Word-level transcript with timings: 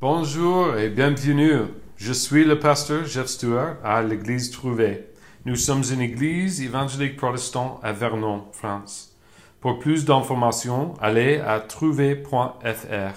Bonjour 0.00 0.76
et 0.76 0.90
bienvenue. 0.90 1.62
Je 1.96 2.12
suis 2.12 2.44
le 2.44 2.58
pasteur 2.58 3.04
Jeff 3.06 3.26
Stewart 3.26 3.76
à 3.84 4.02
l'église 4.02 4.50
Trouvé. 4.50 5.06
Nous 5.44 5.56
sommes 5.56 5.82
une 5.90 6.00
église 6.00 6.60
évangélique 6.60 7.16
protestante 7.16 7.78
à 7.82 7.92
Vernon, 7.92 8.46
France. 8.52 9.16
Pour 9.60 9.78
plus 9.78 10.04
d'informations, 10.04 10.94
allez 11.00 11.38
à 11.38 11.60
trouvé.fr. 11.60 13.14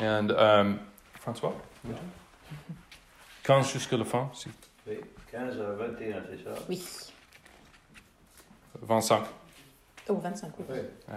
And 0.00 0.30
um, 0.30 0.78
François, 1.20 1.56
15 3.44 3.72
jusqu'à 3.72 3.96
la 3.96 4.04
fin, 4.04 4.30
si. 4.34 4.48
Oui, 4.86 4.96
15 5.30 5.60
à 5.60 5.72
21, 5.72 6.22
c'est 6.30 6.44
ça? 6.44 6.54
Oui. 6.68 6.84
25. 8.82 9.22
Oh, 10.08 10.16
25, 10.16 10.52
oui. 10.58 10.64
Oui. 11.08 11.14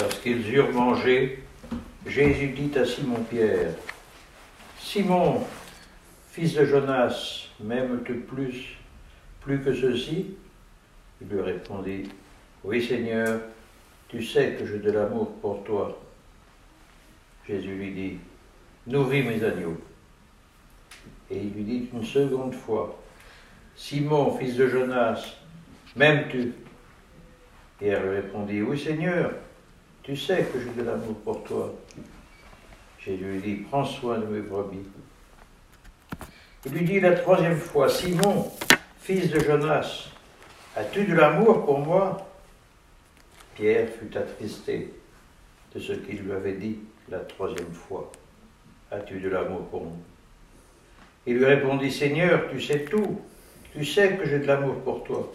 Lorsqu'ils 0.00 0.54
eurent 0.54 0.72
mangé, 0.72 1.42
Jésus 2.06 2.48
dit 2.48 2.78
à 2.78 2.84
Simon-Pierre, 2.84 3.72
Simon, 4.78 5.44
fils 6.30 6.54
de 6.54 6.64
Jonas, 6.64 7.48
m'aimes-tu 7.58 8.14
plus, 8.14 8.76
plus 9.40 9.60
que 9.60 9.74
ceci? 9.74 10.36
Il 11.20 11.28
lui 11.28 11.40
répondit, 11.40 12.08
Oui 12.62 12.86
Seigneur, 12.86 13.40
tu 14.08 14.22
sais 14.22 14.52
que 14.52 14.66
j'ai 14.66 14.78
de 14.78 14.92
l'amour 14.92 15.32
pour 15.40 15.64
toi. 15.64 16.00
Jésus 17.48 17.74
lui 17.74 17.90
dit, 17.90 18.18
Nourris 18.86 19.24
mes 19.24 19.42
agneaux. 19.42 19.80
Et 21.28 21.38
il 21.38 21.52
lui 21.52 21.64
dit 21.64 21.88
une 21.92 22.04
seconde 22.04 22.54
fois, 22.54 23.02
Simon, 23.74 24.38
fils 24.38 24.54
de 24.54 24.68
Jonas, 24.68 25.34
m'aimes-tu? 25.96 26.52
Pierre 27.80 28.04
lui 28.04 28.10
répondit, 28.10 28.62
Oui 28.62 28.78
Seigneur, 28.78 29.32
tu 30.02 30.16
sais 30.16 30.48
que 30.52 30.60
j'ai 30.60 30.70
de 30.70 30.82
l'amour 30.82 31.14
pour 31.24 31.44
toi. 31.44 31.74
Jésus 32.98 33.24
lui 33.24 33.40
dit, 33.40 33.54
Prends 33.68 33.84
soin 33.84 34.18
de 34.18 34.26
mes 34.26 34.40
brebis. 34.40 34.86
Il 36.66 36.72
lui 36.72 36.84
dit 36.84 37.00
la 37.00 37.12
troisième 37.14 37.56
fois, 37.56 37.88
Simon, 37.88 38.50
fils 39.00 39.30
de 39.30 39.38
Jonas, 39.40 40.10
as-tu 40.76 41.04
de 41.04 41.14
l'amour 41.14 41.64
pour 41.64 41.78
moi? 41.78 42.28
Pierre 43.54 43.88
fut 43.88 44.16
attristé 44.16 44.92
de 45.74 45.80
ce 45.80 45.92
qu'il 45.92 46.22
lui 46.22 46.32
avait 46.32 46.54
dit 46.54 46.78
la 47.08 47.20
troisième 47.20 47.72
fois. 47.72 48.10
As-tu 48.90 49.20
de 49.20 49.28
l'amour 49.28 49.66
pour 49.68 49.84
moi? 49.84 49.96
Il 51.26 51.38
lui 51.38 51.44
répondit, 51.44 51.92
Seigneur, 51.92 52.48
tu 52.50 52.60
sais 52.60 52.84
tout, 52.84 53.20
tu 53.72 53.84
sais 53.84 54.16
que 54.16 54.26
j'ai 54.26 54.38
de 54.38 54.46
l'amour 54.46 54.76
pour 54.82 55.04
toi. 55.04 55.32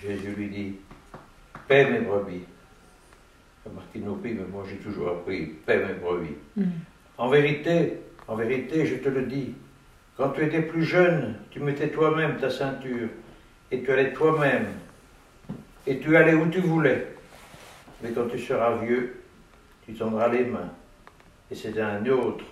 Jésus 0.00 0.30
lui 0.30 0.48
dit, 0.48 0.74
paie 1.68 1.90
mes 1.90 2.00
brebis. 2.00 2.44
Nos 3.96 4.18
mais 4.22 4.34
moi 4.52 4.64
j'ai 4.68 4.76
toujours 4.76 5.08
appris, 5.08 5.46
paie 5.64 5.78
mes 5.78 5.94
brebis. 5.94 6.36
En 7.18 7.28
vérité, 7.28 7.94
en 8.28 8.36
vérité, 8.36 8.86
je 8.86 8.96
te 8.96 9.08
le 9.08 9.22
dis, 9.22 9.54
quand 10.16 10.30
tu 10.30 10.44
étais 10.44 10.62
plus 10.62 10.84
jeune, 10.84 11.34
tu 11.50 11.60
mettais 11.60 11.88
toi-même 11.88 12.36
ta 12.36 12.50
ceinture, 12.50 13.08
et 13.70 13.82
tu 13.82 13.90
allais 13.90 14.12
toi-même, 14.12 14.66
et 15.86 15.98
tu 15.98 16.16
allais 16.16 16.34
où 16.34 16.48
tu 16.48 16.60
voulais. 16.60 17.06
Mais 18.02 18.10
quand 18.10 18.26
tu 18.28 18.38
seras 18.38 18.76
vieux, 18.76 19.22
tu 19.86 19.94
tendras 19.94 20.28
les 20.28 20.44
mains, 20.44 20.70
et 21.50 21.54
c'est 21.54 21.80
un 21.80 22.04
autre 22.06 22.44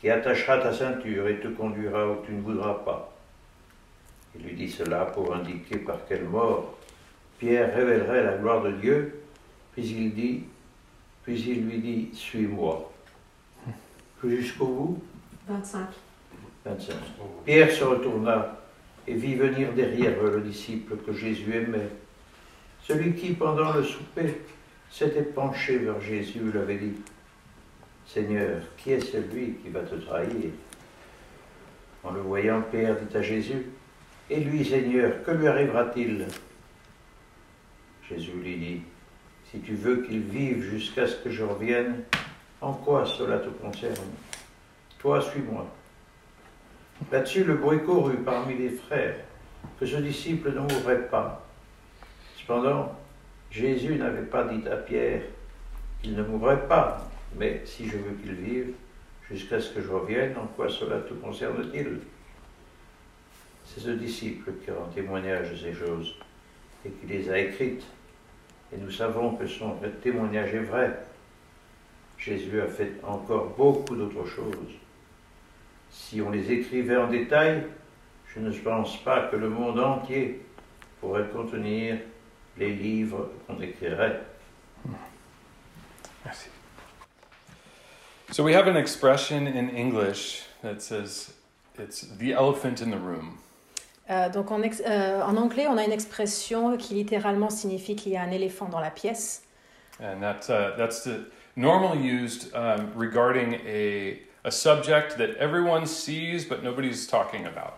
qui 0.00 0.08
attachera 0.08 0.58
ta 0.58 0.72
ceinture 0.72 1.26
et 1.26 1.40
te 1.40 1.48
conduira 1.48 2.08
où 2.08 2.24
tu 2.24 2.32
ne 2.32 2.40
voudras 2.40 2.74
pas. 2.84 3.12
Il 4.36 4.46
lui 4.46 4.54
dit 4.54 4.70
cela 4.70 5.06
pour 5.06 5.34
indiquer 5.34 5.78
par 5.78 5.98
quelle 6.08 6.24
mort 6.24 6.78
Pierre 7.38 7.74
révélerait 7.74 8.22
la 8.22 8.36
gloire 8.36 8.62
de 8.62 8.70
Dieu, 8.72 9.20
puis 9.76 9.88
il 9.90 10.14
dit, 10.14 10.44
puis 11.22 11.38
il 11.38 11.66
lui 11.66 11.78
dit, 11.78 12.08
suis-moi. 12.14 12.90
Jusqu'au 14.24 14.66
bout? 14.66 15.02
25. 15.46 15.88
25. 16.64 16.94
Pierre 17.44 17.70
se 17.70 17.84
retourna 17.84 18.58
et 19.06 19.12
vit 19.12 19.34
venir 19.34 19.72
derrière 19.74 20.18
eux 20.24 20.36
le 20.36 20.40
disciple 20.40 20.96
que 20.96 21.12
Jésus 21.12 21.54
aimait. 21.54 21.90
Celui 22.82 23.14
qui, 23.14 23.34
pendant 23.34 23.74
le 23.74 23.82
souper, 23.82 24.40
s'était 24.90 25.22
penché 25.22 25.76
vers 25.76 26.00
Jésus 26.00 26.40
lui 26.40 26.58
avait 26.58 26.78
dit, 26.78 26.94
Seigneur, 28.06 28.62
qui 28.78 28.92
est 28.92 29.00
celui 29.00 29.56
qui 29.62 29.68
va 29.68 29.80
te 29.80 29.96
trahir? 29.96 30.52
En 32.02 32.12
le 32.12 32.20
voyant, 32.20 32.62
Pierre 32.70 32.96
dit 32.96 33.14
à 33.14 33.20
Jésus, 33.20 33.66
Et 34.30 34.40
lui, 34.40 34.64
Seigneur, 34.64 35.22
que 35.22 35.32
lui 35.32 35.46
arrivera-t-il? 35.46 36.26
Jésus 38.08 38.32
lui 38.42 38.56
dit, 38.56 38.82
Si 39.50 39.60
tu 39.60 39.74
veux 39.74 40.02
qu'il 40.02 40.20
vive 40.20 40.62
jusqu'à 40.62 41.06
ce 41.06 41.16
que 41.16 41.30
je 41.30 41.44
revienne, 41.44 42.02
en 42.60 42.72
quoi 42.72 43.06
cela 43.06 43.38
te 43.38 43.48
concerne? 43.48 43.94
Toi, 44.98 45.20
suis-moi. 45.20 45.66
Là-dessus, 47.12 47.44
le 47.44 47.54
bruit 47.54 47.82
courut 47.84 48.16
parmi 48.16 48.56
les 48.56 48.70
frères 48.70 49.16
que 49.78 49.86
ce 49.86 49.96
disciple 49.96 50.52
ne 50.52 50.60
mourrait 50.60 51.06
pas. 51.08 51.46
Cependant, 52.38 52.96
Jésus 53.50 53.96
n'avait 53.96 54.26
pas 54.26 54.44
dit 54.44 54.66
à 54.68 54.76
Pierre 54.76 55.22
qu'il 56.02 56.14
ne 56.14 56.22
mourrait 56.22 56.66
pas, 56.66 57.08
mais 57.36 57.62
si 57.64 57.88
je 57.88 57.96
veux 57.96 58.14
qu'il 58.22 58.32
vive 58.32 58.72
jusqu'à 59.30 59.60
ce 59.60 59.72
que 59.72 59.80
je 59.80 59.88
revienne, 59.88 60.36
en 60.36 60.46
quoi 60.46 60.68
cela 60.68 60.98
te 61.00 61.14
concerne-t-il? 61.14 62.00
C'est 63.64 63.80
ce 63.80 63.90
disciple 63.90 64.52
qui 64.64 64.70
rend 64.70 64.86
témoignage 64.94 65.50
de 65.50 65.56
ces 65.56 65.72
choses 65.72 66.14
et 66.84 66.90
qui 66.90 67.06
les 67.06 67.30
a 67.30 67.38
écrites. 67.38 67.84
Et 68.72 68.76
nous 68.78 68.90
savons 68.90 69.36
que 69.36 69.46
son 69.46 69.76
témoignage 70.02 70.54
est 70.54 70.60
vrai. 70.60 70.98
Jésus 72.18 72.60
a 72.60 72.66
fait 72.66 72.92
encore 73.04 73.54
beaucoup 73.56 73.94
d'autres 73.94 74.26
choses. 74.26 74.74
Si 75.90 76.20
on 76.20 76.30
les 76.30 76.50
écrivait 76.50 76.96
en 76.96 77.08
détail, 77.08 77.64
je 78.34 78.40
ne 78.40 78.50
pense 78.52 79.02
pas 79.02 79.28
que 79.28 79.36
le 79.36 79.48
monde 79.48 79.78
entier 79.78 80.42
pourrait 81.00 81.28
contenir 81.28 81.98
les 82.58 82.74
livres 82.74 83.30
qu'on 83.46 83.60
écrirait. 83.60 84.20
Merci. 86.24 86.48
So 88.32 88.42
we 88.42 88.54
have 88.54 88.66
an 88.66 88.76
expression 88.76 89.46
in 89.46 89.70
English 89.70 90.42
that 90.62 90.82
says 90.82 91.34
it's 91.78 92.00
the 92.18 92.32
elephant 92.32 92.82
in 92.82 92.90
the 92.90 92.98
room. 92.98 93.38
Euh, 94.08 94.28
donc 94.28 94.50
en, 94.50 94.62
ex- 94.62 94.82
euh, 94.86 95.20
en 95.22 95.36
anglais, 95.36 95.66
on 95.68 95.76
a 95.76 95.84
une 95.84 95.92
expression 95.92 96.76
qui 96.76 96.94
littéralement 96.94 97.50
signifie 97.50 97.96
qu'il 97.96 98.12
y 98.12 98.16
a 98.16 98.22
un 98.22 98.30
éléphant 98.30 98.68
dans 98.68 98.80
la 98.80 98.90
pièce. 98.90 99.42
And 100.00 100.22
uh, 100.22 100.76
that's 100.76 101.02
the, 101.04 101.26
normally 101.56 101.98
used 101.98 102.54
um, 102.54 102.92
regarding 102.94 103.54
a, 103.66 104.18
a 104.44 104.50
subject 104.50 105.16
that 105.16 105.36
everyone 105.40 105.86
sees 105.86 106.44
but 106.44 106.62
nobody's 106.62 107.06
talking 107.06 107.46
about. 107.46 107.72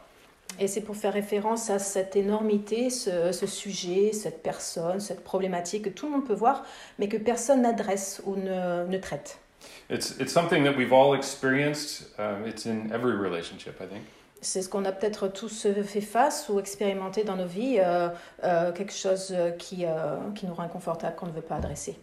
Et 0.59 0.67
c'est 0.67 0.81
pour 0.81 0.97
faire 0.97 1.13
référence 1.13 1.71
à 1.71 1.79
cette 1.79 2.17
énormité, 2.17 2.91
ce, 2.91 3.31
ce 3.31 3.47
sujet, 3.47 4.13
cette 4.13 4.43
personne, 4.43 4.99
cette 4.99 5.23
problématique 5.23 5.85
que 5.85 5.91
tout 5.91 6.07
le 6.07 6.13
monde 6.13 6.27
peut 6.27 6.35
voir, 6.35 6.65
mais 6.99 7.09
que 7.09 7.17
personne 7.17 7.63
n'adresse 7.63 8.21
ou 8.27 8.35
ne, 8.35 8.85
ne 8.87 8.99
traite. 8.99 9.39
It's, 9.89 10.17
it's 10.19 10.33
something 10.33 10.65
that 10.65 10.77
we've 10.77 10.93
all 10.93 11.15
experienced. 11.15 12.11
Um, 12.19 12.45
it's 12.47 12.67
in 12.67 12.91
every 12.93 13.17
relationship, 13.17 13.81
I 13.81 13.87
think. 13.87 14.03
C'est 14.41 14.63
ce 14.63 14.69
qu'on 14.69 14.85
a 14.85 14.93
peut-être 14.93 15.29
tous 15.29 15.67
fait 15.85 16.01
face 16.01 16.49
ou 16.49 16.61
expérimenté 16.61 17.25
dans 17.25 17.37
nos 17.37 17.47
vies, 17.47 17.79
euh, 17.81 18.09
euh, 18.45 18.73
quelque 18.73 18.93
chose 18.93 19.35
qui, 19.59 19.85
euh, 19.85 20.17
qui 20.35 20.47
nous 20.47 20.55
rend 20.55 20.63
inconfortable, 20.63 21.17
qu'on 21.17 21.27
ne 21.27 21.33
veut 21.33 21.43
pas 21.43 21.57
adresser. 21.57 21.99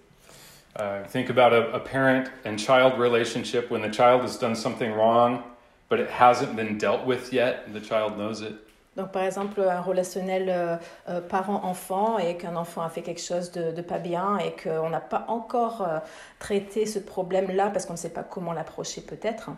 Uh, 0.78 1.08
think 1.08 1.30
about 1.30 1.54
a, 1.54 1.74
a 1.74 1.80
parent 1.80 2.26
and 2.46 2.58
child 2.58 3.00
relationship 3.00 3.72
when 3.72 3.82
the 3.82 3.94
child 3.94 4.22
has 4.24 4.38
done 4.38 4.54
something 4.54 4.92
wrong, 4.92 5.42
but 5.90 6.00
it 6.00 6.10
hasn't 6.10 6.54
been 6.56 6.78
dealt 6.78 7.06
with 7.06 7.32
yet, 7.32 7.64
and 7.66 7.74
the 7.74 7.82
child 7.82 8.18
knows 8.18 8.42
it. 8.42 8.66
Donc, 8.96 9.12
par 9.12 9.24
exemple, 9.24 9.62
un 9.62 9.82
relationnel 9.82 10.50
euh, 10.50 10.78
euh, 11.10 11.20
parent-enfant 11.20 12.18
et 12.18 12.38
qu'un 12.38 12.56
enfant 12.56 12.82
a 12.82 12.90
fait 12.90 13.02
quelque 13.02 13.22
chose 13.22 13.52
de, 13.52 13.72
de 13.72 13.82
pas 13.82 14.00
bien 14.00 14.38
et 14.38 14.56
qu'on 14.56 14.90
n'a 14.90 15.02
pas 15.02 15.26
encore 15.28 15.82
euh, 15.82 16.00
traité 16.40 16.86
ce 16.86 17.00
problème-là 17.00 17.70
parce 17.72 17.86
qu'on 17.86 17.94
ne 17.94 17.98
sait 17.98 18.10
pas 18.10 18.24
comment 18.24 18.54
l'approcher 18.54 19.02
peut-être. 19.02 19.50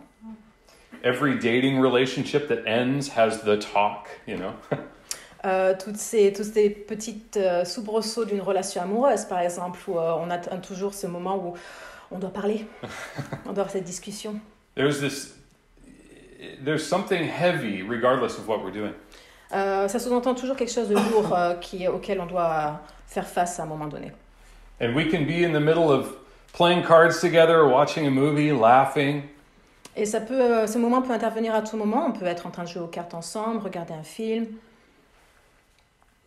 Every 1.04 1.38
dating 1.38 1.80
relationship 1.80 2.48
that 2.50 2.66
ends 2.66 3.10
has 3.10 3.42
the 3.44 3.58
talk, 3.58 4.10
you 4.28 4.38
know. 4.38 4.54
Euh, 5.46 5.76
toutes 5.78 5.98
ces, 5.98 6.34
toutes 6.34 6.52
ces 6.52 6.70
petites 6.72 7.38
euh, 7.38 7.64
soubresauts 7.64 8.26
d'une 8.26 8.42
relation 8.42 8.82
amoureuse, 8.82 9.24
par 9.26 9.40
exemple, 9.40 9.80
où 9.88 9.98
euh, 9.98 10.16
on 10.20 10.32
a 10.32 10.40
t- 10.40 10.50
toujours 10.68 10.96
ce 10.96 11.06
moment 11.06 11.38
où 11.38 11.54
on 12.10 12.18
doit 12.18 12.32
parler, 12.34 12.66
on 13.46 13.54
doit 13.54 13.62
avoir 13.62 13.70
cette 13.70 13.84
discussion. 13.84 14.42
there's 14.76 15.00
this, 15.00 15.36
there's 16.66 16.84
something 16.84 17.24
heavy 17.24 17.84
regardless 17.84 18.38
of 18.40 18.48
what 18.48 18.64
we're 18.64 18.74
doing. 18.74 18.94
Euh, 19.54 19.88
ça 19.88 20.00
sous-entend 20.00 20.34
toujours 20.36 20.56
quelque 20.58 20.74
chose 20.74 20.90
de 20.90 20.96
lourd 20.96 21.32
euh, 21.34 21.54
qui, 21.56 21.88
auquel 21.88 22.20
on 22.20 22.26
doit 22.26 22.82
faire 23.06 23.28
face 23.28 23.60
à 23.60 23.64
un 23.64 23.68
moment 23.68 23.88
donné. 23.88 24.12
And 24.82 24.96
we 24.96 25.10
can 25.10 25.24
be 25.26 25.44
in 25.46 25.54
the 25.54 25.64
middle 25.64 25.92
of 25.92 26.18
playing 26.52 26.84
cards 26.84 27.22
together, 27.22 27.66
watching 27.68 28.08
a 28.08 28.12
movie, 28.12 28.52
laughing, 28.52 29.22
Et 29.98 30.06
ça 30.06 30.22
peut, 30.22 30.40
euh, 30.40 30.68
ce 30.68 30.78
moment 30.78 31.02
peut 31.02 31.12
intervenir 31.12 31.56
à 31.56 31.64
tout 31.64 31.76
moment. 31.76 32.06
On 32.08 32.12
peut 32.12 32.26
être 32.26 32.46
en 32.46 32.52
train 32.52 32.64
de 32.64 32.70
jouer 32.70 32.84
aux 32.84 32.88
cartes 32.88 33.16
ensemble, 33.16 33.64
regarder 33.64 33.94
un 33.94 34.04
film. 34.04 34.46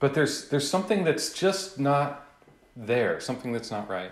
But 0.01 0.13
there's, 0.13 0.49
there's 0.49 0.69
something 0.69 1.05
that's 1.05 1.33
just 1.33 1.79
not 1.79 2.17
there, 2.77 3.21
something 3.21 3.53
that's 3.53 3.71
not 3.71 3.87
right. 3.89 4.11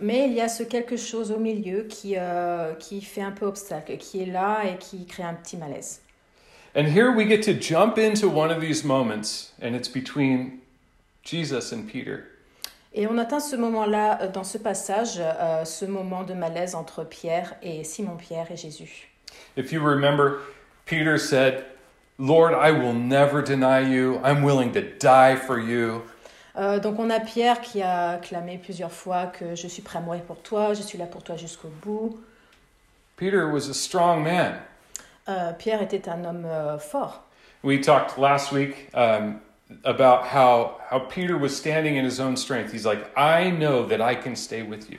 Mais 0.00 0.26
il 0.28 0.34
y 0.34 0.40
a 0.40 0.48
ce 0.48 0.64
quelque 0.64 0.96
chose 0.96 1.30
au 1.30 1.38
milieu 1.38 1.82
qui, 1.84 2.14
euh, 2.16 2.74
qui 2.74 3.00
fait 3.00 3.22
un 3.22 3.30
peu 3.30 3.46
obstacle, 3.46 3.96
qui 3.98 4.22
est 4.22 4.26
là 4.26 4.62
et 4.64 4.78
qui 4.78 5.06
crée 5.06 5.22
un 5.24 5.34
petit 5.34 5.56
malaise. 5.56 6.00
And 6.74 6.86
here 6.86 7.10
we 7.10 7.26
get 7.26 7.42
to 7.42 7.52
jump 7.52 7.98
into 7.98 8.28
one 8.28 8.50
of 8.50 8.60
these 8.60 8.84
moments, 8.84 9.52
and 9.60 9.74
it's 9.74 9.88
between 9.88 10.60
Jesus 11.22 11.72
and 11.72 11.86
Peter. 11.90 12.24
Et 12.98 13.06
on 13.06 13.16
atteint 13.16 13.38
ce 13.38 13.54
moment-là 13.54 14.18
euh, 14.22 14.28
dans 14.28 14.42
ce 14.42 14.58
passage, 14.58 15.20
euh, 15.20 15.64
ce 15.64 15.84
moment 15.84 16.24
de 16.24 16.34
malaise 16.34 16.74
entre 16.74 17.04
Pierre 17.04 17.54
et 17.62 17.84
Simon-Pierre 17.84 18.50
et 18.50 18.56
Jésus. 18.56 19.08
If 19.56 19.70
you 19.72 19.80
remember, 19.80 20.40
Peter 20.84 21.16
said, 21.16 21.64
Lord, 22.18 22.54
I 22.54 22.72
will 22.72 22.94
never 22.94 23.40
deny 23.40 23.82
you. 23.82 24.18
I'm 24.24 24.42
willing 24.42 24.72
to 24.72 24.80
die 24.80 25.36
for 25.36 25.60
you. 25.60 26.02
Euh, 26.56 26.80
donc 26.80 26.98
on 26.98 27.08
a 27.10 27.20
Pierre 27.20 27.60
qui 27.60 27.82
a 27.82 28.18
clamé 28.18 28.58
plusieurs 28.58 28.90
fois 28.90 29.26
que 29.26 29.54
je 29.54 29.68
suis 29.68 29.82
prêt 29.82 30.00
à 30.00 30.02
mourir 30.02 30.22
pour 30.22 30.42
toi, 30.42 30.74
je 30.74 30.82
suis 30.82 30.98
là 30.98 31.06
pour 31.06 31.22
toi 31.22 31.36
jusqu'au 31.36 31.68
bout. 31.80 32.18
Peter 33.16 33.44
was 33.44 33.70
a 33.70 33.74
strong 33.74 34.24
man. 34.24 34.54
Euh, 35.28 35.52
Pierre 35.52 35.82
était 35.82 36.08
un 36.08 36.24
homme 36.24 36.46
euh, 36.46 36.78
fort. 36.78 37.22
We 37.62 37.80
talked 37.80 38.18
last 38.18 38.50
week 38.50 38.88
um, 38.92 39.38
about 39.84 40.26
how, 40.26 40.80
how 40.88 40.98
Peter 40.98 41.36
was 41.36 41.56
standing 41.56 41.96
in 41.96 42.04
his 42.04 42.20
own 42.20 42.36
strength. 42.36 42.72
He's 42.72 42.86
like, 42.86 43.10
I 43.16 43.50
know 43.50 43.86
that 43.86 44.00
I 44.00 44.14
can 44.14 44.36
stay 44.36 44.62
with 44.62 44.90
you. 44.90 44.98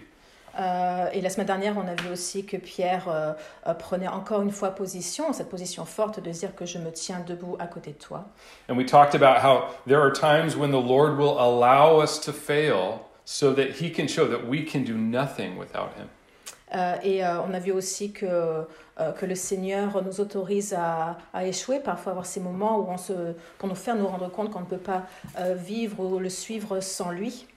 Euh, 0.59 1.09
et 1.13 1.21
la 1.21 1.29
semaine 1.29 1.47
dernière, 1.47 1.77
on 1.77 1.87
a 1.87 1.95
vu 1.95 2.11
aussi 2.11 2.43
que 2.43 2.57
Pierre 2.57 3.07
euh, 3.07 3.33
euh, 3.67 3.73
prenait 3.73 4.07
encore 4.07 4.41
une 4.41 4.51
fois 4.51 4.71
position, 4.71 5.31
cette 5.31 5.49
position 5.49 5.85
forte 5.85 6.19
de 6.19 6.31
dire 6.31 6.53
que 6.55 6.65
je 6.65 6.79
me 6.79 6.91
tiens 6.91 7.23
debout 7.25 7.55
à 7.59 7.67
côté 7.67 7.91
de 7.91 7.97
toi. 7.97 8.25
And 8.67 8.75
we 8.75 8.85
talked 8.85 9.15
about 9.15 9.41
how 9.41 9.69
there 9.87 10.01
are 10.01 10.11
times 10.11 10.57
when 10.57 10.71
the 10.71 10.81
Lord 10.81 11.17
will 11.17 11.39
allow 11.39 12.01
us 12.01 12.19
to 12.25 12.33
fail 12.33 13.05
so 13.23 13.53
that 13.53 13.79
he 13.79 13.89
can 13.89 14.07
show 14.07 14.27
that 14.27 14.47
we 14.47 14.63
can 14.65 14.83
do 14.83 14.95
nothing 14.95 15.57
without 15.57 15.93
him. 15.95 16.09
Euh, 16.75 16.95
et 17.03 17.25
euh, 17.25 17.41
on 17.41 17.53
a 17.53 17.59
vu 17.59 17.71
aussi 17.71 18.11
que, 18.11 18.25
euh, 18.25 19.11
que 19.13 19.25
le 19.25 19.35
Seigneur 19.35 20.03
nous 20.03 20.19
autorise 20.21 20.73
à, 20.77 21.17
à 21.33 21.45
échouer, 21.45 21.79
parfois 21.79 22.11
avoir 22.11 22.25
ces 22.25 22.39
moments 22.39 22.79
où 22.79 22.87
on 22.89 22.97
se, 22.97 23.13
pour 23.57 23.67
nous 23.67 23.75
faire 23.75 23.95
nous 23.95 24.07
rendre 24.07 24.29
compte 24.29 24.51
qu'on 24.51 24.59
ne 24.61 24.65
peut 24.65 24.77
pas 24.77 25.03
vivre 25.55 25.99
ou 26.03 26.19
le 26.19 26.29
suivre 26.29 26.79
sans 26.79 27.11
lui. 27.11 27.47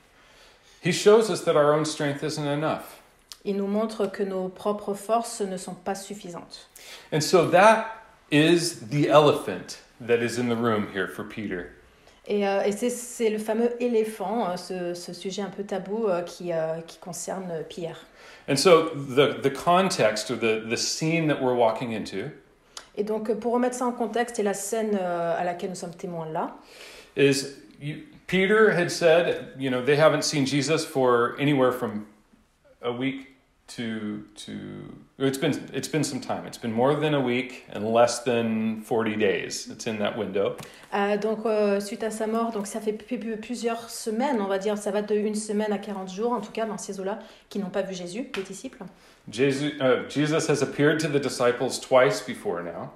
He 0.85 0.93
shows 0.93 1.31
us 1.31 1.45
that 1.45 1.55
our 1.57 1.73
own 1.75 1.85
strength 1.85 2.23
isn't 2.23 2.47
enough. 2.47 3.01
Il 3.45 3.57
nous 3.57 3.67
montre 3.67 4.07
que 4.07 4.23
nos 4.23 4.49
propres 4.49 4.95
forces 4.95 5.41
ne 5.43 5.57
sont 5.57 5.75
pas 5.75 5.95
suffisantes. 5.95 6.69
And 7.13 7.21
so 7.21 7.47
that 7.51 7.87
is 8.31 8.89
the 8.91 9.09
elephant 9.09 9.79
that 10.07 10.23
is 10.23 10.39
in 10.39 10.49
the 10.49 10.57
room 10.57 10.87
here 10.95 11.07
for 11.09 11.25
Peter. 11.29 11.67
Et, 12.29 12.47
euh, 12.47 12.63
et 12.63 12.73
c'est- 12.73 13.31
le 13.31 13.39
fameux 13.39 13.71
éléphant, 13.83 14.57
ce, 14.57 14.95
ce 14.95 15.13
sujet 15.13 15.43
un 15.43 15.51
peu 15.51 15.65
tabou 15.65 16.07
euh, 16.09 16.23
qui, 16.23 16.53
euh, 16.53 16.81
qui 16.87 16.99
concerne 16.99 17.65
Pierre. 17.69 17.99
And 18.49 18.59
so 18.59 18.89
the, 18.89 19.39
the 19.43 19.51
context 19.51 20.31
or 20.31 20.37
the, 20.37 20.65
the 20.69 20.77
scene 20.77 21.29
that 21.29 21.41
we're 21.41 21.55
walking 21.55 21.93
into 21.93 22.31
Et 22.95 23.05
donc, 23.05 23.31
euh, 23.31 23.35
pour 23.35 23.55
remettre 23.55 23.75
ça 23.75 23.87
en 23.87 23.93
contexte, 23.93 24.39
et 24.39 24.43
la 24.43 24.55
scène 24.55 24.99
euh, 25.01 25.35
à 25.39 25.45
laquelle 25.45 25.71
nous 25.71 25.77
sommes 25.77 25.95
témoins 25.95 26.29
là, 26.29 26.57
is 27.17 27.57
you, 27.81 28.03
Peter 28.27 28.71
had 28.71 28.91
said, 28.91 29.55
you 29.59 29.71
know, 29.71 29.83
they 29.83 29.97
haven't 29.97 30.25
seen 30.25 30.45
Jesus 30.45 30.85
for 30.85 31.35
anywhere 31.39 31.73
from 31.73 32.07
a 32.83 32.93
week 32.93 33.32
to 33.77 34.23
to 34.35 34.53
it's 35.19 35.39
been 35.39 35.53
it's 35.73 35.89
been 35.89 36.05
some 36.05 36.21
time. 36.21 36.47
It's 36.47 36.59
been 36.59 36.73
more 36.73 36.95
than 36.95 37.15
a 37.15 37.21
week 37.21 37.65
and 37.73 37.85
less 37.93 38.25
than 38.25 38.83
40 38.83 39.17
days. 39.17 39.69
It's 39.71 39.87
in 39.87 39.99
that 39.99 40.17
window. 40.17 40.57
Euh, 40.95 41.17
donc, 41.17 41.47
euh, 41.47 41.81
suite 41.81 42.03
à 42.03 42.11
sa 42.11 42.27
mort, 42.27 42.53
donc 42.53 42.67
ça 42.67 42.81
fait 42.81 42.93
plusieurs 42.93 43.89
semaines, 43.89 44.41
on 44.41 44.47
va 44.47 44.59
dire, 44.59 44.77
ça 44.77 44.91
va 44.91 45.01
de 45.01 45.15
une 45.15 45.35
semaine 45.35 45.73
à 45.73 45.79
40 45.79 46.11
jours, 46.13 46.33
en 46.33 46.41
tout 46.41 46.53
cas, 46.53 46.67
dans 46.67 46.77
ces 46.77 47.01
eaux-là, 47.01 47.19
qui 47.49 47.59
n'ont 47.59 47.71
pas 47.71 47.83
vu 47.83 47.95
Jésus, 47.95 48.31
les 48.37 48.43
disciples. 48.43 48.85
Jesus, 49.31 49.73
uh, 49.81 50.09
Jesus 50.09 50.49
has 50.49 50.63
appeared 50.63 51.01
to 51.01 51.09
the 51.09 51.21
disciples 51.21 51.81
twice 51.81 52.21
before 52.21 52.63
now. 52.63 52.91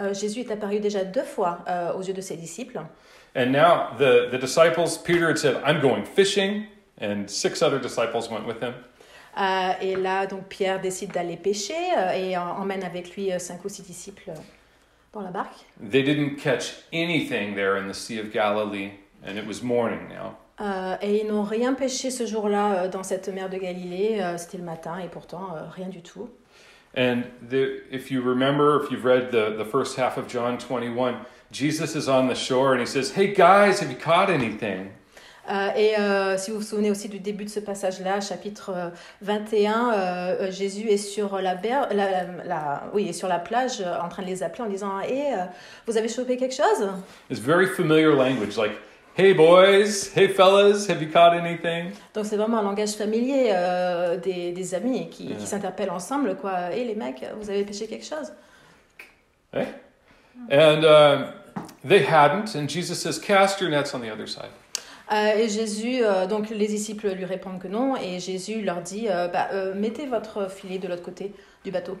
Euh, 0.00 0.14
Jésus 0.14 0.40
est 0.40 0.50
apparu 0.50 0.80
déjà 0.80 1.04
deux 1.04 1.22
fois 1.22 1.58
euh, 1.68 1.92
aux 1.92 2.02
yeux 2.02 2.14
de 2.14 2.20
ses 2.20 2.36
disciples. 2.36 2.80
And 3.36 3.46
now 3.46 3.96
the, 3.98 4.30
the 4.30 4.40
disciples, 4.40 4.96
Peter 5.04 5.28
had 5.28 5.38
said, 5.38 5.56
I'm 5.64 5.80
going 5.80 6.04
fishing, 6.04 6.66
and 7.00 7.28
six 7.28 7.62
other 7.62 7.80
disciples 7.80 8.30
went 8.30 8.46
with 8.46 8.60
him. 8.62 8.74
Euh, 9.40 9.72
et 9.80 9.96
là, 9.96 10.26
donc, 10.26 10.44
Pierre 10.48 10.80
décide 10.80 11.12
d'aller 11.12 11.36
pêcher 11.36 11.74
euh, 11.98 12.12
et 12.12 12.36
emmène 12.36 12.84
avec 12.84 13.14
lui 13.16 13.32
euh, 13.32 13.38
cinq 13.38 13.64
ou 13.64 13.68
six 13.68 13.82
disciples 13.82 14.30
euh, 14.30 14.40
dans 15.12 15.22
la 15.22 15.30
barque. 15.30 15.64
They 15.90 16.02
didn't 16.02 16.36
catch 16.36 16.84
anything 16.92 17.54
there 17.54 17.76
in 17.76 17.88
the 17.88 17.94
Sea 17.94 18.20
of 18.20 18.32
Galilee, 18.32 18.92
and 19.26 19.36
it 19.36 19.46
was 19.46 19.62
morning 19.62 20.08
now. 20.08 20.36
Euh, 20.60 20.96
et 21.02 21.20
ils 21.22 21.26
n'ont 21.26 21.42
rien 21.42 21.74
pêché 21.74 22.10
ce 22.10 22.26
jour-là 22.26 22.86
dans 22.86 23.02
cette 23.02 23.28
mer 23.28 23.50
de 23.50 23.58
Galilée. 23.58 24.20
C'était 24.38 24.58
le 24.58 24.64
matin 24.64 24.98
et 24.98 25.08
pourtant 25.08 25.48
rien 25.74 25.88
du 25.88 26.00
tout. 26.00 26.28
And 26.96 27.24
the, 27.42 27.82
if 27.90 28.12
you 28.12 28.22
remember, 28.22 28.80
if 28.80 28.88
you've 28.92 29.04
read 29.04 29.32
the, 29.32 29.56
the 29.58 29.64
first 29.64 29.96
half 29.96 30.16
of 30.16 30.28
John 30.28 30.58
21, 30.58 31.16
Jesus 31.50 31.96
is 31.96 32.08
on 32.08 32.28
the 32.28 32.36
shore 32.36 32.72
and 32.72 32.80
he 32.80 32.86
says, 32.86 33.10
Hey 33.16 33.34
guys, 33.34 33.80
have 33.80 33.90
you 33.90 33.96
caught 33.96 34.30
anything? 34.30 34.92
Euh, 35.50 35.68
et 35.76 35.98
euh, 35.98 36.38
si 36.38 36.50
vous 36.50 36.58
vous 36.58 36.62
souvenez 36.62 36.90
aussi 36.90 37.08
du 37.08 37.18
début 37.20 37.44
de 37.44 37.50
ce 37.50 37.60
passage-là, 37.60 38.20
chapitre 38.22 38.70
euh, 38.74 38.88
21, 39.20 39.92
euh, 39.92 40.50
Jésus 40.50 40.88
est 40.88 40.96
sur 40.96 41.38
la, 41.40 41.54
ber- 41.54 41.88
la, 41.92 42.10
la- 42.10 42.44
la- 42.44 42.82
oui, 42.94 43.08
est 43.08 43.12
sur 43.12 43.28
la 43.28 43.38
plage 43.38 43.82
en 44.02 44.08
train 44.08 44.22
de 44.22 44.26
les 44.28 44.42
appeler 44.42 44.64
en 44.64 44.68
disant 44.70 45.00
Hé, 45.00 45.34
vous 45.86 45.96
avez 45.98 46.08
chopé 46.08 46.36
quelque 46.38 46.54
chose? 46.54 46.88
It's 47.30 47.40
very 47.40 47.66
familiar 47.66 48.14
language 48.16 48.56
like, 48.56 48.72
Hey 49.16 49.32
boys, 49.34 50.10
hey 50.16 50.26
fellas, 50.28 50.88
have 50.88 51.00
you 51.02 51.08
caught 51.08 51.34
anything? 51.34 51.92
Donc 52.14 52.24
c'est 52.26 52.36
vraiment 52.36 52.58
un 52.58 52.62
langage 52.62 52.92
familier 52.94 53.50
euh, 53.52 54.16
des, 54.16 54.50
des 54.52 54.74
amis 54.74 55.08
qui, 55.10 55.26
Yeah. 55.26 55.36
qui 55.36 55.46
s'interpellent 55.46 55.90
ensemble. 55.92 56.36
quoi. 56.36 56.72
Hé 56.74 56.84
les 56.84 56.94
mecs, 56.94 57.22
vous 57.40 57.48
avez 57.50 57.64
pêché 57.64 57.86
quelque 57.86 58.04
chose? 58.06 58.32
And 60.50 60.84
uh, 60.84 61.30
they 61.84 62.00
hadn't, 62.02 62.54
and 62.56 62.68
Jesus 62.68 63.00
says, 63.00 63.18
Cast 63.20 63.60
your 63.60 63.70
nets 63.70 63.94
on 63.94 64.00
the 64.00 64.10
other 64.10 64.26
side. 64.26 64.50
Euh, 65.12 65.36
Et 65.36 65.48
Jésus, 65.48 66.02
euh, 66.02 66.26
donc 66.26 66.50
les 66.50 66.66
disciples 66.66 67.10
lui 67.12 67.24
répondent 67.24 67.58
que 67.60 67.68
non, 67.68 67.96
et 67.96 68.20
Jésus 68.20 68.62
leur 68.62 68.80
dit 68.80 69.08
euh, 69.08 69.28
bah, 69.28 69.48
euh, 69.52 69.74
Mettez 69.74 70.06
votre 70.06 70.50
filet 70.50 70.78
de 70.78 70.88
l'autre 70.88 71.02
côté 71.02 71.32
du 71.64 71.70
bateau. 71.70 71.98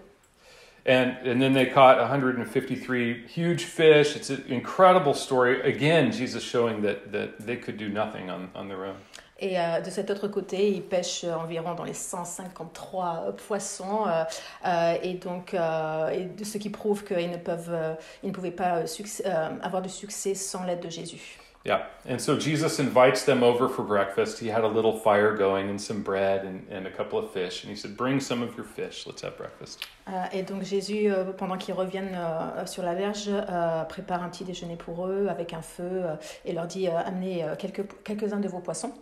And, 0.86 1.16
and 1.24 1.40
then 1.40 1.54
they 1.54 1.66
caught 1.66 1.98
153 1.98 3.26
huge 3.26 3.64
fish. 3.64 4.16
It's 4.16 4.28
an 4.30 4.44
incredible 4.50 5.14
story. 5.14 5.62
Again, 5.62 6.12
Jesus 6.12 6.42
showing 6.42 6.82
that, 6.82 7.10
that 7.12 7.38
they 7.40 7.56
could 7.56 7.78
do 7.78 7.88
nothing 7.88 8.28
on, 8.30 8.50
on 8.54 8.68
their 8.68 8.84
own. 8.84 8.96
Et 9.40 9.58
euh, 9.58 9.80
de 9.80 9.90
cet 9.90 10.10
autre 10.10 10.28
côté, 10.28 10.68
ils 10.70 10.82
pêchent 10.82 11.24
environ 11.24 11.74
dans 11.74 11.84
les 11.84 11.94
153 11.94 13.34
poissons, 13.48 14.06
euh, 14.06 14.24
euh, 14.66 14.94
et 15.02 15.14
donc 15.14 15.54
euh, 15.54 16.08
et 16.10 16.44
ce 16.44 16.58
qui 16.58 16.70
prouve 16.70 17.04
qu'ils 17.04 17.30
ne 17.30 17.36
peuvent, 17.36 17.70
euh, 17.72 17.94
ils 18.22 18.28
ne 18.28 18.32
pouvaient 18.34 18.52
pas 18.52 18.76
euh, 18.78 18.86
euh, 19.26 19.48
avoir 19.62 19.82
de 19.82 19.88
succès 19.88 20.34
sans 20.34 20.64
l'aide 20.64 20.80
de 20.80 20.90
Jésus. 20.90 21.40
Yeah. 21.64 21.86
And 22.04 22.20
so 22.20 22.36
Jesus 22.38 22.78
invites 22.78 23.24
them 23.24 23.42
over 23.42 23.70
for 23.70 23.82
breakfast. 23.82 24.38
He 24.38 24.48
had 24.48 24.64
a 24.64 24.68
little 24.68 24.98
fire 24.98 25.34
going 25.34 25.70
and 25.70 25.80
some 25.80 26.02
bread 26.02 26.44
and, 26.44 26.66
and 26.70 26.86
a 26.86 26.90
couple 26.90 27.18
of 27.18 27.30
fish. 27.32 27.62
And 27.62 27.70
he 27.70 27.76
said, 27.76 27.96
Bring 27.96 28.20
some 28.20 28.42
of 28.42 28.54
your 28.54 28.66
fish. 28.66 29.06
Let's 29.06 29.22
have 29.22 29.38
breakfast. 29.38 29.80
Euh, 30.06 30.26
et 30.32 30.42
donc 30.42 30.62
Jésus, 30.62 31.10
euh, 31.10 31.32
pendant 31.32 31.56
qu'ils 31.56 31.72
reviennent 31.72 32.14
euh, 32.14 32.66
sur 32.66 32.82
la 32.82 32.94
verge, 32.94 33.30
euh, 33.30 33.84
prépare 33.84 34.22
un 34.22 34.28
petit 34.28 34.44
déjeuner 34.44 34.76
pour 34.76 35.06
eux 35.06 35.28
avec 35.30 35.54
un 35.54 35.62
feu 35.62 36.02
euh, 36.04 36.16
et 36.44 36.52
leur 36.52 36.66
dit 36.66 36.86
euh, 36.86 36.98
amenez 36.98 37.42
euh, 37.42 37.56
quelques, 37.56 37.84
quelques-uns 38.04 38.40
de 38.40 38.48
vos 38.48 38.60
poissons. 38.60 38.92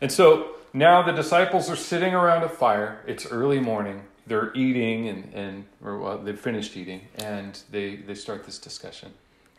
And 0.00 0.08
so 0.08 0.54
now 0.72 1.02
the 1.02 1.12
disciples 1.12 1.68
are 1.68 1.76
sitting 1.76 2.14
around 2.14 2.44
a 2.44 2.48
fire. 2.48 2.98
It's 3.08 3.26
early 3.32 3.58
morning. 3.58 4.02
They're 4.28 4.52
eating 4.54 5.08
and, 5.08 5.34
and 5.34 5.64
or 5.84 5.98
well, 5.98 6.18
they've 6.18 6.38
finished 6.38 6.76
eating 6.76 7.00
and 7.18 7.58
they, 7.72 7.96
they 7.96 8.14
start 8.14 8.44
this 8.44 8.60
discussion. 8.60 9.12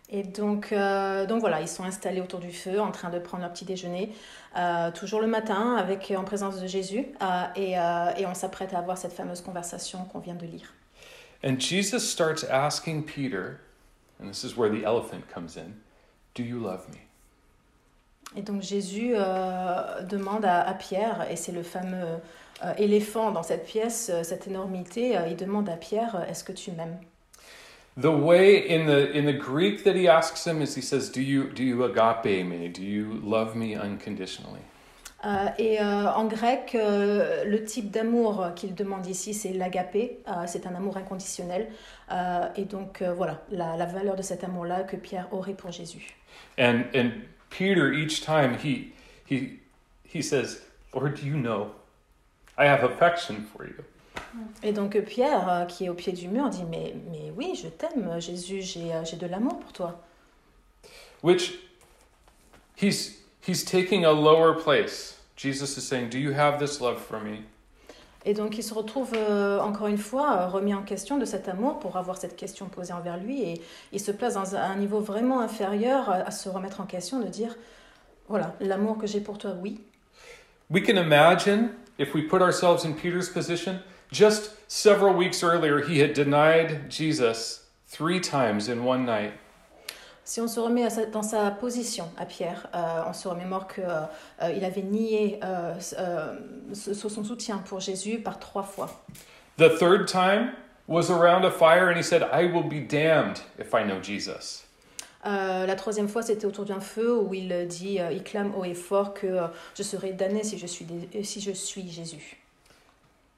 Et 0.09 0.23
donc, 0.23 0.71
euh, 0.71 1.25
donc 1.25 1.41
voilà, 1.41 1.59
ils 1.59 1.67
sont 1.67 1.83
installés 1.83 2.21
autour 2.21 2.39
du 2.39 2.51
feu 2.51 2.79
en 2.79 2.91
train 2.91 3.09
de 3.09 3.19
prendre 3.19 3.43
leur 3.43 3.51
petit 3.51 3.65
déjeuner, 3.65 4.13
euh, 4.57 4.89
toujours 4.91 5.19
le 5.19 5.27
matin, 5.27 5.75
avec, 5.75 6.13
en 6.15 6.23
présence 6.23 6.61
de 6.61 6.67
Jésus, 6.67 7.07
euh, 7.21 7.43
et, 7.55 7.73
et 8.21 8.25
on 8.25 8.33
s'apprête 8.33 8.73
à 8.73 8.79
avoir 8.79 8.97
cette 8.97 9.11
fameuse 9.11 9.41
conversation 9.41 10.05
qu'on 10.05 10.19
vient 10.19 10.35
de 10.35 10.45
lire. 10.45 10.73
And 11.43 11.59
Jesus 11.59 11.99
starts 11.99 12.43
asking 12.49 13.03
Peter, 13.03 13.59
and 14.21 14.29
this 14.29 14.43
is 14.43 14.55
where 14.57 14.71
the 14.71 14.83
elephant 14.83 15.27
comes 15.31 15.57
in, 15.57 15.73
Do 16.35 16.43
you 16.43 16.59
love 16.59 16.87
me? 16.89 16.99
Et 18.35 18.41
donc 18.41 18.61
Jésus 18.61 19.13
demande 20.09 20.45
à, 20.45 20.61
à 20.61 20.73
Pierre, 20.73 21.27
et 21.29 21.35
c'est 21.35 21.51
le 21.51 21.63
fameux 21.63 22.19
éléphant 22.77 23.31
dans 23.31 23.43
cette 23.43 23.65
pièce, 23.65 24.11
cette 24.23 24.47
énormité, 24.47 25.17
il 25.29 25.35
demande 25.35 25.69
à 25.69 25.75
Pierre, 25.75 26.25
est-ce 26.29 26.43
que 26.43 26.51
tu 26.51 26.71
m'aimes? 26.71 26.97
The 27.99 28.11
way 28.11 28.57
in 28.57 28.85
the 28.85 29.11
in 29.11 29.25
the 29.25 29.33
Greek 29.33 29.83
that 29.83 29.95
he 29.95 30.07
asks 30.07 30.45
him 30.45 30.61
is 30.61 30.75
he 30.75 30.81
says, 30.81 31.09
"Do 31.09 31.19
you 31.21 31.49
do 31.49 31.63
you 31.63 31.83
agape 31.83 32.45
me? 32.45 32.67
Do 32.67 32.83
you 32.83 33.19
love 33.23 33.55
me 33.55 33.75
unconditionally?" 33.75 34.61
Euh, 35.25 35.47
et 35.57 35.81
euh, 35.81 36.11
en 36.13 36.25
grec, 36.25 36.75
euh, 36.75 37.43
le 37.43 37.63
type 37.63 37.89
d'amour 37.89 38.49
qu'il 38.55 38.75
demande 38.75 39.07
ici, 39.07 39.33
c'est 39.33 39.51
l'agapé, 39.51 40.19
euh, 40.27 40.43
c'est 40.45 40.67
un 40.67 40.75
amour 40.75 40.95
inconditionnel. 40.95 41.69
Euh, 42.11 42.47
et 42.55 42.65
donc 42.65 43.01
euh, 43.01 43.13
voilà, 43.13 43.41
la, 43.49 43.75
la 43.77 43.85
valeur 43.85 44.15
de 44.15 44.21
cet 44.21 44.43
amour-là 44.43 44.83
que 44.83 44.95
Pierre 44.95 45.27
aurait 45.31 45.55
pour 45.55 45.71
Jésus. 45.71 46.15
And 46.59 46.83
and 46.93 47.09
Peter, 47.49 47.91
each 47.91 48.21
time 48.21 48.57
he 48.63 48.93
he 49.25 49.59
he 50.03 50.21
says, 50.21 50.61
Lord, 50.93 51.15
do 51.15 51.25
you 51.25 51.35
know, 51.35 51.71
I 52.55 52.65
have 52.67 52.83
affection 52.83 53.43
for 53.51 53.65
you. 53.65 53.83
Et 54.63 54.71
donc 54.71 54.99
Pierre, 55.01 55.49
euh, 55.49 55.65
qui 55.65 55.85
est 55.85 55.89
au 55.89 55.93
pied 55.93 56.13
du 56.13 56.27
mur, 56.27 56.49
dit 56.49 56.63
mais, 56.69 56.95
mais 57.11 57.31
oui, 57.35 57.59
je 57.61 57.67
t'aime, 57.67 58.19
Jésus, 58.19 58.61
j'ai 58.61 58.93
euh, 58.93 59.03
de 59.03 59.27
l'amour 59.27 59.59
pour 59.59 59.73
toi. 59.73 60.01
Which 61.23 61.53
he's 62.81 63.17
he's 63.47 63.63
taking 63.63 64.05
a 64.05 64.11
lower 64.11 64.55
place. 64.55 65.17
Jesus 65.35 65.77
is 65.77 65.81
saying, 65.81 66.09
Do 66.09 66.17
you 66.17 66.33
have 66.33 66.59
this 66.59 66.79
love 66.79 66.99
for 66.99 67.19
me? 67.19 67.43
Et 68.25 68.33
donc 68.33 68.57
il 68.57 68.63
se 68.63 68.73
retrouve 68.73 69.13
euh, 69.15 69.59
encore 69.59 69.87
une 69.87 69.97
fois 69.97 70.35
euh, 70.35 70.47
remis 70.47 70.73
en 70.73 70.83
question 70.83 71.17
de 71.17 71.23
cet 71.23 71.47
amour 71.47 71.79
pour 71.79 71.95
avoir 71.95 72.17
cette 72.17 72.35
question 72.35 72.67
posée 72.67 72.91
envers 72.91 73.17
lui 73.17 73.41
et 73.41 73.61
il 73.93 74.01
se 74.01 74.11
place 74.11 74.33
dans 74.33 74.53
un 74.53 74.75
niveau 74.75 74.99
vraiment 74.99 75.39
inférieur 75.39 76.09
à, 76.09 76.15
à 76.15 76.31
se 76.31 76.49
remettre 76.49 76.81
en 76.81 76.85
question, 76.85 77.21
de 77.21 77.27
dire 77.27 77.55
voilà, 78.27 78.53
l'amour 78.59 78.97
que 78.97 79.07
j'ai 79.07 79.21
pour 79.21 79.37
toi, 79.37 79.51
oui. 79.61 79.79
We 80.69 80.83
can 80.83 80.97
imagine 80.97 81.69
if 81.97 82.13
we 82.13 82.21
put 82.27 82.41
ourselves 82.41 82.83
in 82.83 82.91
Peter's 82.91 83.29
position, 83.29 83.79
just 84.11 84.51
several 84.67 85.13
weeks 85.13 85.43
earlier, 85.43 85.81
he 85.81 85.99
had 86.01 86.13
denied 86.13 86.89
Jesus 86.89 87.65
three 87.87 88.19
times 88.19 88.67
in 88.69 88.79
one 88.85 89.05
night. 89.05 89.33
Si 90.23 90.41
on 90.41 90.47
se 90.49 90.59
remet 90.59 90.83
à 90.85 90.89
sa- 90.89 91.05
dans 91.05 91.23
sa 91.23 91.51
position 91.51 92.09
à 92.17 92.25
Pierre, 92.25 92.67
euh, 92.75 93.03
on 93.07 93.13
se 93.13 93.27
remémore 93.29 93.67
qu'il 93.67 93.85
avait 94.65 94.81
nié 94.81 95.39
euh, 95.41 95.73
euh, 95.97 96.35
ce- 96.73 96.93
ce- 96.93 97.07
son 97.09 97.23
soutien 97.23 97.59
pour 97.59 97.79
Jésus 97.79 98.19
par 98.19 98.37
trois 98.37 98.63
fois. 98.63 98.89
The 99.57 99.69
third 99.79 100.05
time 100.07 100.51
was 100.89 101.09
around 101.09 101.45
a 101.45 101.51
fire, 101.51 101.89
and 101.89 101.97
he 101.97 102.03
said, 102.03 102.23
I 102.33 102.45
will 102.45 102.63
be 102.67 102.81
damned 102.85 103.39
if 103.57 103.73
I 103.73 103.83
know 103.85 104.01
Jesus. 104.01 104.65
Euh, 105.25 105.65
la 105.65 105.75
troisième 105.75 106.07
fois, 106.09 106.21
c'était 106.23 106.45
autour 106.45 106.65
d'un 106.65 106.79
feu 106.81 107.17
où 107.17 107.33
il 107.33 107.65
dit, 107.67 107.99
euh, 107.99 108.11
il 108.11 108.23
clame 108.23 108.53
haut 108.55 108.65
et 108.65 108.73
fort 108.73 109.13
que 109.13 109.27
euh, 109.27 109.47
je 109.75 109.83
serai 109.83 110.11
damné 110.11 110.43
si 110.43 110.57
je 110.57 110.67
suis, 110.67 110.85
dé- 110.85 111.23
si 111.23 111.39
je 111.41 111.51
suis 111.51 111.89
Jésus. 111.89 112.37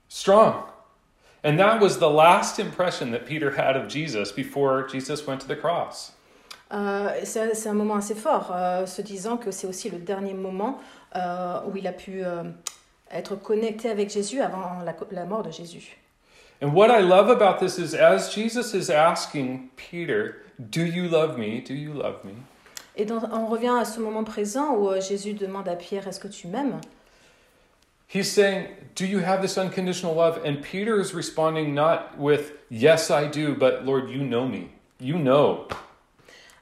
Strong. 0.09 0.63
And 1.43 1.57
that 1.57 1.79
was 1.79 1.99
the 1.99 2.09
last 2.09 2.59
impression 2.59 3.11
that 3.11 3.25
Peter 3.25 3.51
had 3.51 3.77
of 3.77 3.87
Jesus 3.87 4.31
before 4.31 4.85
Jesus 4.91 5.25
went 5.25 5.39
to 5.41 5.47
the 5.47 5.55
cross. 5.55 6.13
Euh, 6.71 7.09
c'est 7.23 7.55
c'est 7.55 7.69
un 7.69 7.73
moment 7.73 7.95
assez 7.95 8.13
fort, 8.15 8.51
euh, 8.53 8.85
se 8.85 9.01
disant 9.01 9.37
que 9.37 9.49
c'est 9.51 9.65
aussi 9.67 9.89
le 9.89 9.97
dernier 9.97 10.33
moment 10.33 10.79
euh, 11.15 11.59
où 11.67 11.75
il 11.77 11.87
a 11.87 11.93
pu 11.93 12.23
euh, 12.23 12.43
être 13.11 13.35
connecté 13.35 13.89
avec 13.89 14.09
Jésus 14.11 14.41
avant 14.41 14.81
la, 14.83 14.93
la 15.11 15.25
mort 15.25 15.43
de 15.43 15.51
Jésus. 15.51 15.97
And 16.61 16.73
what 16.73 16.89
I 16.89 17.01
love 17.01 17.29
about 17.29 17.59
this 17.59 17.77
is 17.79 17.95
as 17.95 18.29
Jesus 18.33 18.73
is 18.73 18.91
asking 18.91 19.69
Peter, 19.77 20.43
Do 20.59 20.81
you 20.81 21.07
love 21.07 21.37
me? 21.37 21.61
Do 21.61 21.73
you 21.73 21.93
love 21.93 22.23
me? 22.25 22.33
Et 22.97 23.05
dans- 23.05 23.23
on 23.31 23.47
revient 23.47 23.77
à 23.79 23.85
ce 23.85 24.01
moment 24.01 24.25
présent 24.25 24.75
où 24.75 24.89
euh, 24.89 24.99
Jésus 24.99 25.33
demande 25.33 25.69
à 25.69 25.75
Pierre, 25.77 26.05
est-ce 26.07 26.19
que 26.19 26.27
tu 26.27 26.47
m'aimes 26.47 26.81
He's 28.09 28.31
saying, 28.31 28.69
Do 28.95 29.05
you 29.05 29.19
have 29.19 29.43
this 29.43 29.55
unconditional 29.55 30.15
love? 30.15 30.43
And 30.43 30.63
Peter 30.63 30.99
is 30.99 31.13
responding 31.13 31.75
not 31.75 32.17
with, 32.17 32.53
Yes, 32.69 33.11
I 33.11 33.27
do, 33.27 33.53
but 33.53 33.85
Lord, 33.85 34.09
you 34.09 34.23
know 34.23 34.47
me. 34.47 34.71
You 34.99 35.19
know. 35.19 35.67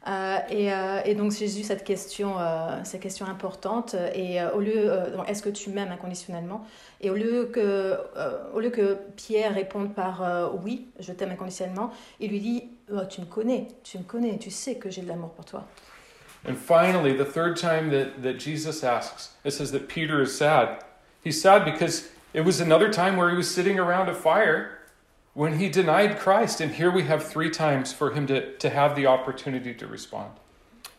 Euh, 0.05 0.39
et, 0.49 0.71
euh, 0.71 1.01
et 1.05 1.15
donc 1.15 1.31
Jésus, 1.31 1.63
cette 1.63 1.85
question, 1.85 2.39
euh, 2.39 2.81
cette 2.83 3.01
question 3.01 3.25
importante, 3.25 3.93
euh, 3.93 4.09
et 4.13 4.41
euh, 4.41 4.51
au 4.53 4.59
lieu, 4.59 4.73
euh, 4.91 5.23
est-ce 5.23 5.41
que 5.41 5.49
tu 5.49 5.69
m'aimes 5.69 5.91
inconditionnellement 5.91 6.65
Et 7.01 7.09
au 7.09 7.15
lieu 7.15 7.45
que, 7.45 7.59
euh, 7.59 8.43
au 8.53 8.59
lieu 8.59 8.69
que 8.69 8.97
Pierre 9.15 9.53
réponde 9.53 9.93
par 9.93 10.23
euh, 10.23 10.49
oui, 10.63 10.87
je 10.99 11.11
t'aime 11.13 11.31
inconditionnellement, 11.31 11.91
il 12.19 12.29
lui 12.31 12.39
dit, 12.39 12.63
Oh, 12.93 13.05
tu 13.09 13.21
me 13.21 13.25
connais, 13.25 13.67
tu 13.83 13.97
me 13.97 14.03
connais, 14.03 14.37
tu 14.37 14.49
sais 14.49 14.75
que 14.75 14.89
j'ai 14.89 15.01
de 15.01 15.07
l'amour 15.07 15.31
pour 15.31 15.45
toi. 15.45 15.65
And 16.47 16.55
finally, 16.55 17.13
the 17.13 17.25
third 17.25 17.57
time 17.57 17.89
that, 17.91 18.21
that 18.21 18.37
Jesus 18.37 18.83
asks, 18.83 19.31
it 19.43 19.51
says 19.51 19.71
that 19.71 19.87
Peter 19.89 20.21
is 20.21 20.37
sad. 20.37 20.83
He's 21.27 21.41
sad 21.41 21.65
because 21.65 22.07
it 22.33 22.45
was 22.45 22.61
another 22.61 22.89
time 22.89 23.17
where 23.17 23.29
he 23.29 23.35
was 23.35 23.53
sitting 23.53 23.77
around 23.77 24.07
a 24.07 24.13
fire 24.13 24.79
when 25.33 25.59
he 25.59 25.67
denied 25.67 26.17
Christ. 26.17 26.61
And 26.61 26.71
here 26.71 26.89
we 26.89 27.03
have 27.03 27.21
three 27.21 27.49
times 27.49 27.91
for 27.91 28.11
him 28.11 28.27
to, 28.27 28.55
to 28.59 28.69
have 28.69 28.95
the 28.95 29.07
opportunity 29.07 29.73
to 29.73 29.87
respond. 29.87 30.31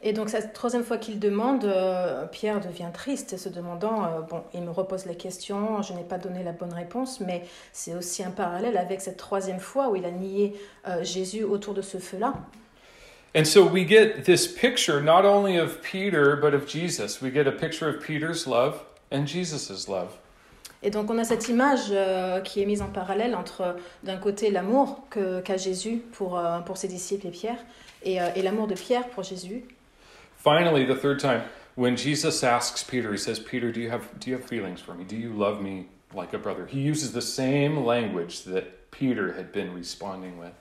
Et 0.02 0.12
donc 0.12 0.28
cette 0.28 0.52
troisième 0.52 0.84
fois 0.84 0.98
qu'il 0.98 1.18
demande, 1.18 1.64
euh, 1.64 2.26
Pierre 2.26 2.60
devient 2.60 2.90
triste, 2.92 3.38
se 3.38 3.48
demandant, 3.48 4.04
euh, 4.04 4.20
bon, 4.20 4.44
il 4.52 4.60
me 4.62 4.70
repose 4.70 5.06
la 5.06 5.14
question, 5.14 5.80
je 5.80 5.94
n'ai 5.94 6.04
pas 6.04 6.18
donné 6.18 6.44
la 6.44 6.52
bonne 6.52 6.74
réponse, 6.74 7.20
mais 7.20 7.44
c'est 7.72 7.94
aussi 7.94 8.22
un 8.22 8.30
parallèle 8.30 8.76
avec 8.76 9.00
cette 9.00 9.16
troisième 9.16 9.58
fois 9.58 9.88
où 9.88 9.96
il 9.96 10.04
a 10.04 10.10
nié 10.10 10.54
euh, 10.86 11.02
Jésus 11.02 11.42
autour 11.42 11.72
de 11.72 11.82
ce 11.82 11.96
feu-là. 11.96 12.34
And 13.34 13.44
so 13.44 13.64
we 13.64 13.88
get 13.88 14.24
this 14.24 14.46
picture 14.46 15.00
not 15.02 15.24
only 15.24 15.58
of 15.58 15.80
Peter, 15.80 16.36
but 16.36 16.52
of 16.52 16.68
Jesus. 16.68 17.20
We 17.22 17.32
get 17.32 17.46
a 17.46 17.52
picture 17.52 17.88
of 17.88 18.00
Peter's 18.00 18.46
love 18.46 18.84
and 19.10 19.26
Jesus' 19.26 19.88
love. 19.88 20.16
Et 20.82 20.90
donc 20.90 21.10
on 21.10 21.18
a 21.18 21.24
cette 21.24 21.48
image 21.48 21.88
euh, 21.90 22.40
qui 22.40 22.62
est 22.62 22.66
mise 22.66 22.82
en 22.82 22.88
parallèle 22.88 23.34
entre 23.34 23.76
d'un 24.04 24.16
côté 24.16 24.50
l'amour 24.50 25.04
qu'a 25.10 25.56
Jésus 25.56 26.02
pour, 26.12 26.38
euh, 26.38 26.60
pour 26.60 26.76
ses 26.76 26.88
disciples 26.88 27.26
et 27.26 27.30
Pierre, 27.30 27.58
et, 28.04 28.20
euh, 28.20 28.28
et 28.36 28.42
l'amour 28.42 28.68
de 28.68 28.74
Pierre 28.74 29.08
pour 29.08 29.24
Jésus. 29.24 29.64
Finally, 30.36 30.86
the 30.86 30.94
third 30.94 31.18
time, 31.18 31.42
when 31.74 31.96
Jesus 31.96 32.44
asks 32.44 32.84
Peter, 32.84 33.12
he 33.12 33.18
says, 33.18 33.40
Peter, 33.40 33.72
do 33.72 33.80
you 33.80 33.90
have, 33.90 34.02
do 34.20 34.30
you 34.30 34.36
have 34.36 34.44
feelings 34.44 34.80
for 34.80 34.94
me? 34.94 35.04
Do 35.04 35.16
you 35.16 35.32
love 35.32 35.60
me 35.60 35.86
like 36.14 36.32
a 36.32 36.38
brother? 36.38 36.64
He 36.64 36.78
uses 36.78 37.12
the 37.12 37.22
same 37.22 37.84
language 37.84 38.44
that 38.44 38.92
Peter 38.92 39.32
had 39.32 39.52
been 39.52 39.74
responding 39.74 40.38
with. 40.38 40.52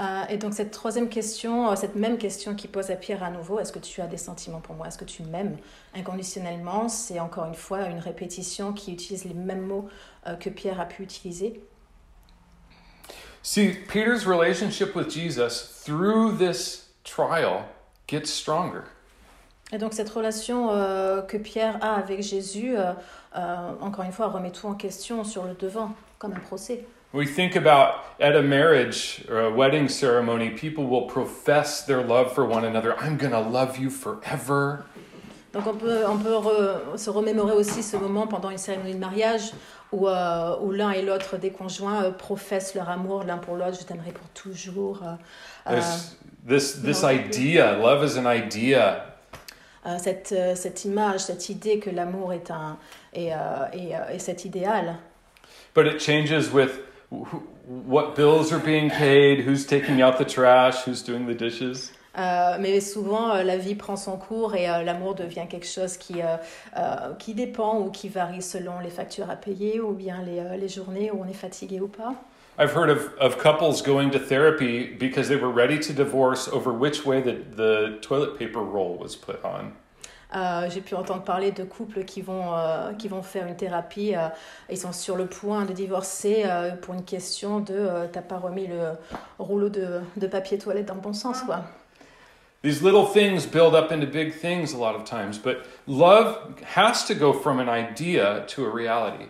Euh, 0.00 0.24
et 0.28 0.36
donc 0.36 0.54
cette 0.54 0.70
troisième 0.70 1.08
question, 1.08 1.70
euh, 1.70 1.74
cette 1.74 1.96
même 1.96 2.18
question 2.18 2.54
qui 2.54 2.68
pose 2.68 2.90
à 2.90 2.96
Pierre 2.96 3.24
à 3.24 3.30
nouveau, 3.30 3.58
est-ce 3.58 3.72
que 3.72 3.80
tu 3.80 4.00
as 4.00 4.06
des 4.06 4.16
sentiments 4.16 4.60
pour 4.60 4.76
moi? 4.76 4.86
Est-ce 4.86 4.98
que 4.98 5.04
tu 5.04 5.24
m'aimes? 5.24 5.56
Inconditionnellement 5.94 6.88
C'est 6.88 7.18
encore 7.18 7.46
une 7.46 7.54
fois 7.54 7.86
une 7.86 7.98
répétition 7.98 8.72
qui 8.72 8.92
utilise 8.92 9.24
les 9.24 9.34
mêmes 9.34 9.66
mots 9.66 9.88
euh, 10.26 10.36
que 10.36 10.50
Pierre 10.50 10.80
a 10.80 10.84
pu 10.84 11.02
utiliser. 11.02 11.60
See, 13.42 13.72
Peter's 13.88 14.24
relationship 14.24 14.94
with 14.94 15.10
Jesus 15.10 15.82
through 15.84 16.38
this 16.38 16.90
trial 17.02 17.64
gets 18.06 18.26
stronger. 18.26 18.82
Et 19.72 19.78
donc 19.78 19.94
cette 19.94 20.10
relation 20.10 20.70
euh, 20.70 21.22
que 21.22 21.36
Pierre 21.36 21.78
a 21.82 21.96
avec 21.96 22.22
Jésus, 22.22 22.76
encore 23.34 24.04
une 24.04 24.12
fois, 24.12 24.28
remet 24.28 24.50
tout 24.50 24.66
en 24.66 24.74
question 24.74 25.24
sur 25.24 25.44
le 25.44 25.54
devant, 25.54 25.92
comme 26.18 26.32
un 26.32 26.40
procès. 26.40 26.86
We 27.12 27.24
think 27.26 27.56
about 27.56 28.04
at 28.20 28.36
a 28.36 28.42
marriage 28.42 29.24
or 29.30 29.40
a 29.40 29.50
wedding 29.50 29.88
ceremony, 29.88 30.50
people 30.50 30.86
will 30.86 31.06
profess 31.06 31.82
their 31.86 32.02
love 32.02 32.32
for 32.34 32.44
one 32.44 32.64
another. 32.66 32.94
I'm 33.00 33.16
going 33.16 33.32
to 33.32 33.40
love 33.40 33.78
you 33.78 33.88
forever. 33.90 34.84
Donc 35.54 35.66
on 35.66 35.74
peut, 35.78 36.04
on 36.06 36.18
peut 36.18 36.36
re- 36.36 36.98
se 36.98 37.08
remémorer 37.08 37.52
aussi 37.54 37.82
ce 37.82 37.96
moment 37.96 38.26
pendant 38.26 38.50
une 38.50 38.58
cérémonie 38.58 38.92
de 38.92 38.98
mariage 38.98 39.52
où, 39.90 40.06
euh, 40.06 40.56
où 40.60 40.70
l'un 40.72 40.90
et 40.90 41.00
l'autre 41.00 41.38
des 41.38 41.50
conjoints 41.50 42.04
euh, 42.04 42.10
professent 42.10 42.74
leur 42.74 42.90
amour 42.90 43.24
l'un 43.24 43.38
pour 43.38 43.56
l'autre, 43.56 43.78
je 43.80 43.86
t'aimerai 43.86 44.12
pour 44.12 44.28
toujours. 44.34 45.00
euh, 45.02 45.72
euh, 45.72 45.80
this 46.46 46.82
this 46.82 47.02
idea, 47.02 47.78
love 47.78 48.04
is 48.04 48.18
an 48.18 48.26
idea. 48.30 49.06
euh, 49.86 49.96
cette, 49.98 50.32
euh, 50.32 50.54
cette 50.54 50.84
image, 50.84 51.20
cette 51.20 51.48
idée 51.48 51.78
que 51.78 51.88
l'amour 51.88 52.34
est 52.34 52.50
un 52.50 52.76
est, 53.14 53.32
est, 53.72 53.92
est 54.12 54.18
cet 54.18 54.44
idéal. 54.44 54.96
But 55.74 55.86
it 55.86 55.98
changes 55.98 56.52
with 56.52 56.80
what 57.10 58.14
bills 58.14 58.52
are 58.52 58.58
being 58.58 58.90
paid, 58.90 59.40
who's 59.40 59.66
taking 59.66 60.02
out 60.02 60.18
the 60.18 60.24
trash, 60.24 60.84
who's 60.84 61.02
doing 61.02 61.26
the 61.26 61.34
dishes. 61.34 61.92
Euh, 62.18 62.56
mais 62.58 62.80
souvent, 62.80 63.30
euh, 63.30 63.44
la 63.44 63.56
vie 63.56 63.76
prend 63.76 63.96
son 63.96 64.16
cours 64.16 64.56
et 64.56 64.68
euh, 64.68 64.82
l'amour 64.82 65.14
devient 65.14 65.46
quelque 65.48 65.66
chose 65.66 65.96
qui, 65.96 66.20
euh, 66.20 66.36
euh, 66.76 67.14
qui 67.18 67.34
dépend 67.34 67.78
ou 67.78 67.90
qui 67.90 68.08
varie 68.08 68.42
selon 68.42 68.80
les 68.80 68.90
factures 68.90 69.30
à 69.30 69.36
payer 69.36 69.80
ou 69.80 69.92
bien 69.92 70.22
les, 70.22 70.40
euh, 70.40 70.56
les 70.56 70.68
journées 70.68 71.12
où 71.12 71.22
on 71.22 71.28
est 71.28 71.32
fatigué 71.32 71.80
ou 71.80 71.86
pas. 71.86 72.14
I've 72.58 72.74
heard 72.74 72.90
of, 72.90 73.12
of 73.20 73.38
couples 73.38 73.82
going 73.82 74.10
to 74.10 74.18
therapy 74.18 74.88
because 74.98 75.28
they 75.28 75.36
were 75.36 75.52
ready 75.52 75.78
to 75.78 75.92
divorce 75.92 76.48
over 76.48 76.72
which 76.72 77.06
way 77.06 77.20
the, 77.20 77.36
the 77.54 77.98
toilet 78.02 78.36
paper 78.36 78.58
roll 78.58 78.98
was 78.98 79.14
put 79.14 79.44
on. 79.44 79.74
Euh, 80.36 80.68
J'ai 80.68 80.82
pu 80.82 80.94
entendre 80.94 81.22
parler 81.22 81.52
de 81.52 81.64
couples 81.64 82.04
qui 82.04 82.20
vont, 82.20 82.54
euh, 82.54 82.92
qui 82.92 83.08
vont 83.08 83.22
faire 83.22 83.46
une 83.46 83.56
thérapie. 83.56 84.14
euh, 84.14 84.28
ils 84.70 84.76
sont 84.76 84.92
sur 84.92 85.16
le 85.16 85.26
point 85.26 85.64
de 85.64 85.72
divorcer 85.72 86.42
euh, 86.44 86.72
pour 86.72 86.94
une 86.94 87.04
question 87.04 87.60
de 87.60 88.06
t'as 88.12 88.20
pas 88.20 88.36
remis 88.36 88.66
le 88.66 88.92
rouleau 89.38 89.70
de, 89.70 90.00
de 90.16 90.26
papier 90.26 90.58
toilette 90.58 90.86
dans 90.86 90.94
le 90.94 91.00
bon 91.00 91.14
sens. 91.14 91.42
Quoi. 91.42 91.60
These 92.62 92.82
little 92.82 93.06
things 93.06 93.46
build 93.46 93.74
up 93.74 93.90
into 93.90 94.06
big 94.06 94.34
things 94.34 94.74
a 94.74 94.76
lot 94.76 94.94
of 94.96 95.04
times, 95.04 95.38
but 95.38 95.58
love 95.86 96.36
has 96.76 97.06
to 97.06 97.14
go 97.14 97.32
from 97.32 97.58
an 97.58 97.68
idea 97.68 98.44
to 98.48 98.66
a 98.66 98.70
reality. 98.70 99.28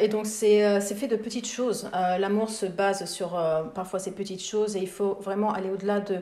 Et 0.00 0.08
donc 0.08 0.26
c'est 0.26 0.80
fait 0.80 1.08
de 1.08 1.16
petites 1.16 1.46
choses. 1.48 1.90
L'amour 2.18 2.50
se 2.50 2.66
base 2.66 3.06
sur 3.06 3.40
parfois 3.74 3.98
ces 3.98 4.10
petites 4.12 4.42
choses 4.44 4.76
et 4.76 4.80
il 4.80 4.88
faut 4.88 5.16
vraiment 5.22 5.50
aller 5.50 5.70
au-delà 5.70 6.00
de 6.00 6.20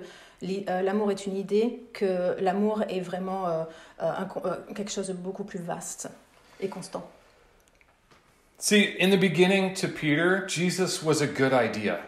l'amour 0.68 1.10
est 1.10 1.26
une 1.26 1.36
idée, 1.36 1.82
que 1.92 2.36
l'amour 2.40 2.82
est 2.88 3.00
vraiment 3.00 3.48
euh, 3.48 3.64
euh, 4.02 4.10
un 4.10 4.28
euh, 4.44 4.56
quelque 4.74 4.90
chose 4.90 5.08
de 5.08 5.12
beaucoup 5.12 5.44
plus 5.44 5.60
vaste 5.60 6.08
et 6.60 6.68
constant. 6.68 7.08
See, 8.58 8.96
in 9.00 9.10
the 9.10 9.18
beginning 9.18 9.74
to 9.74 9.88
Peter, 9.88 10.46
Jesus 10.48 11.02
was 11.02 11.20
a 11.20 11.26
good 11.26 11.52
idea. 11.52 11.98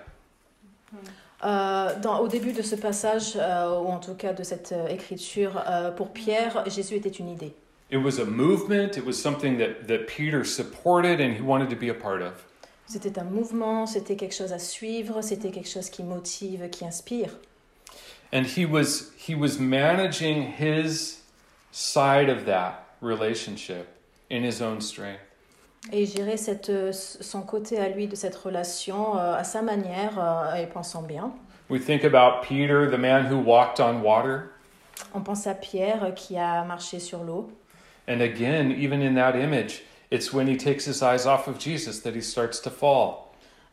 Euh, 1.44 1.94
dans, 2.00 2.20
au 2.20 2.28
début 2.28 2.52
de 2.52 2.62
ce 2.62 2.76
passage, 2.76 3.36
euh, 3.36 3.78
ou 3.78 3.88
en 3.88 3.98
tout 3.98 4.14
cas 4.14 4.32
de 4.32 4.42
cette 4.42 4.72
euh, 4.72 4.88
écriture, 4.88 5.62
euh, 5.68 5.90
pour 5.90 6.12
Pierre, 6.12 6.64
Jésus 6.66 6.94
était 6.94 7.10
une 7.10 7.28
idée. 7.28 7.54
It 7.90 7.98
was 7.98 8.18
a 8.18 8.24
movement, 8.24 8.96
it 8.96 9.04
was 9.04 9.12
something 9.12 9.58
that, 9.58 9.86
that 9.86 10.06
Peter 10.06 10.44
supported 10.44 11.20
and 11.20 11.34
he 11.34 11.42
wanted 11.42 11.68
to 11.68 11.76
be 11.76 11.90
a 11.90 11.94
part 11.94 12.22
of. 12.22 12.46
C'était 12.88 13.18
un 13.18 13.24
mouvement, 13.24 13.86
c'était 13.86 14.16
quelque 14.16 14.34
chose 14.34 14.52
à 14.52 14.58
suivre, 14.58 15.20
c'était 15.20 15.50
quelque 15.50 15.68
chose 15.68 15.90
qui 15.90 16.04
motive, 16.04 16.70
qui 16.70 16.84
inspire. 16.84 17.30
And 18.32 18.46
he 18.46 18.66
was 18.66 19.12
he 19.16 19.34
was 19.34 19.58
managing 19.58 20.52
his 20.52 21.20
side 21.70 22.28
of 22.28 22.46
that 22.46 22.86
relationship 23.00 23.86
in 24.30 24.42
his 24.42 24.60
own 24.60 24.80
strength. 24.80 25.20
Et 25.92 26.04
gérait 26.04 26.36
cette, 26.36 26.72
son 26.92 27.42
côté 27.42 27.78
à 27.78 27.88
lui 27.88 28.08
de 28.08 28.16
cette 28.16 28.34
relation 28.34 29.16
euh, 29.18 29.36
à 29.36 29.44
sa 29.44 29.62
manière 29.62 30.18
euh, 30.18 30.54
et 30.56 30.66
pensant 30.66 31.02
bien. 31.02 31.32
We 31.68 31.80
think 31.80 32.04
about 32.04 32.42
Peter, 32.42 32.90
the 32.90 32.98
man 32.98 33.26
who 33.26 33.38
walked 33.38 33.80
on 33.80 34.02
water. 34.02 34.50
On 35.14 35.20
pense 35.20 35.46
à 35.46 35.54
Pierre 35.54 36.02
euh, 36.04 36.10
qui 36.10 36.36
a 36.36 36.64
marché 36.64 36.98
sur 36.98 37.22
l'eau. 37.22 37.50
And 38.08 38.20
again, 38.20 38.72
even 38.72 39.00
in 39.00 39.14
that 39.14 39.36
image, 39.36 39.82
it's 40.10 40.32
when 40.32 40.46
he 40.48 40.56
takes 40.56 40.84
his 40.84 41.02
eyes 41.02 41.26
off 41.26 41.48
of 41.48 41.58
Jesus 41.58 42.00
that 42.00 42.14
he 42.14 42.20
starts 42.20 42.60
to 42.60 42.70
fall. 42.70 43.25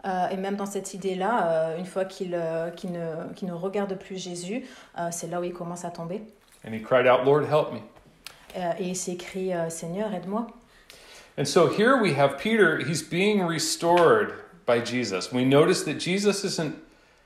Euh, 0.05 0.27
et 0.29 0.37
même 0.37 0.55
dans 0.57 0.65
cette 0.65 0.93
idée-là, 0.93 1.47
euh, 1.47 1.77
une 1.77 1.85
fois 1.85 2.03
qu'il 2.05 2.33
euh, 2.35 2.69
qu'il 2.71 2.91
ne, 2.91 3.31
qu'il 3.35 3.47
ne 3.47 3.53
regarde 3.53 3.95
plus 3.97 4.17
Jésus, 4.17 4.65
c'est 5.11 5.27
là 5.29 5.39
où 5.39 5.43
il 5.43 5.53
commence 5.53 5.85
à 5.85 5.89
tomber. 5.91 6.21
And 6.67 6.73
he 6.73 6.81
cried 6.81 7.07
out, 7.07 7.25
Lord, 7.25 7.43
help 7.43 7.71
me. 7.73 7.79
Et 8.79 8.89
il 8.89 8.95
s'écrie 8.95 9.51
Seigneur, 9.69 10.13
aide-moi. 10.13 10.47
And 11.39 11.45
so 11.45 11.67
here 11.67 11.95
we 12.01 12.13
have 12.17 12.37
Peter, 12.37 12.77
he's 12.79 13.01
being 13.01 13.41
restored 13.47 14.33
by 14.67 14.79
Jesus. 14.83 15.31
We 15.33 15.43
notice 15.45 15.83
that 15.85 15.97
Jesus 15.99 16.43
isn't, 16.43 16.75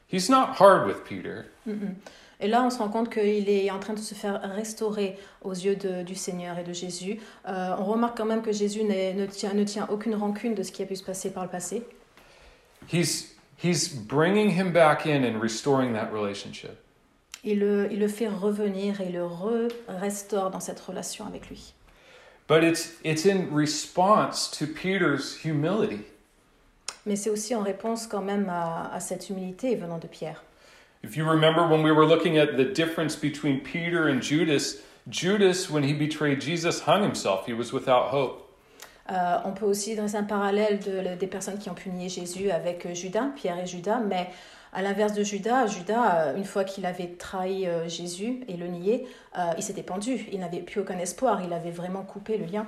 he's 0.07 0.29
not 0.29 0.55
hard 0.59 0.87
with 0.87 1.03
Peter. 1.03 1.45
Mhm. 1.65 1.95
Et 2.39 2.47
là, 2.47 2.63
on 2.63 2.69
se 2.69 2.77
rend 2.77 2.89
compte 2.89 3.09
qu'il 3.11 3.49
est 3.49 3.69
en 3.71 3.79
train 3.79 3.93
de 3.95 3.99
se 3.99 4.13
faire 4.13 4.39
restaurer 4.55 5.17
aux 5.41 5.53
yeux 5.53 5.75
de- 5.75 6.03
du 6.03 6.13
Seigneur 6.15 6.57
et 6.59 6.63
de 6.63 6.71
Jésus. 6.71 7.19
Euh, 7.47 7.75
on 7.79 7.83
remarque 7.83 8.15
quand 8.15 8.25
même 8.25 8.43
que 8.43 8.51
Jésus 8.53 8.83
n'est- 8.83 9.13
ne, 9.13 9.25
tient, 9.25 9.53
ne 9.53 9.63
tient 9.63 9.87
aucune 9.91 10.13
rancune 10.15 10.53
de 10.53 10.61
ce 10.63 10.71
qui 10.71 10.83
a 10.83 10.85
pu 10.85 10.95
se 10.95 11.03
passer 11.03 11.31
par 11.31 11.43
le 11.43 11.49
passé. 11.49 11.83
He's, 12.87 13.33
he's 13.57 13.87
bringing 13.89 14.51
him 14.51 14.71
back 14.71 15.05
in 15.05 15.23
and 15.23 15.41
restoring 15.41 15.93
that 15.93 16.11
relationship. 16.11 16.83
Il 17.43 17.59
le, 17.59 17.87
il 17.91 17.99
le 17.99 18.07
fait 18.07 18.27
revenir 18.27 18.99
et 18.99 19.09
le 19.09 19.25
re-restaure 19.25 20.49
dans 20.49 20.59
cette 20.59 20.79
relation 20.79 21.25
avec 21.25 21.49
lui. 21.49 21.73
But 22.47 22.63
it's, 22.63 22.93
it's 23.03 23.25
in 23.25 23.53
response 23.53 24.49
to 24.51 24.65
Peter's 24.65 25.35
humility. 25.43 26.05
Mais 27.05 27.15
c'est 27.15 27.29
aussi 27.29 27.55
en 27.55 27.61
réponse 27.61 28.07
quand 28.07 28.21
même 28.21 28.49
à, 28.49 28.91
à 28.93 28.99
cette 28.99 29.29
humilité 29.29 29.75
venant 29.75 29.97
de 29.97 30.07
Pierre. 30.07 30.43
If 31.03 31.15
you 31.15 31.25
remember 31.25 31.67
when 31.67 31.83
we 31.83 31.91
were 31.91 32.05
looking 32.05 32.37
at 32.37 32.57
the 32.57 32.65
difference 32.65 33.15
between 33.15 33.61
Peter 33.61 34.07
and 34.07 34.21
Judas, 34.21 34.81
Judas, 35.09 35.69
when 35.69 35.83
he 35.83 35.93
betrayed 35.93 36.41
Jesus, 36.41 36.81
hung 36.81 37.01
himself. 37.01 37.45
He 37.45 37.53
was 37.53 37.71
without 37.71 38.09
hope. 38.09 38.46
Euh, 39.11 39.37
on 39.45 39.51
peut 39.51 39.65
aussi 39.65 39.95
dresser 39.95 40.17
un 40.17 40.23
parallèle 40.23 40.79
de- 40.79 41.15
des 41.15 41.27
personnes 41.27 41.57
qui 41.57 41.69
ont 41.69 41.73
pu 41.73 41.89
nier 41.89 42.09
Jésus 42.09 42.51
avec 42.51 42.85
euh, 42.85 42.93
Judas, 42.93 43.27
Pierre 43.35 43.57
et 43.59 43.65
Judas, 43.65 43.99
mais 43.99 44.29
à 44.73 44.81
l'inverse 44.81 45.13
de 45.13 45.23
Judas, 45.23 45.65
Judas, 45.67 46.15
euh, 46.27 46.35
une 46.35 46.43
fois 46.43 46.63
qu'il 46.65 46.85
avait 46.85 47.07
trahi 47.17 47.67
Jésus 47.87 48.43
et 48.49 48.57
le 48.57 48.67
nié, 48.67 49.07
euh, 49.37 49.51
il 49.57 49.63
s'était 49.63 49.81
pendu, 49.83 50.27
il 50.31 50.39
n'avait 50.41 50.59
plus 50.59 50.81
aucun 50.81 50.97
espoir, 50.99 51.41
il 51.41 51.53
avait 51.53 51.71
vraiment 51.71 52.01
coupé 52.03 52.37
le 52.37 52.45
lien. 52.45 52.65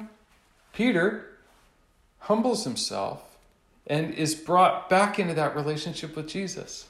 Peter 0.72 1.10
humbles 2.30 2.66
himself 2.66 3.20
and 3.90 4.12
is 4.18 4.36
brought 4.36 4.90
back 4.90 5.20
into 5.20 5.34
that 5.34 5.50
relationship 5.56 6.16
with 6.16 6.30
Jesus. 6.30 6.86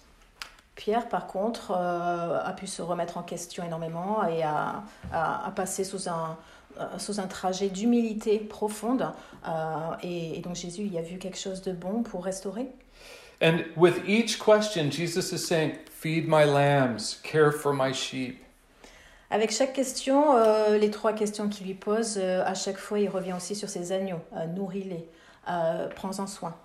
Pierre, 0.75 1.09
par 1.09 1.27
contre, 1.27 1.71
euh, 1.71 2.39
a 2.43 2.53
pu 2.53 2.67
se 2.67 2.81
remettre 2.81 3.17
en 3.17 3.23
question 3.23 3.63
énormément 3.65 4.25
et 4.27 4.43
a, 4.43 4.83
a- 5.11 5.47
a 5.47 5.51
passé 5.51 5.83
sous 5.83 6.07
un, 6.07 6.37
sous 6.97 7.19
un 7.19 7.27
trajet 7.27 7.69
d'humilité 7.69 8.39
profonde. 8.39 9.11
euh, 9.47 9.51
et, 10.03 10.37
et 10.37 10.41
donc 10.41 10.55
Jésus 10.55 10.83
y 10.83 10.97
a 10.97 11.01
vu 11.01 11.17
quelque 11.17 11.37
chose 11.37 11.61
de 11.61 11.71
bon 11.71 12.03
pour 12.03 12.23
restaurer. 12.23 12.67
And 13.41 13.59
with 13.77 14.01
each 14.07 14.37
question, 14.37 14.91
Jesus 14.91 15.31
is 15.31 15.39
saying, 15.39 15.77
Feed 15.89 16.27
my 16.27 16.45
lambs, 16.45 17.19
care 17.23 17.51
for 17.51 17.73
my 17.73 17.93
sheep. 17.93 18.37
Avec 19.31 19.51
chaque 19.51 19.73
question, 19.73 20.35
euh, 20.35 20.77
les 20.77 20.89
trois 20.89 21.13
questions 21.13 21.49
qu'il 21.49 21.67
lui 21.67 21.73
pose, 21.73 22.17
euh, 22.17 22.43
à 22.45 22.53
chaque 22.55 22.77
fois, 22.77 22.99
il 22.99 23.09
revient 23.09 23.33
aussi 23.33 23.55
sur 23.55 23.69
ses 23.69 23.91
agneaux. 23.91 24.21
Euh, 24.35 24.47
Nourris-les, 24.47 25.07
euh, 25.49 25.87
prends-en 25.95 26.25
soin. 26.27 26.55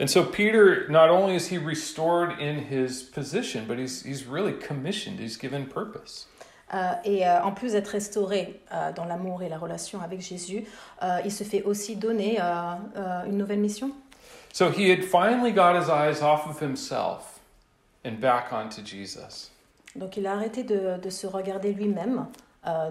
And 0.00 0.06
so 0.08 0.24
Peter, 0.24 0.86
not 0.88 1.10
only 1.10 1.34
is 1.36 1.48
he 1.52 1.58
restored 1.58 2.30
in 2.40 2.58
his 2.70 3.02
position, 3.02 3.64
but 3.66 3.78
he's, 3.78 4.02
he's 4.04 4.26
really 4.26 4.54
commissioned, 4.54 5.18
he's 5.20 5.36
given 5.36 5.66
purpose. 5.66 6.26
Euh, 6.74 6.92
et 7.04 7.26
euh, 7.26 7.42
en 7.42 7.52
plus 7.52 7.72
d'être 7.72 7.88
restauré 7.88 8.60
euh, 8.72 8.92
dans 8.92 9.06
l'amour 9.06 9.42
et 9.42 9.48
la 9.48 9.56
relation 9.58 10.02
avec 10.02 10.20
Jésus, 10.20 10.64
il 11.24 11.32
se 11.32 11.44
fait 11.44 11.62
aussi 11.62 11.96
donner 11.96 12.38
une 12.40 13.36
nouvelle 13.36 13.60
mission. 13.60 13.92
So 14.52 14.70
he 14.70 14.90
had 14.90 15.04
finally 15.04 15.52
got 15.52 15.78
his 15.78 15.88
eyes 15.88 16.22
off 16.22 16.46
of 16.46 16.60
himself 16.60 17.40
and 18.04 18.20
back 18.20 18.52
onto 18.52 18.82
Jesus. 18.82 19.50
Donc 19.94 20.16
il 20.16 20.26
a 20.26 20.32
arrêté 20.32 20.64
de, 20.64 20.98
de 20.98 21.10
se 21.10 21.26
regarder 21.26 21.72
lui-même, 21.72 22.26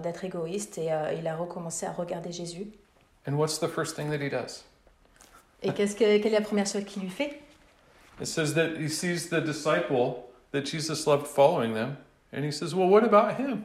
d'être 0.02 0.24
égoïste, 0.24 0.78
et 0.78 0.90
il 1.18 1.26
a 1.26 1.36
recommencé 1.36 1.86
à 1.86 1.92
regarder 1.92 2.32
Jésus. 2.32 2.66
And 3.26 3.34
what's 3.34 3.58
the 3.58 3.68
first 3.68 3.96
thing 3.96 4.10
that 4.10 4.24
he 4.24 4.30
does? 4.30 4.64
Et 5.62 5.72
qu'est-ce 5.72 5.94
que, 5.94 6.18
quelle 6.18 6.32
est 6.32 6.38
la 6.38 6.40
première 6.40 6.66
chose 6.66 6.84
qu'il 6.84 7.02
lui 7.02 7.10
fait? 7.10 7.40
It 8.20 8.26
says 8.26 8.54
that 8.54 8.76
he 8.78 8.88
sees 8.88 9.28
the 9.28 9.40
disciple 9.40 10.28
that 10.52 10.64
Jesus 10.64 11.06
loved 11.06 11.26
following 11.26 11.74
them, 11.74 11.96
and 12.32 12.44
he 12.44 12.50
says, 12.50 12.74
Well, 12.74 12.88
what 12.88 13.04
about 13.04 13.36
him? 13.36 13.64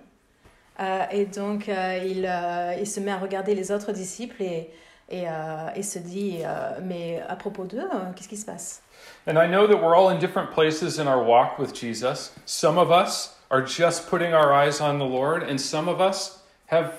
Euh, 0.79 1.05
Et 1.11 1.25
donc 1.25 1.69
euh, 1.69 1.99
il, 2.03 2.25
euh, 2.25 2.75
il 2.79 2.87
se 2.87 2.99
met 2.99 3.11
à 3.11 3.17
regarder 3.17 3.53
les 3.53 3.71
autres 3.71 3.91
disciples 3.91 4.41
et, 4.41 4.71
et, 5.09 5.27
euh, 5.27 5.69
et 5.75 5.83
se 5.83 5.99
dit, 5.99 6.39
euh, 6.43 6.79
mais 6.81 7.21
à 7.27 7.35
propos 7.35 7.65
d'eux, 7.65 7.77
euh, 7.79 8.11
qu'est-ce 8.15 8.27
qui 8.27 8.37
se 8.37 8.45
passe 8.45 8.81
And 9.27 9.37
I 9.37 9.47
know 9.47 9.67
that 9.67 9.77
we're 9.77 9.95
all 9.95 10.09
in 10.09 10.17
different 10.17 10.51
places 10.51 10.97
in 10.97 11.07
our 11.07 11.21
walk 11.23 11.59
with 11.59 11.73
Jesus. 11.73 12.33
Some 12.45 12.77
of 12.79 12.89
us 12.89 13.37
are 13.51 13.61
just 13.61 14.09
putting 14.09 14.33
our 14.33 14.51
eyes 14.53 14.81
on 14.81 14.97
the 14.97 15.05
Lord, 15.05 15.43
and 15.43 15.59
some 15.59 15.87
of 15.87 15.99
us 16.01 16.41
have, 16.67 16.93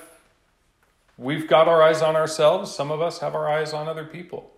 we've 1.17 1.47
got 1.47 1.67
our 1.67 1.81
eyes 1.81 2.01
on 2.01 2.15
ourselves, 2.15 2.73
some 2.73 2.91
of 2.91 3.01
us 3.01 3.19
have 3.19 3.35
our 3.35 3.49
eyes 3.49 3.73
on 3.73 3.87
other 3.89 4.05
people. 4.05 4.51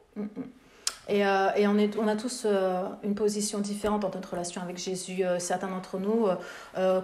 Et, 1.10 1.26
euh, 1.26 1.50
et 1.56 1.68
on, 1.68 1.78
est, 1.78 1.98
on 1.98 2.08
a 2.08 2.18
tous 2.18 2.44
euh, 2.46 2.84
une 3.04 3.16
position 3.16 3.60
différente 3.60 4.02
dans 4.02 4.12
notre 4.14 4.32
relation 4.32 4.62
avec 4.62 4.78
Jésus. 4.78 5.24
Euh, 5.24 5.40
certains 5.40 5.70
d'entre 5.70 5.98
nous 6.00 6.28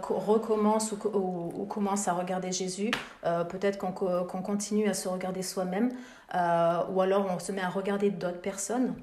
co- 0.01 0.15
recommencent 0.15 0.91
ou, 0.91 0.97
co- 0.97 1.09
ou- 1.13 1.53
ou 1.61 1.65
commencent 1.65 2.07
à 2.09 2.13
regarder 2.13 2.51
Jésus. 2.51 2.91
Peut-être 3.21 3.77
qu'on 3.77 3.91
co- 3.93 4.23
qu'on 4.25 4.41
continue 4.41 4.89
à 4.89 4.93
se 4.93 5.07
regarder 5.07 5.41
soi-même. 5.41 5.89
ou 6.33 7.01
alors 7.01 7.27
on 7.29 7.39
se 7.39 7.51
met 7.51 7.61
à 7.61 7.69
regarder 7.69 8.09
d'autres 8.09 8.41
personnes. 8.41 8.93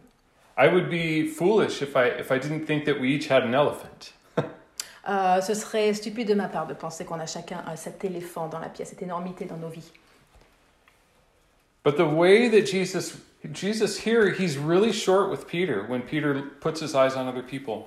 I 0.59 0.69
would 0.69 0.91
be 0.91 1.27
foolish 1.27 1.81
if 1.81 1.95
I, 1.97 2.21
if 2.21 2.31
I 2.31 2.39
didn't 2.39 2.67
think 2.67 2.85
that 2.85 2.99
we 3.01 3.11
each 3.13 3.31
had 3.31 3.45
an 3.45 3.55
elephant. 3.55 4.13
Ce 5.43 5.55
serait 5.55 5.95
stupide 5.95 6.29
de 6.29 6.35
ma 6.35 6.49
part 6.49 6.67
de 6.67 6.75
penser 6.75 7.07
qu'on 7.07 7.19
a 7.19 7.25
chacun 7.27 7.65
cet 7.77 8.05
éléphant 8.05 8.49
dans 8.49 8.59
la 8.59 8.69
pièce, 8.69 8.91
cette 8.91 9.01
énormité 9.03 9.47
dans 9.47 9.57
nos 9.57 9.69
vies. 9.71 9.91
But 11.85 11.97
the 11.97 12.01
way 12.05 12.51
that 12.51 12.67
Jesus, 12.67 13.15
Jesus 13.53 13.99
here, 14.05 14.31
he's 14.31 14.59
really 14.59 14.93
short 14.93 15.31
with 15.31 15.47
Peter 15.47 15.85
when 15.89 16.03
Peter 16.03 16.43
puts 16.61 16.81
his 16.81 16.95
eyes 16.95 17.17
on 17.17 17.27
other 17.27 17.43
people. 17.43 17.87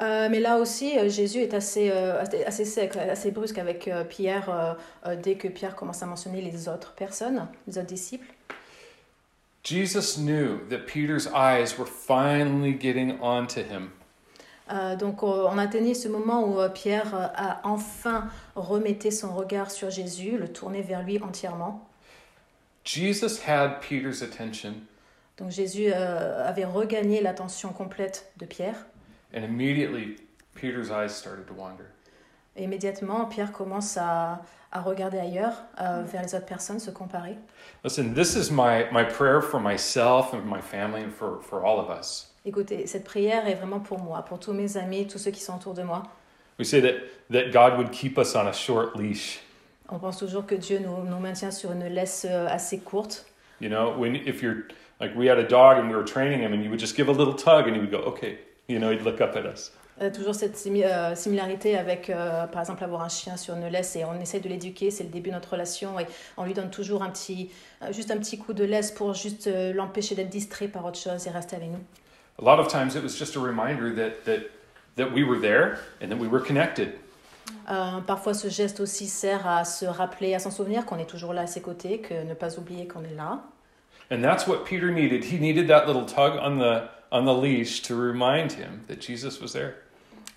Euh, 0.00 0.28
mais 0.30 0.40
là 0.40 0.58
aussi, 0.58 0.98
euh, 0.98 1.08
Jésus 1.08 1.40
est 1.42 1.54
assez, 1.54 1.90
euh, 1.90 2.20
assez- 2.46 2.64
sec, 2.64 2.96
assez 2.96 3.30
brusque 3.30 3.58
avec 3.58 3.86
euh, 3.86 4.02
Pierre 4.02 4.48
euh, 4.50 4.74
euh, 5.06 5.16
dès 5.16 5.34
que 5.36 5.46
Pierre 5.48 5.76
commence 5.76 6.02
à 6.02 6.06
mentionner 6.06 6.40
les 6.40 6.68
autres 6.68 6.92
personnes, 6.94 7.46
les 7.68 7.78
autres 7.78 7.86
disciples. 7.86 8.26
Jesus 9.62 10.18
knew 10.18 10.58
that 10.70 10.86
Peter's 10.86 11.28
eyes 11.32 11.78
were 11.78 11.86
finally 11.86 12.72
getting 12.72 13.20
onto 13.20 13.60
him. 13.60 13.90
Donc 14.98 15.22
on 15.22 15.58
atteignait 15.58 15.92
ce 15.92 16.08
moment 16.08 16.48
où 16.48 16.56
Pierre 16.72 17.14
a 17.14 17.60
enfin 17.62 18.28
remetté 18.56 19.10
son 19.10 19.34
regard 19.34 19.70
sur 19.70 19.90
Jésus, 19.90 20.38
le 20.38 20.48
tourné 20.48 20.80
vers 20.80 21.02
lui 21.02 21.20
entièrement. 21.22 21.86
Jesus 22.84 23.40
had 23.46 23.80
Peter's 23.80 24.22
attention, 24.22 24.74
Donc 25.38 25.50
Jésus 25.50 25.92
euh, 25.92 26.46
avait 26.46 26.64
regagné 26.64 27.20
l'attention 27.20 27.72
complète 27.72 28.32
de 28.38 28.46
Pierre. 28.46 28.76
and 29.34 29.44
immediately 29.44 30.16
Peter's 30.54 30.90
eyes 30.90 31.08
started 31.14 31.46
to 31.46 31.54
wander. 31.54 31.86
Et 32.54 32.64
immédiatement, 32.64 33.24
Pierre 33.26 33.50
commence 33.52 33.96
à, 33.96 34.42
à 34.72 34.80
regarder 34.82 35.18
ailleurs, 35.18 35.54
euh, 35.80 36.02
vers 36.04 36.22
les 36.22 36.34
autres 36.34 36.44
personnes, 36.44 36.78
se 36.80 36.90
comparer. 36.90 37.36
Listen, 37.82 38.12
this 38.12 38.36
is 38.36 38.50
my, 38.50 38.84
my 38.92 39.04
prayer 39.04 39.40
for 39.40 39.58
myself 39.58 40.34
and 40.34 40.42
my 40.44 40.60
family 40.60 41.02
and 41.02 41.12
for, 41.12 41.40
for 41.40 41.64
all 41.64 41.78
of 41.80 41.88
us. 41.88 42.28
Écoutez, 42.44 42.86
cette 42.86 43.04
prière 43.04 43.46
est 43.48 43.54
vraiment 43.54 43.80
pour 43.80 44.00
moi, 44.00 44.22
pour 44.22 44.38
tous 44.38 44.52
mes 44.52 44.76
amis, 44.76 45.06
tous 45.06 45.18
ceux 45.18 45.30
qui 45.30 45.40
sont 45.40 45.54
autour 45.54 45.72
de 45.74 45.82
moi. 45.82 46.02
We 46.58 46.66
say 46.68 46.82
that, 46.82 46.96
that 47.30 47.52
God 47.52 47.78
would 47.78 47.90
keep 47.90 48.18
us 48.18 48.34
on 48.34 48.46
a 48.46 48.52
short 48.52 48.96
leash. 48.96 49.40
On 49.92 49.98
pense 49.98 50.18
toujours 50.18 50.46
que 50.46 50.54
Dieu 50.54 50.78
nous, 50.78 51.04
nous 51.04 51.18
maintient 51.20 51.50
sur 51.50 51.72
une 51.72 51.84
laisse 51.86 52.26
euh, 52.28 52.46
assez 52.48 52.78
courte. 52.78 53.26
You 53.60 53.68
know, 53.68 53.92
when 53.96 54.16
if 54.16 54.42
you're 54.42 54.64
like 55.00 55.14
we 55.14 55.28
had 55.28 55.38
a 55.38 55.46
dog 55.46 55.76
and 55.78 55.88
we 55.88 55.94
were 55.94 56.04
training 56.04 56.40
him 56.40 56.52
and 56.54 56.62
you 56.62 56.70
would 56.70 56.80
just 56.80 56.96
give 56.96 57.08
a 57.08 57.12
little 57.12 57.34
tug 57.34 57.68
and 57.68 57.74
he 57.74 57.78
would 57.78 57.90
go, 57.90 57.98
okay, 57.98 58.38
you 58.68 58.78
know, 58.78 58.90
he'd 58.90 59.02
look 59.02 59.20
up 59.20 59.36
at 59.36 59.44
us. 59.44 59.70
Euh, 60.00 60.10
toujours 60.10 60.34
cette 60.34 60.56
simi- 60.56 60.82
euh, 60.84 61.14
similarité 61.14 61.76
avec, 61.76 62.08
euh, 62.08 62.46
par 62.46 62.62
exemple, 62.62 62.82
avoir 62.82 63.02
un 63.02 63.10
chien 63.10 63.36
sur 63.36 63.54
une 63.54 63.68
laisse 63.68 63.94
et 63.94 64.04
on 64.06 64.18
essaie 64.18 64.40
de 64.40 64.48
l'éduquer, 64.48 64.90
c'est 64.90 65.04
le 65.04 65.10
début 65.10 65.28
de 65.28 65.34
notre 65.34 65.50
relation 65.50 66.00
et 66.00 66.06
on 66.38 66.44
lui 66.46 66.54
donne 66.54 66.70
toujours 66.70 67.02
un 67.02 67.10
petit, 67.10 67.50
euh, 67.82 67.92
juste 67.92 68.10
un 68.10 68.16
petit 68.16 68.38
coup 68.38 68.54
de 68.54 68.64
laisse 68.64 68.90
pour 68.90 69.12
juste 69.12 69.46
euh, 69.46 69.74
l'empêcher 69.74 70.14
d'être 70.14 70.30
distrait 70.30 70.68
par 70.68 70.86
autre 70.86 70.98
chose 70.98 71.26
et 71.26 71.30
rester 71.30 71.56
avec 71.56 71.68
nous. 71.68 71.80
A 72.38 72.42
lot 72.42 72.58
of 72.58 72.68
times 72.68 72.96
it 72.96 73.02
was 73.02 73.10
just 73.18 73.36
a 73.36 73.40
reminder 73.40 73.94
that, 73.94 74.24
that, 74.24 74.46
that 74.96 75.12
we 75.12 75.22
were 75.22 75.38
there 75.38 75.76
and 76.02 76.08
that 76.08 76.16
we 76.18 76.26
were 76.26 76.42
connected. 76.42 76.94
Euh, 77.70 78.00
parfois, 78.06 78.34
ce 78.34 78.48
geste 78.48 78.80
aussi 78.80 79.06
sert 79.06 79.46
à 79.46 79.64
se 79.64 79.84
rappeler, 79.86 80.34
à 80.34 80.38
s'en 80.38 80.50
souvenir 80.50 80.84
qu'on 80.84 80.98
est 80.98 81.06
toujours 81.06 81.32
là 81.32 81.42
à 81.42 81.46
ses 81.46 81.60
côtés, 81.60 82.00
que 82.00 82.24
ne 82.24 82.34
pas 82.34 82.58
oublier 82.58 82.86
qu'on 82.86 83.04
est 83.04 83.14
là. 83.14 83.40
And 84.10 84.20
that's 84.20 84.46
what 84.46 84.64
Peter 84.64 84.90
needed. 84.92 85.24
He 85.24 85.38
needed 85.38 85.68
that 85.68 85.86
little 85.86 86.04
tug 86.04 86.38
on 86.42 86.58
the, 86.58 86.82
on 87.10 87.24
the 87.24 87.42
leash 87.42 87.82
to 87.82 87.94
remind 87.94 88.52
him 88.52 88.82
that 88.88 89.00
Jesus 89.00 89.40
was 89.40 89.52
there. 89.52 89.74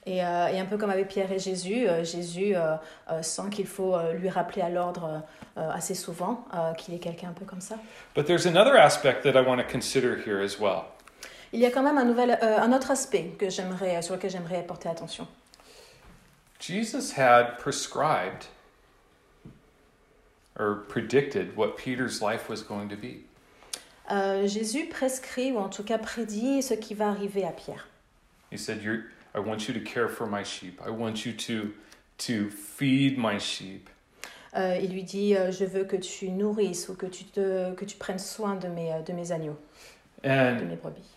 Et, 0.08 0.24
euh, 0.24 0.48
et 0.48 0.60
un 0.60 0.66
peu 0.66 0.78
comme 0.78 0.92
avec 0.92 1.08
Pierre 1.08 1.32
et 1.32 1.40
Jésus, 1.40 1.88
euh, 1.88 2.04
Jésus 2.04 2.56
euh, 2.56 2.76
euh, 3.12 3.24
sent 3.24 3.50
qu'il 3.52 3.66
faut 3.66 3.96
euh, 3.96 4.14
lui 4.14 4.30
rappeler 4.30 4.62
à 4.62 4.70
l'ordre 4.70 5.24
euh, 5.58 5.70
assez 5.72 5.96
souvent 5.96 6.46
qu'il 6.78 6.94
est 6.94 7.00
quelqu'un 7.00 7.30
un 7.30 7.34
peu 7.34 7.46
comme 7.46 7.60
ça. 7.60 7.76
But 8.16 8.28
there's 8.28 8.46
another 8.46 8.76
aspect 8.76 9.24
that 9.24 9.32
I 9.32 9.44
want 9.44 9.58
to 9.58 9.64
consider 9.64 10.16
here 10.16 10.44
as 10.44 10.60
well. 10.60 10.84
Il 11.54 11.60
y 11.60 11.66
a 11.66 11.72
quand 11.72 11.82
même 11.82 11.98
un, 11.98 12.06
nouvel, 12.06 12.38
un 12.42 12.72
autre 12.72 12.92
aspect 12.92 13.34
que 13.40 13.50
j'aimerais, 13.50 14.02
sur 14.02 14.14
lequel 14.16 14.30
j'aimerais 14.30 14.62
porter 14.64 14.90
attention. 14.90 15.26
Jesus 16.66 17.12
had 17.12 17.60
prescribed 17.60 18.48
or 20.58 20.86
predicted 20.88 21.56
what 21.56 21.78
Peter's 21.78 22.24
life 22.24 22.50
was 22.50 22.64
going 22.64 22.90
to 22.90 22.96
be. 22.96 23.26
Euh, 24.10 24.48
Jésus 24.48 24.90
prescrit, 24.90 25.52
ou 25.52 25.60
en 25.60 25.70
tout 25.70 25.84
cas 25.84 26.00
prédit, 26.00 26.64
ce 26.64 26.74
qui 26.74 26.96
va 26.96 27.10
arriver 27.10 27.44
à 27.44 27.52
Pierre. 27.52 27.86
He 28.50 28.58
said, 28.58 28.82
You're, 28.82 29.04
I 29.36 29.40
want 29.42 29.68
you 29.68 29.76
to 29.76 29.80
care 29.80 30.10
for 30.10 30.26
my 30.26 30.42
sheep. 30.42 30.82
I 30.84 30.90
want 30.90 31.24
you 31.24 31.34
to, 31.34 31.72
to 32.20 32.50
feed 32.50 33.20
my 33.20 33.38
sheep. 33.38 33.88
Euh, 34.56 34.80
il 34.82 34.92
lui 34.92 35.04
dit 35.04 35.36
euh, 35.36 35.52
Je 35.52 35.66
veux 35.66 35.84
que 35.84 35.98
tu 35.98 36.30
nourrisses 36.30 36.90
ou 36.90 36.96
que 36.96 37.06
tu, 37.06 37.26
te, 37.26 37.76
que 37.76 37.86
tu 37.86 37.98
prennes 37.98 38.18
soin 38.18 38.56
de 38.56 38.70
mes, 38.70 38.92
euh, 38.92 39.02
de 39.02 39.14
mes 39.14 39.32
agneaux, 39.32 39.60
de 40.24 40.66
mes 40.66 40.78
brebis. 40.78 41.16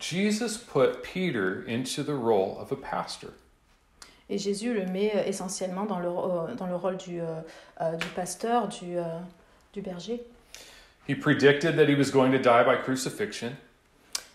Jesus 0.00 0.56
put 0.56 1.04
Peter 1.04 1.62
into 1.68 2.02
the 2.02 2.16
role 2.16 2.58
of 2.58 2.72
a 2.72 2.76
pastor. 2.76 3.34
Et 4.30 4.38
Jésus 4.38 4.72
le 4.72 4.86
met 4.86 5.12
euh, 5.14 5.24
essentiellement 5.26 5.84
dans 5.84 5.98
le, 5.98 6.08
euh, 6.08 6.54
dans 6.54 6.66
le 6.66 6.76
rôle 6.76 6.96
du, 6.96 7.20
euh, 7.20 7.96
du 7.96 8.06
pasteur, 8.14 8.68
du, 8.68 8.96
du 9.72 9.82
berger. 9.82 10.22
He 11.08 11.14
predicted 11.14 11.76
that 11.76 11.88
he 11.88 11.96
was 11.96 12.10
going 12.10 12.30
to 12.30 12.38
die 12.38 12.62
by 12.64 12.80
crucifixion. 12.80 13.50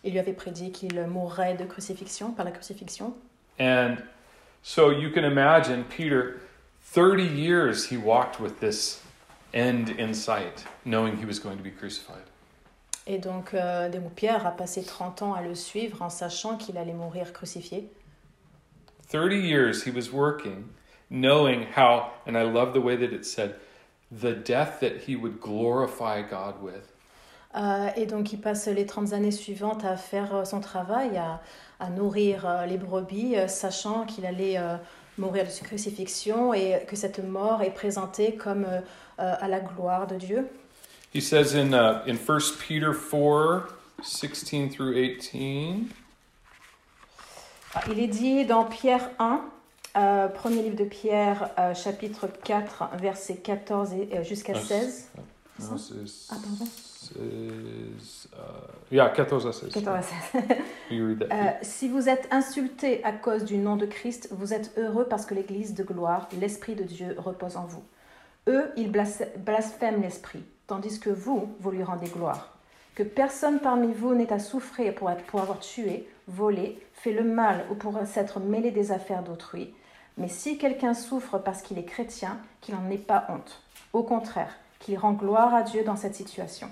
Il 0.04 0.12
lui 0.12 0.20
avait 0.20 0.34
prédit 0.34 0.72
qu'il 0.72 1.02
mourrait 1.08 1.56
de 1.56 1.64
crucifixion, 1.64 2.32
par 2.32 2.46
la 2.46 2.52
crucifixion. 2.52 3.14
And 3.60 3.96
so 4.62 4.92
you 4.92 5.10
can 5.10 5.24
imagine 5.24 5.86
Peter, 5.86 6.42
30 6.94 7.24
years 7.24 7.90
he 7.90 7.98
walked 7.98 8.40
with 8.40 8.60
this 8.60 9.02
end 9.54 9.92
in 9.98 10.14
sight, 10.14 10.66
knowing 10.84 11.18
he 11.18 11.26
was 11.26 11.40
going 11.40 11.58
to 11.58 11.64
be 11.64 11.72
crucified. 11.72 12.26
Et 13.08 13.20
donc, 13.20 13.54
euh, 13.54 13.90
Pierre 14.16 14.46
a 14.46 14.52
passé 14.52 14.84
30 14.84 15.22
ans 15.22 15.34
à 15.34 15.42
le 15.42 15.56
suivre 15.56 16.02
en 16.02 16.10
sachant 16.10 16.58
qu'il 16.58 16.78
allait 16.78 16.94
mourir 16.94 17.34
crucifié. 17.34 17.88
30 19.08 19.38
years 19.38 19.84
he 19.84 19.92
was 19.92 20.12
working, 20.12 20.70
knowing 21.10 21.68
how, 21.76 22.12
and 22.26 22.38
I 22.38 22.44
love 22.44 22.74
the 22.74 22.82
way 22.82 22.96
that 22.96 23.14
it 23.14 23.26
said, 23.26 23.56
the 24.12 24.34
death 24.34 24.80
that 24.80 25.02
he 25.02 25.16
would 25.16 25.40
glorify 25.40 26.22
God 26.22 26.62
with. 26.62 26.92
Euh, 27.56 27.90
et 27.96 28.06
donc, 28.06 28.34
il 28.34 28.40
passe 28.42 28.68
les 28.68 28.86
30 28.86 29.14
années 29.14 29.32
suivantes 29.32 29.86
à 29.86 29.96
faire 29.96 30.36
euh, 30.36 30.44
son 30.44 30.60
travail, 30.60 31.18
à, 31.18 31.42
à 31.80 31.90
nourrir 31.90 32.46
euh, 32.46 32.66
les 32.66 32.78
brebis, 32.78 33.38
euh, 33.38 33.48
sachant 33.48 34.06
qu'il 34.06 34.26
allait 34.26 34.58
euh, 34.58 34.76
mourir 35.18 35.46
de 35.46 35.66
crucifixion 35.66 36.54
et 36.54 36.86
que 36.88 36.98
cette 36.98 37.24
mort 37.24 37.62
est 37.62 37.74
présentée 37.74 38.36
comme 38.36 38.66
euh, 38.66 38.82
à 39.18 39.48
la 39.48 39.62
gloire 39.62 40.08
de 40.08 40.18
Dieu. 40.18 40.48
He 41.14 41.22
says 41.22 41.56
in, 41.56 41.74
uh, 41.74 42.04
in 42.06 42.18
1 42.18 42.58
Peter 42.60 42.92
4 42.94 43.70
16 44.04 44.70
through 44.70 44.94
18. 44.94 45.90
Ah, 47.76 47.82
Il 47.92 48.00
est 48.00 48.08
dit 48.08 48.46
dans 48.46 48.64
Pierre 48.64 49.10
1, 49.20 49.42
euh, 49.98 50.28
premier 50.30 50.62
livre 50.64 50.78
de 50.78 50.86
Pierre, 50.86 51.50
euh, 51.60 51.74
chapitre 51.74 52.28
4, 52.44 52.90
versets 52.98 53.36
14 53.38 53.94
et, 53.94 54.10
euh, 54.14 54.24
jusqu'à 54.24 54.54
Ah, 54.56 54.60
16. 54.62 55.10
No, 55.60 55.76
it's- 55.76 56.28
Ah, 56.32 56.36
pardon. 56.42 56.66
uh, 57.16 58.94
yeah, 58.96 59.10
14 59.10 59.48
à 59.48 59.54
16. 59.54 59.72
14 59.72 59.98
à 59.98 60.02
16. 60.02 60.44
You 60.92 61.08
read 61.08 61.20
that. 61.20 61.36
Euh, 61.36 61.52
si 61.62 61.88
vous 61.88 62.10
êtes 62.10 62.28
insultés 62.32 63.04
à 63.04 63.12
cause 63.14 63.44
du 63.46 63.58
nom 63.58 63.76
de 63.78 63.86
Christ, 63.86 64.30
vous 64.32 64.54
êtes 64.54 64.78
heureux 64.78 65.06
parce 65.10 65.26
que 65.26 65.34
l'Église 65.34 65.74
de 65.74 65.84
gloire, 65.84 66.28
l'Esprit 66.40 66.76
de 66.76 66.84
Dieu 66.84 67.16
repose 67.18 67.56
en 67.58 67.66
vous. 67.66 67.84
Eux, 68.48 68.72
ils 68.78 68.92
blas- 68.92 69.24
blasphèment 69.38 70.02
l'Esprit, 70.02 70.44
tandis 70.68 71.00
que 71.00 71.10
vous, 71.10 71.50
vous 71.60 71.72
lui 71.72 71.84
rendez 71.84 72.08
gloire. 72.08 72.55
Que 72.96 73.04
personne 73.04 73.60
parmi 73.60 73.94
vous 73.94 74.16
n'ait 74.16 74.32
à 74.32 74.40
souffrir 74.40 74.96
pour, 74.96 75.12
être, 75.12 75.24
pour 75.26 75.42
avoir 75.42 75.60
tué, 75.60 76.08
volé, 76.28 76.80
fait 76.94 77.12
le 77.12 77.24
mal 77.24 77.66
ou 77.70 77.76
pour 77.76 78.00
s'être 78.06 78.40
mêlé 78.40 78.72
des 78.72 78.92
affaires 78.92 79.22
d'autrui. 79.22 79.74
Mais 80.18 80.30
si 80.30 80.58
quelqu'un 80.58 80.94
souffre 80.94 81.38
parce 81.38 81.62
qu'il 81.62 81.78
est 81.78 81.84
chrétien, 81.84 82.38
qu'il 82.62 82.74
n'en 82.74 82.90
ait 82.90 82.98
pas 82.98 83.28
honte. 83.30 83.62
Au 83.92 84.04
contraire, 84.04 84.56
qu'il 84.80 84.98
rend 84.98 85.12
gloire 85.12 85.54
à 85.54 85.64
Dieu 85.64 85.84
dans 85.84 85.98
cette 85.98 86.16
situation. 86.16 86.70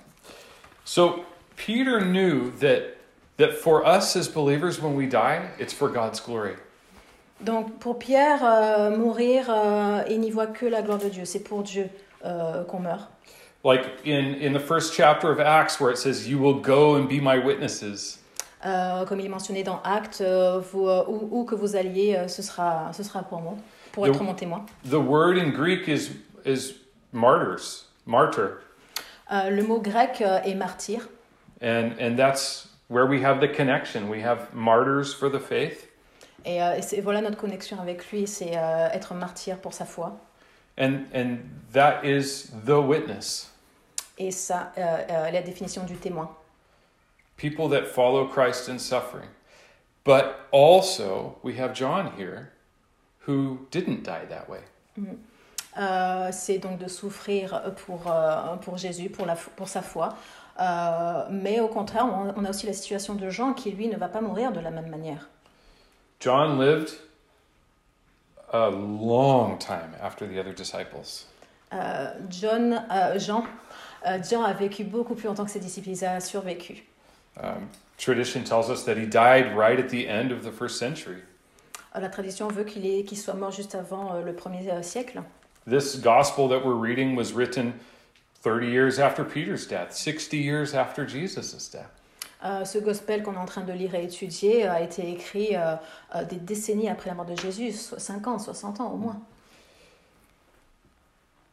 So 0.86 1.24
Peter 1.56 2.00
knew 2.00 2.52
that 2.60 2.96
that 3.38 3.54
for 3.54 3.84
us 3.86 4.16
as 4.16 4.28
believers, 4.28 4.82
when 4.82 4.96
we 4.96 5.08
die, 5.08 5.42
it's 5.60 5.74
for 5.74 5.90
God's 5.90 6.22
glory. 6.22 6.56
Donc 7.42 7.80
pour 7.80 8.00
Pierre, 8.00 8.44
euh, 8.44 8.96
mourir, 8.96 9.48
euh, 9.50 10.04
il 10.10 10.20
n'y 10.22 10.32
voit 10.32 10.48
que 10.48 10.66
la 10.66 10.82
gloire 10.82 11.00
de 11.00 11.10
Dieu. 11.10 11.26
C'est 11.26 11.44
pour 11.44 11.64
Dieu 11.64 11.90
euh, 12.24 12.64
qu'on 12.64 12.80
meurt. 12.80 13.10
Like 13.66 13.86
in 14.06 14.36
in 14.42 14.52
the 14.52 14.60
first 14.60 14.94
chapter 14.94 15.32
of 15.32 15.40
Acts, 15.40 15.80
where 15.80 15.90
it 15.90 15.98
says, 15.98 16.28
"You 16.28 16.38
will 16.38 16.60
go 16.60 16.96
and 16.96 17.08
be 17.08 17.22
my 17.22 17.38
witnesses." 17.40 18.20
Euh, 18.66 19.06
comme 19.06 19.20
il 19.22 19.26
est 19.26 19.30
mentionné 19.30 19.64
dans 19.64 19.80
Actes, 19.86 20.20
euh, 20.22 20.60
vous, 20.60 20.88
euh, 20.88 21.04
où, 21.08 21.30
où 21.32 21.46
que 21.46 21.56
vous 21.56 21.76
alliez, 21.78 22.16
euh, 22.16 22.28
ce, 22.28 22.42
sera, 22.42 22.92
ce 22.94 23.04
sera 23.04 23.22
pour 23.24 23.40
moi, 23.42 23.56
pour 23.94 24.06
Donc- 24.06 24.16
être 24.16 24.24
mon 24.24 24.34
témoin. 24.34 24.66
The 24.90 24.96
word 25.00 25.38
in 25.38 25.50
Greek 25.52 25.88
is 25.88 26.12
is 26.46 26.76
martyrs, 27.14 27.86
martyr, 28.06 28.60
Euh, 29.32 29.50
le 29.50 29.64
mot 29.64 29.80
grec 29.80 30.22
euh, 30.22 30.42
est 30.44 30.56
martyr. 30.56 31.08
and 31.62 31.92
and 32.02 32.18
that's 32.18 32.68
where 32.90 33.06
we 33.06 33.22
have 33.24 33.40
the 33.40 33.48
connection. 33.48 34.10
We 34.10 34.22
have 34.22 34.54
martyrs 34.54 35.14
for 35.14 35.30
the 35.30 35.40
faith, 35.40 35.88
Et, 36.46 36.62
euh, 36.62 36.78
et 36.92 37.00
voilà 37.02 37.22
notre 37.22 37.38
connexion 37.38 37.80
avec 37.82 38.12
lui, 38.12 38.28
c'est 38.28 38.58
euh, 38.58 38.90
être 38.92 39.14
martyr 39.14 39.58
pour 39.60 39.74
sa 39.74 39.86
foi. 39.86 40.18
and 40.78 41.06
and 41.16 41.38
that 41.72 42.04
is 42.04 42.50
the 42.66 42.78
witness. 42.82 43.50
Et 44.18 44.32
ça, 44.32 44.72
euh, 44.78 44.82
euh, 45.10 45.32
la 45.32 45.42
définition 45.42 45.84
du 45.84 45.96
témoin. 45.96 46.30
people 47.38 47.68
that 47.70 47.88
follow 47.88 48.26
Christ 48.28 48.70
in 48.70 48.80
suffering. 48.80 49.30
But 50.04 50.48
also, 50.52 51.38
we 51.44 51.56
have 51.56 51.74
John 51.74 52.14
here 52.18 52.52
who 53.26 53.68
didn't 53.72 54.04
die 54.04 54.26
that 54.30 54.48
way. 54.50 54.62
Euh, 55.78 56.30
c'est 56.32 56.60
donc 56.60 56.78
de 56.78 56.88
souffrir 56.88 57.74
pour, 57.86 58.04
euh, 58.08 58.56
pour 58.58 58.78
Jésus, 58.78 59.10
pour, 59.10 59.26
la, 59.26 59.36
pour 59.36 59.68
sa 59.68 59.82
foi. 59.82 60.10
Euh, 60.60 61.26
mais 61.32 61.60
au 61.60 61.68
contraire, 61.68 62.06
on, 62.06 62.34
on 62.38 62.46
a 62.46 62.50
aussi 62.50 62.68
la 62.68 62.74
situation 62.74 63.16
de 63.16 63.30
Jean 63.30 63.54
qui, 63.54 63.72
lui, 63.72 63.88
ne 63.88 63.98
va 63.98 64.08
pas 64.08 64.22
mourir 64.22 64.52
de 64.52 64.60
la 64.60 64.70
même 64.70 64.90
manière. 64.90 65.30
John 66.20 66.60
lived 66.60 66.92
a 68.52 68.70
long 68.70 69.58
time 69.58 69.96
after 70.02 70.28
the 70.28 70.38
other 70.38 70.54
disciples. 70.54 71.26
Euh, 71.74 72.14
John, 72.30 72.86
Jean, 73.18 73.46
Jean 74.30 74.44
a 74.44 74.54
vécu 74.54 74.84
beaucoup 74.84 75.16
plus 75.16 75.28
longtemps 75.28 75.46
que 75.46 75.52
ses 75.52 75.60
disciples, 75.60 75.90
il 75.90 76.06
a 76.06 76.20
survécu. 76.20 76.84
Um, 77.42 77.68
tradition 77.98 78.44
tells 78.44 78.70
us 78.70 78.84
that 78.86 78.96
he 78.98 79.08
died 79.08 79.56
right 79.58 79.80
at 79.80 79.88
the 79.90 80.08
end 80.08 80.32
of 80.32 80.44
the 80.44 80.52
first 80.52 80.78
century. 80.78 81.18
Euh, 81.96 82.00
La 82.00 82.10
tradition 82.10 82.48
veut 82.48 82.64
qu'il 82.64 83.18
soit 83.18 83.34
mort 83.34 83.52
juste 83.52 83.76
avant 83.76 84.14
euh, 84.16 84.22
le 84.22 84.34
premier 84.34 84.70
euh, 84.72 84.82
siècle. 84.84 85.22
This 85.70 86.00
gospel 86.02 86.48
that 86.50 86.66
we're 86.66 86.76
reading 86.80 87.16
was 87.16 87.34
written 87.34 87.74
30 88.44 88.66
years 88.70 89.00
after 89.00 89.24
Peter's 89.24 89.66
death, 89.68 89.94
60 89.94 90.34
years 90.38 90.74
after 90.76 91.08
Jesus' 91.08 91.70
death. 91.72 91.88
Euh, 92.44 92.66
ce 92.66 92.78
gospel 92.78 93.24
qu'on 93.24 93.36
est 93.36 93.38
en 93.38 93.46
train 93.46 93.62
de 93.64 93.72
lire 93.72 93.96
et 93.96 94.04
étudier 94.04 94.68
euh, 94.68 94.74
a 94.74 94.82
été 94.82 95.10
écrit 95.10 95.56
euh, 95.56 95.76
euh, 96.14 96.26
des 96.26 96.36
décennies 96.36 96.90
après 96.90 97.10
la 97.10 97.16
mort 97.16 97.26
de 97.26 97.38
Jésus, 97.38 97.72
so- 97.72 97.98
50, 97.98 98.42
60 98.42 98.82
ans 98.82 98.92
au 98.92 98.98
moins. 98.98 99.22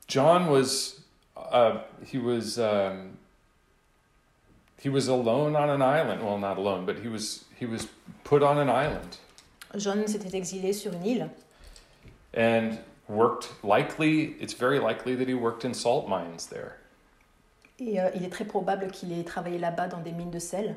John 0.08 0.48
was 0.48 0.96
uh, 1.50 1.83
he 2.07 2.18
was 2.18 2.59
um, 2.59 3.18
he 4.79 4.88
was 4.88 5.09
alone 5.09 5.57
on 5.57 5.70
an 5.70 5.83
island. 5.83 6.22
Well, 6.22 6.38
not 6.38 6.59
alone, 6.59 6.87
but 6.87 6.98
he 7.00 7.09
was 7.09 7.44
he 7.59 7.66
was 7.66 7.88
put 8.24 8.42
on 8.42 8.59
an 8.59 8.70
island 8.70 9.18
John 9.76 10.07
s'était 10.07 10.35
exilé 10.35 10.72
sur 10.74 10.92
une 10.92 11.05
île 11.05 11.31
and 12.35 12.79
worked. 13.09 13.50
Likely, 13.62 14.37
it's 14.40 14.55
very 14.55 14.79
likely 14.79 15.14
that 15.14 15.29
he 15.29 15.35
worked 15.35 15.64
in 15.64 15.74
salt 15.74 16.09
mines 16.09 16.46
there. 16.46 16.76
et 17.81 17.98
euh, 17.98 18.11
il 18.14 18.24
est 18.24 18.31
très 18.31 18.44
probable 18.44 18.90
qu'il 18.90 19.12
ait 19.12 19.24
travaillé 19.24 19.59
là-bas 19.59 19.88
dans 19.88 20.00
des 20.00 20.12
mines 20.12 20.31
de 20.31 20.38
sel. 20.38 20.76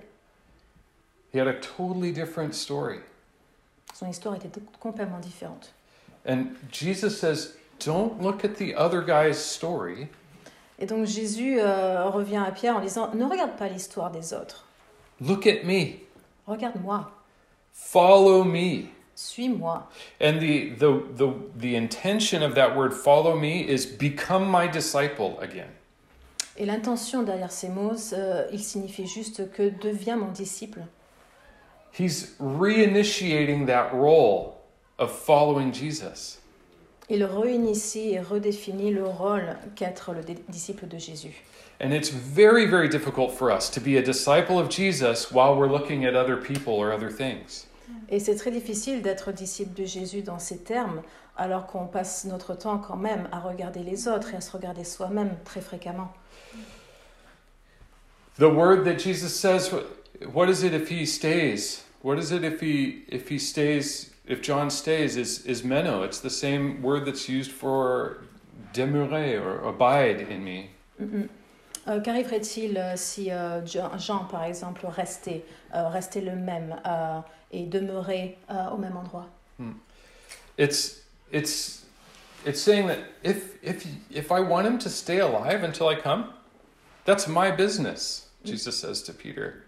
He 1.33 1.39
had 1.39 1.47
a 1.47 1.59
totally 1.59 2.11
different 2.11 2.53
story. 2.53 2.99
Son 3.93 4.07
histoire 4.07 4.35
était 4.35 4.61
complètement 4.79 5.19
différente. 5.19 5.73
And 6.25 6.55
Jesus 6.71 7.19
says, 7.19 7.57
Don't 7.79 8.21
look 8.21 8.45
at 8.45 8.55
the 8.55 8.73
other 8.75 9.01
guy's 9.01 9.37
story. 9.37 10.09
Et 10.83 10.85
donc 10.85 11.05
Jésus 11.05 11.61
euh, 11.61 12.09
revient 12.09 12.43
à 12.45 12.51
Pierre 12.51 12.75
en 12.75 12.81
disant 12.81 13.09
Ne 13.15 13.23
regarde 13.23 13.55
pas 13.55 13.69
l'histoire 13.69 14.11
des 14.11 14.33
autres. 14.33 14.65
Look 15.21 15.47
at 15.47 15.63
me. 15.63 15.93
Regarde-moi. 16.45 17.09
Follow 17.71 18.43
me. 18.43 18.89
Suis-moi. 19.15 19.87
And 20.19 20.41
the, 20.41 20.75
the, 20.77 21.01
the, 21.15 21.33
the 21.57 21.75
intention 21.77 22.43
of 22.43 22.55
that 22.55 22.75
word, 22.75 22.91
follow 22.93 23.33
me, 23.37 23.61
is 23.61 23.85
become 23.85 24.51
my 24.51 24.67
disciple 24.67 25.39
again. 25.39 25.69
Et 26.57 26.65
l'intention 26.65 27.23
derrière 27.23 27.53
ces 27.53 27.69
mots, 27.69 28.11
euh, 28.11 28.45
il 28.51 28.61
signifie 28.61 29.07
juste 29.07 29.53
que 29.53 29.69
deviens 29.81 30.17
mon 30.17 30.33
disciple. 30.33 30.81
He's 31.97 32.35
reinitiating 32.41 33.67
that 33.67 33.93
role 33.93 34.55
of 34.99 35.13
following 35.13 35.71
Jesus. 35.71 36.39
Il 37.09 37.23
réinitie 37.23 38.11
et 38.13 38.19
redéfinit 38.19 38.91
le 38.91 39.03
rôle 39.05 39.57
qu'être 39.75 40.13
le 40.13 40.21
disciple 40.49 40.87
de 40.87 40.97
Jésus. 40.97 41.43
And 41.81 41.91
it's 41.91 42.09
very, 42.09 42.65
very 42.65 42.87
difficult 42.87 43.31
for 43.31 43.51
us 43.51 43.69
to 43.71 43.81
be 43.81 43.97
a 43.97 44.01
disciple 44.01 44.57
of 44.57 44.69
Jesus 44.69 45.31
while 45.31 45.55
we're 45.55 45.67
looking 45.67 46.05
at 46.05 46.15
other 46.15 46.37
people 46.37 46.73
or 46.73 46.93
other 46.93 47.11
things. 47.11 47.67
Et 48.09 48.19
c'est 48.19 48.35
très 48.35 48.51
difficile 48.51 49.01
d'être 49.01 49.31
disciple 49.31 49.73
de 49.73 49.85
Jésus 49.85 50.21
dans 50.21 50.39
ces 50.39 50.59
termes, 50.59 51.01
alors 51.35 51.67
qu'on 51.67 51.87
passe 51.87 52.25
notre 52.25 52.55
temps 52.55 52.77
quand 52.77 52.95
même 52.95 53.27
à 53.31 53.39
regarder 53.39 53.81
les 53.81 54.07
autres 54.07 54.33
et 54.33 54.37
à 54.37 54.41
se 54.41 54.51
regarder 54.51 54.83
soi-même 54.83 55.35
très 55.43 55.61
fréquemment. 55.61 56.13
The 58.37 58.43
word 58.43 58.85
that 58.85 58.99
Jesus 58.99 59.29
says, 59.29 59.71
what 60.33 60.47
is 60.47 60.63
it 60.63 60.73
if 60.73 60.89
he 60.89 61.05
stays? 61.05 61.83
What 62.01 62.17
is 62.17 62.31
it 62.31 62.43
if 62.43 62.61
he 62.61 63.03
if 63.09 63.29
he 63.29 63.37
stays? 63.39 64.12
If 64.25 64.41
John 64.41 64.69
stays, 64.69 65.17
is 65.17 65.45
is 65.45 65.63
meno. 65.63 66.03
It's 66.03 66.19
the 66.19 66.29
same 66.29 66.81
word 66.81 67.05
that's 67.05 67.27
used 67.27 67.51
for 67.51 68.23
demeurer 68.73 69.41
or 69.41 69.69
abide 69.69 70.21
in 70.29 70.43
me. 70.43 70.69
Mm 70.99 71.09
-mm. 71.11 71.29
Euh, 71.85 71.99
Qu'arriverait-il 71.99 72.77
euh, 72.77 72.93
si 72.95 73.29
euh, 73.29 73.65
Jean, 73.65 74.25
par 74.31 74.45
exemple, 74.45 74.85
restait, 74.87 75.43
euh, 75.75 75.89
restait 75.89 76.21
le 76.21 76.35
même 76.35 76.79
euh, 76.85 77.19
et 77.51 77.65
demeurait 77.65 78.37
euh, 78.49 78.69
au 78.69 78.77
même 78.77 78.95
endroit 78.97 79.27
Hmm. 79.59 79.73
It's 80.57 81.01
it's 81.31 81.85
it's 82.43 82.59
saying 82.59 82.87
that 82.87 82.97
if 83.23 83.61
if 83.61 83.85
if 84.09 84.31
I 84.31 84.39
want 84.39 84.65
him 84.65 84.79
to 84.79 84.89
stay 84.89 85.19
alive 85.19 85.63
until 85.63 85.87
I 85.87 85.95
come, 85.95 86.33
that's 87.05 87.27
my 87.27 87.51
business. 87.51 88.29
Jesus 88.43 88.79
says 88.79 89.03
to 89.03 89.13
Peter. 89.13 89.63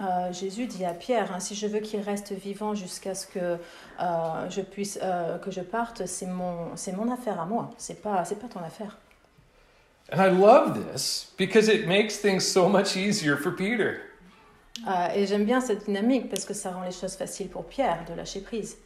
Euh, 0.00 0.32
Jésus 0.32 0.66
dit 0.66 0.84
à 0.84 0.94
Pierre, 0.94 1.32
hein, 1.34 1.40
si 1.40 1.54
je 1.54 1.66
veux 1.66 1.80
qu'il 1.80 2.00
reste 2.00 2.32
vivant 2.32 2.74
jusqu'à 2.74 3.14
ce 3.14 3.26
que 3.26 3.38
euh, 3.38 4.50
je 4.50 4.62
puisse 4.62 4.98
euh, 5.02 5.38
que 5.38 5.50
je 5.50 5.60
parte, 5.60 6.06
c'est 6.06 6.26
mon 6.26 6.76
c'est 6.76 6.92
mon 6.92 7.12
affaire 7.12 7.38
à 7.40 7.44
moi. 7.44 7.70
C'est 7.76 8.00
pas 8.00 8.24
c'est 8.24 8.38
pas 8.38 8.48
ton 8.48 8.60
affaire. 8.60 8.96
And 10.10 10.20
I 10.20 10.30
love 10.30 10.78
this 10.92 11.32
because 11.38 11.68
it 11.68 11.86
makes 11.86 12.20
things 12.20 12.40
so 12.40 12.68
much 12.68 12.96
easier 12.96 13.36
for 13.36 13.54
Peter. 13.54 14.00
Euh, 14.86 15.08
et 15.14 15.26
j'aime 15.26 15.44
bien 15.44 15.60
cette 15.60 15.84
dynamique 15.84 16.30
parce 16.30 16.44
que 16.44 16.54
ça 16.54 16.70
rend 16.70 16.82
les 16.82 16.92
choses 16.92 17.14
faciles 17.14 17.48
pour 17.48 17.66
Pierre 17.66 18.04
de 18.08 18.14
lâcher 18.14 18.40
prise. 18.40 18.78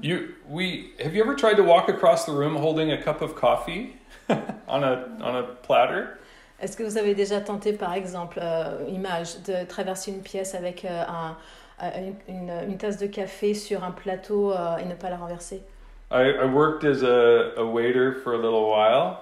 You 0.00 0.34
we 0.48 0.90
have 1.02 1.14
you 1.14 1.22
ever 1.22 1.34
tried 1.34 1.56
to 1.56 1.64
walk 1.64 1.88
across 1.88 2.24
the 2.24 2.32
room 2.32 2.56
holding 2.56 2.92
a 2.92 3.02
cup 3.02 3.20
of 3.20 3.34
coffee 3.34 3.96
on 4.68 4.84
a 4.84 5.08
on 5.20 5.34
a 5.34 5.42
platter? 5.62 6.18
Est-ce 6.60 6.76
que 6.76 6.82
vous 6.82 6.98
avez 6.98 7.14
déjà 7.14 7.40
tenté, 7.40 7.72
par 7.72 7.92
exemple, 7.94 8.40
euh, 8.42 8.84
image, 8.88 9.42
de 9.46 9.64
traverser 9.66 10.10
une 10.10 10.22
pièce 10.22 10.54
avec 10.54 10.84
euh, 10.84 11.04
un, 11.06 11.36
euh, 11.84 12.10
une, 12.28 12.50
une, 12.68 12.76
tasse 12.76 12.98
de 12.98 13.06
café 13.06 13.54
sur 13.54 13.84
un 13.84 13.92
plateau 13.92 14.52
euh, 14.52 14.76
et 14.78 14.84
ne 14.84 14.94
pas 14.94 15.08
la 15.10 15.16
renverser? 15.18 15.62
I, 16.10 16.30
I 16.42 16.44
worked 16.46 16.84
as 16.84 17.02
a, 17.04 17.52
a 17.60 17.64
waiter 17.64 18.12
for 18.24 18.32
a 18.34 18.36
little 18.38 18.64
while. 18.70 19.18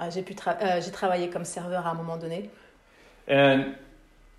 Euh, 0.00 0.10
J'ai 0.10 0.22
pu 0.22 0.34
tra 0.34 0.56
j'ai 0.80 0.90
travaillé 0.90 1.28
comme 1.28 1.44
serveur 1.44 1.86
à 1.86 1.90
un 1.90 1.94
moment 1.94 2.16
donné. 2.16 2.48
And 3.28 3.74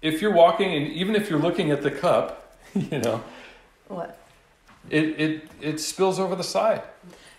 if 0.02 0.22
you're 0.22 0.34
walking 0.34 0.70
and 0.72 0.88
even 0.94 1.16
if 1.16 1.30
you're 1.30 1.42
looking 1.42 1.72
at 1.72 1.82
the 1.82 1.92
cup, 1.92 2.56
you 2.76 3.00
know, 3.00 3.22
Ouais. 3.90 4.08
it, 4.90 5.20
it, 5.20 5.42
it 5.62 5.80
spills 5.80 6.20
over 6.20 6.36
the 6.36 6.44
side. 6.44 6.82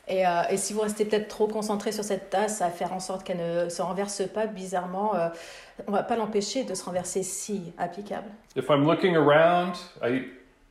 Et, 0.07 0.27
euh, 0.27 0.43
et 0.51 0.57
si 0.57 0.73
vous 0.73 0.81
restez 0.81 1.05
peut-être 1.05 1.29
trop 1.29 1.47
concentré 1.49 1.93
sur 1.93 2.05
cette 2.05 2.31
tasse, 2.31 2.61
à 2.61 2.71
faire 2.71 2.93
en 2.93 3.01
sorte 3.01 3.25
qu'elle 3.25 3.65
ne 3.65 3.69
se 3.69 3.81
renverse 3.81 4.23
pas, 4.33 4.47
bizarrement, 4.47 5.15
euh, 5.15 5.29
on 5.87 5.93
va 5.93 6.03
pas 6.03 6.17
l'empêcher 6.17 6.65
de 6.65 6.75
se 6.75 6.85
renverser 6.85 7.23
si 7.23 7.73
applicable. 7.79 8.29
If 8.55 8.69
I'm 8.69 8.85
looking 8.85 9.17
around, 9.17 9.77
I, 10.03 10.29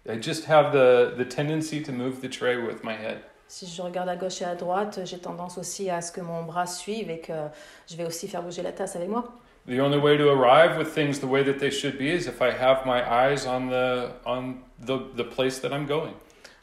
I 0.08 0.22
just 0.22 0.48
have 0.50 0.72
the, 0.72 1.16
the 1.18 1.28
tendency 1.28 1.82
to 1.82 1.92
move 1.92 2.22
the 2.22 2.30
tray 2.30 2.58
with 2.58 2.84
my 2.84 2.94
head. 2.94 3.20
Si 3.48 3.68
je 3.68 3.82
regarde 3.82 4.10
à 4.10 4.16
gauche 4.16 4.42
et 4.42 4.46
à 4.46 4.56
droite, 4.56 5.02
j'ai 5.04 5.20
tendance 5.20 5.58
aussi 5.58 5.90
à 5.90 6.02
ce 6.02 6.12
que 6.12 6.22
mon 6.22 6.44
bras 6.44 6.66
suive 6.66 7.10
et 7.10 7.20
que 7.20 7.34
je 7.88 7.96
vais 7.96 8.06
aussi 8.06 8.28
faire 8.28 8.42
bouger 8.42 8.64
la 8.64 8.72
tasse 8.72 8.96
avec 8.96 9.10
moi. 9.10 9.26
The 9.68 9.80
only 9.80 9.98
way 9.98 10.18
to 10.18 10.30
arrive 10.30 10.78
with 10.78 10.94
things 10.94 11.20
the 11.20 11.26
way 11.26 11.44
that 11.44 11.60
they 11.60 11.72
should 11.72 11.98
be 11.98 12.10
is 12.10 12.28
if 12.28 12.42
I 12.42 12.52
have 12.52 12.86
my 12.86 13.02
eyes 13.02 13.46
on 13.46 13.70
the 13.70 14.10
on 14.26 14.56
the, 14.80 14.98
the 15.16 15.24
place 15.24 15.60
that 15.62 15.72
I'm 15.72 15.86
going. 15.86 16.14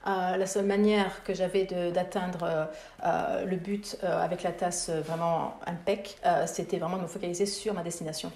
Euh, 0.07 0.39
la 0.39 0.47
seule 0.47 0.65
manière 0.65 1.23
que 1.25 1.35
j'avais 1.35 1.65
d'atteindre 1.65 2.43
euh, 2.43 2.65
euh, 3.05 3.45
le 3.45 3.57
but 3.57 3.99
euh, 4.03 4.25
avec 4.25 4.43
la 4.43 4.53
tasse 4.53 4.89
vraiment 4.89 5.59
impec, 5.67 6.17
c'était 6.47 6.79
vraiment 6.79 6.97
de 6.97 7.03
me 7.03 7.07
focaliser 7.07 7.45
sur 7.45 7.75
ma 7.75 7.83
destination. 7.83 8.33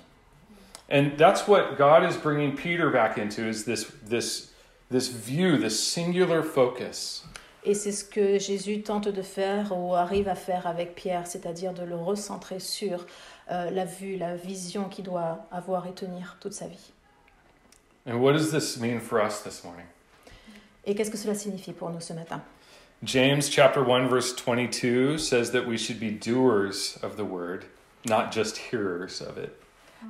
And 0.93 1.13
that's 1.17 1.49
what 1.49 1.77
God 1.79 2.05
is 2.05 2.19
bringing 2.19 2.55
Peter 2.55 2.91
back 2.91 3.17
into 3.17 3.49
is 3.49 3.65
this 3.65 3.91
this 4.07 4.53
this 4.91 5.09
view, 5.09 5.57
this 5.57 5.79
singular 5.79 6.43
focus. 6.43 7.25
Et 7.65 7.73
c'est 7.73 7.93
ce 7.93 8.05
que 8.05 8.39
Jésus 8.39 8.83
tente 8.83 9.09
de 9.09 9.23
faire 9.23 9.73
ou 9.75 9.95
arrive 9.95 10.29
à 10.29 10.35
faire 10.35 10.67
avec 10.67 10.95
Pierre, 10.95 11.27
c'est-à-dire 11.27 11.73
de 11.73 11.83
le 11.83 11.97
recentrer 11.97 12.59
sur 12.59 13.07
la 13.49 13.87
vue, 13.87 14.19
la 14.19 14.37
vision 14.37 14.91
qu'il 14.91 15.05
doit 15.05 15.47
avoir 15.51 15.87
et 15.87 15.93
tenir 15.93 16.37
toute 16.41 16.53
sa 16.53 16.67
vie. 16.67 16.93
And 18.07 18.17
what 18.17 18.35
does 18.35 18.51
this 18.51 18.79
mean 18.79 19.01
for 19.01 19.19
us 19.19 19.43
this 19.43 19.65
morning? 19.65 19.87
Et 20.87 20.95
qu'est-ce 20.95 21.11
que 21.11 21.17
cela 21.17 21.35
signifie 21.35 21.73
pour 21.73 21.91
nous 21.91 22.01
ce 22.01 22.13
matin 22.13 22.43
James 23.03 23.43
chapter 23.43 23.81
1 23.81 24.09
verse 24.09 24.35
22 24.35 25.19
says 25.19 25.51
that 25.51 25.67
we 25.67 25.77
should 25.77 26.01
be 26.01 26.11
doers 26.11 26.99
of 27.03 27.17
the 27.17 27.25
word, 27.25 27.67
not 28.07 28.33
just 28.33 28.57
hearers 28.57 29.21
of 29.21 29.37
it. 29.37 29.53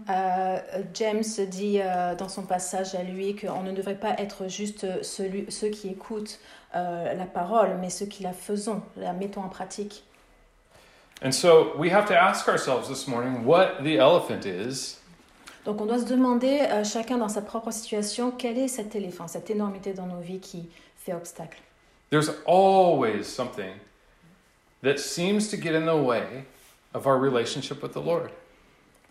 Euh, 0.09 0.59
James 0.93 1.23
dit 1.49 1.81
euh, 1.81 2.15
dans 2.15 2.29
son 2.29 2.43
passage 2.43 2.95
à 2.95 3.03
lui 3.03 3.37
qu'on 3.37 3.63
ne 3.63 3.73
devrait 3.73 3.99
pas 3.99 4.15
être 4.19 4.49
juste 4.49 5.03
celui, 5.03 5.51
ceux 5.51 5.69
qui 5.69 5.89
écoutent 5.89 6.41
euh, 6.75 7.15
la 7.15 7.27
parole, 7.27 7.77
mais 7.81 7.91
ceux 7.91 8.07
qui 8.07 8.23
la 8.23 8.33
faisons, 8.33 8.83
la 8.97 9.13
mettons 9.13 9.43
en 9.43 9.49
pratique. 9.49 10.05
And 11.23 11.33
so 11.33 11.73
we 11.79 11.91
have 11.91 12.07
to 12.07 12.15
ask 12.15 12.49
ourselves 12.49 12.89
this 12.89 13.07
morning 13.07 13.45
what 13.45 13.83
the 13.83 13.99
elephant 13.99 14.45
is 14.45 14.99
Donc 15.65 15.81
on 15.81 15.87
doit 15.87 15.99
se 15.99 16.05
demander, 16.05 16.61
euh, 16.61 16.85
chacun 16.85 17.17
dans 17.17 17.29
sa 17.29 17.41
propre 17.41 17.71
situation, 17.71 18.31
quel 18.31 18.59
est 18.59 18.69
cet 18.69 18.95
éléphant, 18.95 19.29
cette 19.29 19.51
énormité 19.51 19.95
dans 19.95 20.07
nos 20.07 20.21
vies 20.21 20.41
qui 20.41 20.69
fait 20.97 21.15
obstacle. 21.15 21.59
There's 22.11 22.31
always 22.47 23.25
something 23.25 23.73
that 24.83 24.99
seems 24.99 25.49
to 25.51 25.57
get 25.57 25.75
in 25.75 25.87
the 25.87 26.07
way 26.07 26.45
of 26.93 27.07
our 27.07 27.19
relationship 27.19 27.83
with 27.83 27.93
the 27.93 28.05
Lord. 28.05 28.31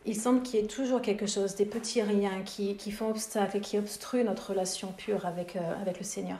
Il 0.05 0.15
semble 0.15 0.43
qu'il 0.43 0.59
y 0.59 0.63
ait 0.63 0.67
toujours 0.67 1.01
quelque 1.01 1.25
chose, 1.25 1.55
des 1.55 1.65
petits 1.65 2.01
riens 2.01 2.41
qui, 2.45 2.75
qui 2.75 2.91
font 2.91 3.09
obstacle 3.09 3.57
et 3.57 3.61
qui 3.61 3.77
obstruent 3.77 4.23
notre 4.23 4.49
relation 4.49 4.91
pure 4.91 5.25
avec, 5.25 5.55
euh, 5.55 5.81
avec 5.81 5.97
le 5.97 6.03
Seigneur. 6.03 6.39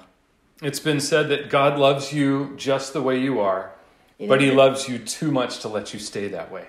It's 0.62 0.80
been 0.80 1.00
said 1.00 1.30
that 1.30 1.50
God 1.50 1.80
loves 1.80 2.14
you 2.14 2.54
just 2.58 2.94
the 2.94 3.02
way 3.02 3.20
you 3.20 3.40
are, 3.40 3.72
Il, 4.20 4.28
but 4.28 4.40
a, 4.40 4.44
He 4.44 4.52
loves 4.52 4.88
you 4.88 5.00
too 5.00 5.32
much 5.32 5.60
to 5.62 5.70
let 5.70 5.94
you 5.94 6.00
stay 6.00 6.30
that 6.30 6.52
way. 6.52 6.66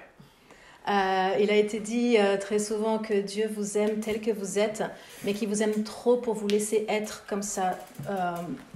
Euh, 0.89 1.37
il 1.41 1.51
a 1.51 1.57
été 1.57 1.81
dit 1.81 2.17
euh, 2.19 2.37
très 2.37 2.59
souvent 2.59 2.99
que 2.99 3.15
Dieu 3.15 3.49
vous 3.55 3.79
aime 3.79 4.01
tel 4.01 4.21
que 4.21 4.31
vous 4.31 4.59
êtes, 4.59 4.83
mais 5.25 5.33
qu'il 5.33 5.49
vous 5.49 5.63
aime 5.63 5.83
trop 5.83 6.17
pour 6.17 6.35
vous 6.35 6.49
laisser 6.49 6.85
être 6.89 7.25
comme 7.27 7.43
ça 7.43 7.79
euh, 8.09 8.35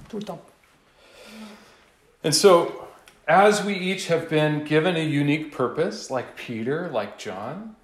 tout 0.08 0.18
le 0.18 0.24
temps. 0.24 0.40
And 2.24 2.32
so, 2.32 2.72
as 3.26 3.62
we 3.64 3.76
each 3.76 4.10
have 4.10 4.28
been 4.28 4.64
given 4.64 4.96
a 4.96 5.04
unique 5.04 5.50
purpose, 5.50 6.10
like 6.10 6.34
Peter, 6.36 6.88
like 6.92 7.18
John, 7.18 7.74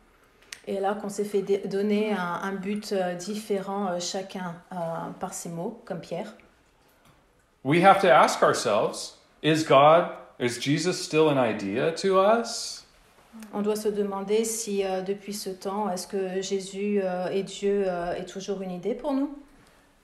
Et 0.66 0.80
là 0.80 0.94
qu'on 0.94 1.10
s'est 1.10 1.24
fait 1.24 1.42
donner 1.66 2.12
un, 2.12 2.40
un 2.42 2.52
but 2.52 2.92
euh, 2.92 3.14
différent 3.14 3.88
euh, 3.88 4.00
chacun 4.00 4.54
euh, 4.72 4.76
par 5.20 5.34
ses 5.34 5.50
mots, 5.50 5.80
comme 5.84 6.00
Pierre, 6.00 6.34
we 7.64 7.82
have 7.82 8.00
to 8.00 8.08
ask 8.08 8.42
ourselves 8.42 9.18
is 9.42 9.62
God, 9.62 10.06
is 10.38 10.58
Jesus 10.58 10.94
still 10.94 11.28
an 11.28 11.36
idea 11.36 11.92
to 11.92 12.18
us? 12.18 12.83
On 13.52 13.62
doit 13.62 13.76
se 13.76 13.88
demander 13.88 14.44
si 14.44 14.84
euh, 14.84 15.02
depuis 15.02 15.32
ce 15.34 15.50
temps, 15.50 15.90
est-ce 15.90 16.06
que 16.06 16.40
Jésus 16.42 17.00
euh, 17.02 17.28
et 17.28 17.42
Dieu 17.42 17.84
euh, 17.86 18.14
est 18.14 18.26
toujours 18.26 18.62
une 18.62 18.70
idée 18.70 18.94
pour 18.94 19.12
nous? 19.12 19.30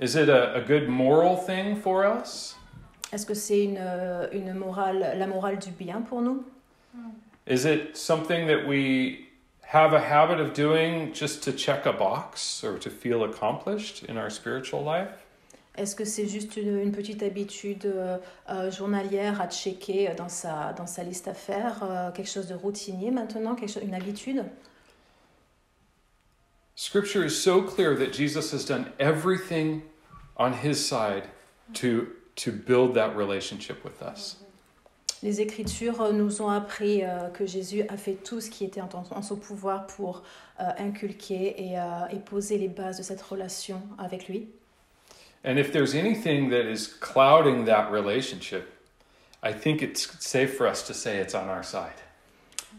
Is 0.00 0.16
it 0.16 0.28
a, 0.28 0.54
a 0.54 0.60
good 0.60 0.88
moral 0.88 1.36
thing 1.36 1.76
for 1.76 2.04
us? 2.04 2.56
Est-ce 3.12 3.26
que 3.26 3.34
c'est 3.34 3.64
une, 3.64 3.78
euh, 3.78 4.28
une 4.32 4.54
morale, 4.54 5.14
la 5.16 5.26
morale 5.26 5.58
du 5.58 5.70
bien 5.70 6.00
pour 6.00 6.22
nous? 6.22 6.44
Is 7.46 7.66
it 7.66 7.96
something 7.96 8.46
that 8.46 8.66
we 8.68 9.26
have 9.62 9.92
a 9.92 10.00
habit 10.00 10.40
of 10.40 10.52
doing 10.52 11.12
just 11.12 11.42
to 11.44 11.52
check 11.52 11.86
a 11.86 11.92
box 11.92 12.62
or 12.64 12.78
to 12.78 12.90
feel 12.90 13.24
accomplished 13.24 14.04
in 14.08 14.16
our 14.16 14.30
spiritual 14.30 14.82
life? 14.82 15.26
Est-ce 15.76 15.94
que 15.94 16.04
c'est 16.04 16.26
juste 16.26 16.56
une, 16.56 16.78
une 16.80 16.92
petite 16.92 17.22
habitude 17.22 17.86
euh, 17.86 18.18
euh, 18.48 18.70
journalière 18.70 19.40
à 19.40 19.48
checker 19.48 20.12
dans 20.16 20.28
sa, 20.28 20.72
dans 20.72 20.86
sa 20.86 21.04
liste 21.04 21.28
à 21.28 21.34
faire, 21.34 21.82
euh, 21.82 22.10
quelque 22.10 22.28
chose 22.30 22.48
de 22.48 22.54
routinier 22.54 23.10
maintenant, 23.10 23.54
quelque 23.54 23.72
chose, 23.72 23.84
une 23.84 23.94
habitude? 23.94 24.44
Scripture 26.74 27.24
is 27.24 27.30
so 27.30 27.62
clear 27.62 27.94
that 27.96 28.12
Jesus 28.12 28.52
has 28.52 28.64
done 28.64 28.86
everything 28.98 29.82
on 30.36 30.52
his 30.52 30.74
side 30.74 31.24
to, 31.74 32.08
to 32.36 32.50
build 32.50 32.94
that 32.94 33.14
relationship 33.16 33.84
with 33.84 34.02
us. 34.02 34.38
Les 35.22 35.42
Écritures 35.42 36.00
euh, 36.00 36.12
nous 36.12 36.40
ont 36.40 36.48
appris 36.48 37.04
euh, 37.04 37.28
que 37.28 37.44
Jésus 37.44 37.82
a 37.88 37.98
fait 37.98 38.14
tout 38.14 38.40
ce 38.40 38.48
qui 38.48 38.64
était 38.64 38.80
en, 38.80 38.88
en 38.94 39.22
son 39.22 39.36
pouvoir 39.36 39.86
pour 39.86 40.22
euh, 40.58 40.64
inculquer 40.78 41.62
et, 41.62 41.78
euh, 41.78 42.06
et 42.10 42.18
poser 42.18 42.56
les 42.56 42.68
bases 42.68 42.96
de 42.96 43.02
cette 43.02 43.20
relation 43.20 43.82
avec 43.98 44.28
lui. 44.28 44.48
And 45.44 45.58
if 45.58 45.72
there's 45.72 45.94
anything 45.94 46.50
that 46.50 46.66
is 46.66 46.86
clouding 46.86 47.64
that 47.64 47.90
relationship, 47.90 48.72
I 49.42 49.52
think 49.52 49.80
it's 49.82 50.08
safe 50.20 50.56
for 50.56 50.66
us 50.66 50.86
to 50.86 50.92
say 50.94 51.18
it's 51.18 51.34
on 51.34 51.48
our 51.48 51.62
side. 51.62 51.94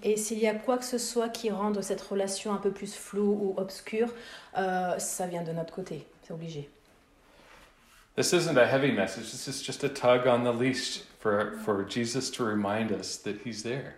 Et 0.04 0.16
s'il 0.18 0.40
y 0.40 0.48
a 0.48 0.54
quoi 0.56 0.78
que 0.78 0.86
ce 0.86 0.98
soit 0.98 1.30
qui 1.30 1.50
rende 1.52 1.82
cette 1.82 2.02
relation 2.02 2.54
un 2.54 2.58
peu 2.58 2.72
plus 2.72 2.96
floue 2.96 3.38
ou 3.42 3.54
obscure, 3.58 4.10
euh, 4.58 4.98
ça 5.00 5.28
vient 5.28 5.44
de 5.44 5.52
notre 5.52 5.74
côté, 5.74 6.06
c'est 6.24 6.34
obligé. 6.34 6.70
This 8.16 8.34
isn't 8.34 8.58
a 8.58 8.66
heavy 8.66 8.92
message. 8.92 9.32
This 9.32 9.48
is 9.48 9.64
just 9.64 9.84
a 9.84 9.90
tug 9.90 10.28
on 10.28 10.44
the 10.44 10.52
leash 10.56 11.02
for, 11.20 11.54
for 11.64 11.84
Jesus 11.88 12.30
to 12.32 12.44
remind 12.44 12.92
us 12.92 13.18
that 13.24 13.36
he's 13.46 13.64
there. 13.64 13.96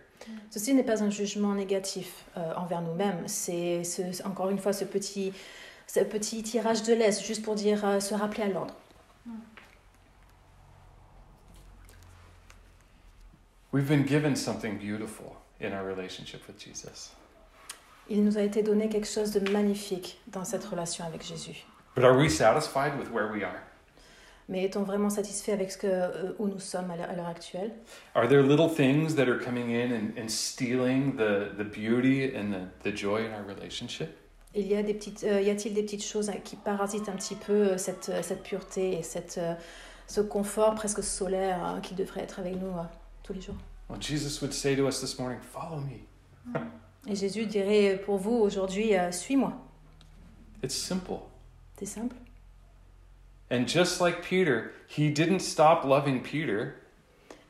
Ceci 0.51 0.73
n'est 0.73 0.83
pas 0.85 1.03
un 1.03 1.09
jugement 1.09 1.53
négatif 1.53 2.23
euh, 2.37 2.53
envers 2.55 2.81
nous-mêmes, 2.81 3.23
c'est 3.27 3.83
ce- 3.83 4.23
encore 4.25 4.49
une 4.49 4.59
fois 4.59 4.71
ce 4.71 4.85
petit, 4.85 5.33
ce 5.87 5.99
petit 5.99 6.43
tirage 6.43 6.83
de 6.83 6.93
laisse, 6.93 7.23
juste 7.25 7.43
pour 7.43 7.55
dire 7.55 7.83
euh, 7.85 7.99
se 7.99 8.13
rappeler 8.13 8.43
à 8.43 8.47
l'ordre. 8.47 8.73
We've 13.71 13.87
been 13.87 14.05
given 14.05 14.35
something 14.35 14.77
beautiful 14.77 15.37
in 15.59 15.73
our 15.73 15.83
relationship 15.83 16.47
with 16.47 16.59
Jesus. 16.59 17.11
Il 18.09 18.23
nous 18.23 18.37
a 18.37 18.41
été 18.41 18.61
donné 18.61 18.89
quelque 18.89 19.07
chose 19.07 19.31
de 19.31 19.49
magnifique 19.49 20.19
dans 20.27 20.43
cette 20.43 20.63
relation 20.65 21.05
avec 21.05 21.23
Jésus. 21.23 21.65
But 21.95 22.03
are 22.03 22.15
we 22.15 22.29
satisfied 22.29 22.99
with 22.99 23.09
where 23.11 23.31
we 23.31 23.43
are? 23.43 23.61
Mais 24.49 24.65
est-on 24.65 24.83
vraiment 24.83 25.09
satisfait 25.09 25.53
avec 25.53 25.71
ce 25.71 25.77
que, 25.77 25.87
euh, 25.87 26.33
où 26.37 26.47
nous 26.47 26.59
sommes 26.59 26.91
à 26.91 26.97
l'heure 26.97 27.09
à 27.09 27.13
l'heure 27.13 27.27
actuelle? 27.27 27.71
Are 28.13 28.27
there 28.27 28.43
little 28.43 28.69
things 28.69 29.15
that 29.15 29.27
are 29.27 29.39
coming 29.39 29.71
in 29.71 29.91
and, 29.91 30.21
and 30.21 30.27
stealing 30.27 31.15
the, 31.15 31.55
the 31.57 31.63
beauty 31.63 32.35
and 32.35 32.51
the, 32.51 32.67
the 32.83 32.95
joy 32.95 33.25
in 33.25 33.31
our 33.31 33.43
relationship? 33.47 34.22
Il 34.55 34.67
y 34.67 34.75
a 34.75 34.83
des 34.83 34.93
petites, 34.93 35.23
euh, 35.23 35.41
y 35.41 35.49
a-t-il 35.49 35.73
des 35.73 35.81
petites 35.81 36.03
choses 36.03 36.29
hein, 36.29 36.35
qui 36.43 36.55
parasitent 36.55 37.09
un 37.09 37.15
petit 37.15 37.35
peu 37.35 37.53
euh, 37.53 37.77
cette, 37.77 38.09
euh, 38.09 38.21
cette 38.21 38.43
pureté 38.43 38.99
et 38.99 39.03
cette, 39.03 39.39
ce 40.07 40.21
confort 40.21 40.75
presque 40.75 41.03
solaire 41.03 41.63
hein, 41.63 41.79
qui 41.81 41.95
devrait 41.95 42.21
être 42.21 42.39
avec 42.39 42.55
nous 42.55 42.69
euh, 42.69 42.83
tous 43.23 43.33
les 43.33 43.41
jours? 43.41 43.55
Well, 43.89 44.01
Jesus 44.01 44.41
would 44.41 44.53
say 44.53 44.75
to 44.75 44.87
us 44.87 45.01
this 45.01 45.17
morning, 45.19 45.39
Follow 45.41 45.81
me. 45.81 46.59
Et 47.07 47.15
Jésus 47.15 47.45
dirait 47.45 47.99
pour 48.05 48.17
vous 48.17 48.35
aujourd'hui, 48.35 48.95
euh, 48.95 49.11
suis-moi. 49.11 49.53
It's 50.63 50.75
simple. 50.75 51.19
C'est 51.77 51.85
simple. 51.85 52.15
And 53.51 53.67
just 53.67 53.99
like 53.99 54.21
Peter, 54.21 54.71
he 54.87 55.09
didn't 55.09 55.41
stop 55.41 55.83
loving 55.83 56.21
Peter. 56.21 56.75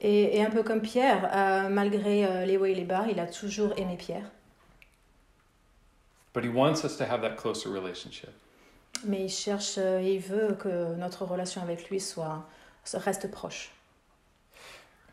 Et, 0.02 0.38
et 0.38 0.44
un 0.44 0.50
peu 0.50 0.64
comme 0.64 0.82
Pierre, 0.82 1.70
malgré 1.70 2.46
les 2.46 2.58
hauts 2.58 2.66
et 2.66 2.76
les 2.76 2.84
bas, 2.84 3.06
il 3.10 3.20
a 3.20 3.28
toujours 3.28 3.72
aimé 3.78 3.96
Pierre. 3.98 4.30
But 6.34 6.44
he 6.44 6.50
wants 6.50 6.84
us 6.84 6.98
to 6.98 7.06
have 7.06 7.22
that 7.22 7.38
closer 7.38 7.70
relationship. 7.70 8.34
Mais 9.06 9.22
il 9.26 9.30
cherche 9.30 9.78
euh, 9.78 10.00
et 10.00 10.16
il 10.16 10.22
veut 10.22 10.56
que 10.56 10.96
notre 10.96 11.26
relation 11.26 11.62
avec 11.62 11.90
lui 11.90 12.00
soit, 12.00 12.44
reste 12.94 13.30
proche. 13.32 13.72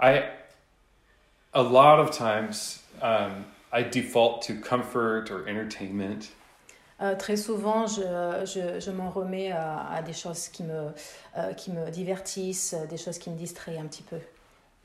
I, 0.00 0.22
a 1.52 1.62
lot 1.62 1.98
of 1.98 2.11
times, 2.11 2.83
um, 3.02 3.44
I 3.72 3.83
default 3.83 4.42
to 4.46 4.54
comfort 4.54 5.30
or 5.30 5.46
entertainment. 5.48 6.30
Euh, 7.00 7.14
très 7.16 7.37
souvent, 7.37 7.87
je, 7.87 8.02
je, 8.44 8.78
je 8.80 8.90
m'en 8.90 9.11
remets 9.11 9.50
à, 9.52 9.87
à 9.90 10.02
des 10.02 10.12
choses 10.12 10.48
qui 10.48 10.62
me, 10.62 10.92
euh, 11.37 11.52
qui 11.54 11.70
me 11.70 11.90
divertissent, 11.90 12.74
des 12.88 12.98
choses 12.98 13.18
qui 13.18 13.30
me 13.30 13.37
distraient 13.37 13.78
un 13.78 13.87
petit 13.87 14.02
peu. 14.02 14.18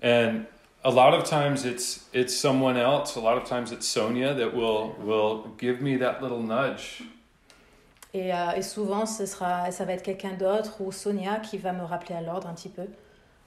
And 0.01 0.45
a 0.85 0.91
lot 0.91 1.13
of 1.15 1.23
times 1.23 1.65
it's 1.65 2.05
it's 2.13 2.33
someone 2.33 2.77
else. 2.77 3.15
A 3.15 3.19
lot 3.19 3.37
of 3.37 3.43
times 3.43 3.71
it's 3.71 3.87
Sonia 3.87 4.33
that 4.35 4.53
will 4.53 4.95
will 5.03 5.47
give 5.57 5.81
me 5.81 5.97
that 5.97 6.21
little 6.21 6.41
nudge. 6.41 7.03
Et, 8.13 8.33
euh, 8.33 8.51
et 8.55 8.61
souvent, 8.61 9.05
ce 9.05 9.25
sera, 9.25 9.71
ça 9.71 9.83
va 9.83 9.91
être 9.91 10.03
quelqu'un 10.03 10.37
d'autre 10.37 10.79
ou 10.79 10.93
Sonia 10.93 11.39
qui 11.39 11.57
va 11.57 11.73
me 11.73 11.83
rappeler 11.83 12.15
à 12.15 12.21
l'ordre 12.21 12.47
un 12.47 12.53
petit 12.53 12.69
peu. 12.69 12.85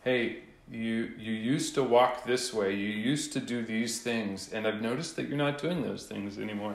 Hey, 0.04 0.42
you 0.70 1.06
you 1.18 1.32
used 1.32 1.74
to 1.76 1.82
walk 1.82 2.24
this 2.26 2.52
way. 2.52 2.74
You 2.74 2.90
used 2.90 3.32
to 3.32 3.40
do 3.40 3.62
these 3.62 4.02
things, 4.02 4.52
and 4.52 4.66
I've 4.66 4.82
noticed 4.82 5.16
that 5.16 5.22
you're 5.22 5.38
not 5.38 5.58
doing 5.62 5.82
those 5.82 6.06
things 6.06 6.38
anymore. 6.38 6.74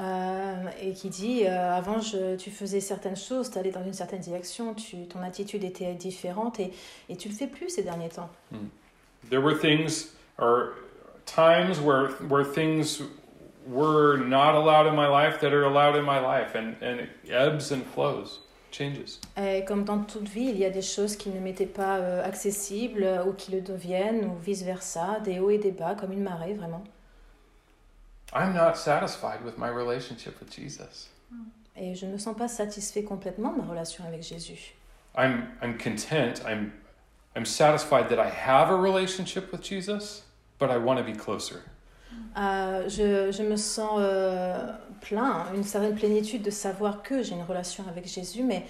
Euh, 0.00 0.70
et 0.80 0.94
qui 0.94 1.10
dit 1.10 1.44
euh, 1.44 1.76
avant 1.76 2.00
je, 2.00 2.34
tu 2.36 2.50
faisais 2.50 2.80
certaines 2.80 3.16
choses, 3.16 3.50
tu 3.50 3.58
allais 3.58 3.70
dans 3.70 3.84
une 3.84 3.92
certaine 3.92 4.20
direction, 4.20 4.72
tu, 4.72 5.06
ton 5.06 5.22
attitude 5.22 5.62
était 5.62 5.94
différente 5.94 6.58
et, 6.58 6.72
et 7.10 7.16
tu 7.16 7.28
le 7.28 7.34
fais 7.34 7.46
plus 7.46 7.68
ces 7.68 7.82
derniers 7.82 8.08
temps. 8.08 8.30
There 9.28 9.40
were 9.40 9.54
things 9.54 10.14
or 10.38 10.74
times 11.26 11.80
where 11.80 12.08
where 12.28 12.44
things 12.44 13.02
were 13.66 14.16
not 14.16 14.54
allowed 14.54 14.86
in 14.86 14.96
my 14.96 15.06
life 15.06 15.40
that 15.40 15.52
are 15.52 15.64
allowed 15.64 15.96
in 15.96 16.04
my 16.04 16.18
life, 16.18 16.54
and 16.54 16.76
and 16.82 17.00
it 17.00 17.10
ebbs 17.30 17.70
and 17.70 17.84
flows, 17.94 18.40
changes. 18.70 19.20
Et 19.36 19.64
comme 19.64 19.84
dans 19.84 20.04
toute 20.04 20.28
vie, 20.28 20.48
il 20.50 20.58
y 20.58 20.64
a 20.64 20.70
des 20.70 20.82
choses 20.82 21.16
qui 21.16 21.30
ne 21.30 21.40
m'étaient 21.40 21.66
pas 21.66 21.98
euh, 21.98 22.24
accessibles 22.24 23.04
euh, 23.04 23.24
ou 23.24 23.32
qui 23.32 23.52
le 23.52 23.60
deviennent 23.60 24.24
ou 24.24 24.36
vice-versa, 24.38 25.20
des 25.20 25.38
hauts 25.38 25.50
et 25.50 25.58
des 25.58 25.72
bas 25.72 25.94
comme 25.94 26.12
une 26.12 26.22
marée 26.22 26.54
vraiment. 26.54 26.84
I'm 28.32 28.54
not 28.54 28.76
satisfied 28.76 29.44
with 29.44 29.58
my 29.58 29.68
relationship 29.68 30.38
with 30.40 30.50
Jesus. 30.50 31.08
Et 31.76 31.94
je 31.94 32.06
ne 32.06 32.12
me 32.12 32.18
sens 32.18 32.36
pas 32.36 32.48
satisfait 32.48 33.02
complètement 33.02 33.52
de 33.52 33.58
ma 33.58 33.64
relation 33.64 34.04
avec 34.04 34.22
Jésus. 34.22 34.74
I'm 35.16 35.48
I'm 35.62 35.76
content. 35.76 36.40
I'm 36.46 36.72
I'm 37.36 37.44
satisfied 37.44 38.08
that 38.08 38.18
I 38.18 38.28
have 38.28 38.70
a 38.70 38.76
relationship 38.76 39.52
with 39.52 39.62
Jesus, 39.62 40.22
but 40.58 40.70
I 40.70 40.78
want 40.78 40.98
to 40.98 41.04
be 41.04 41.16
closer. 41.16 41.62
Euh, 42.36 42.88
je, 42.88 43.30
je 43.30 43.42
me 43.42 43.56
sens 43.56 44.00
euh, 44.00 44.72
plein, 45.00 45.46
une 45.54 45.62
certaine 45.62 45.94
plénitude 45.94 46.42
de 46.42 46.50
savoir 46.50 47.02
que 47.02 47.22
j'ai 47.22 47.34
une 47.34 47.44
relation 47.44 47.84
avec 47.88 48.06
Jésus, 48.06 48.42
mais, 48.42 48.64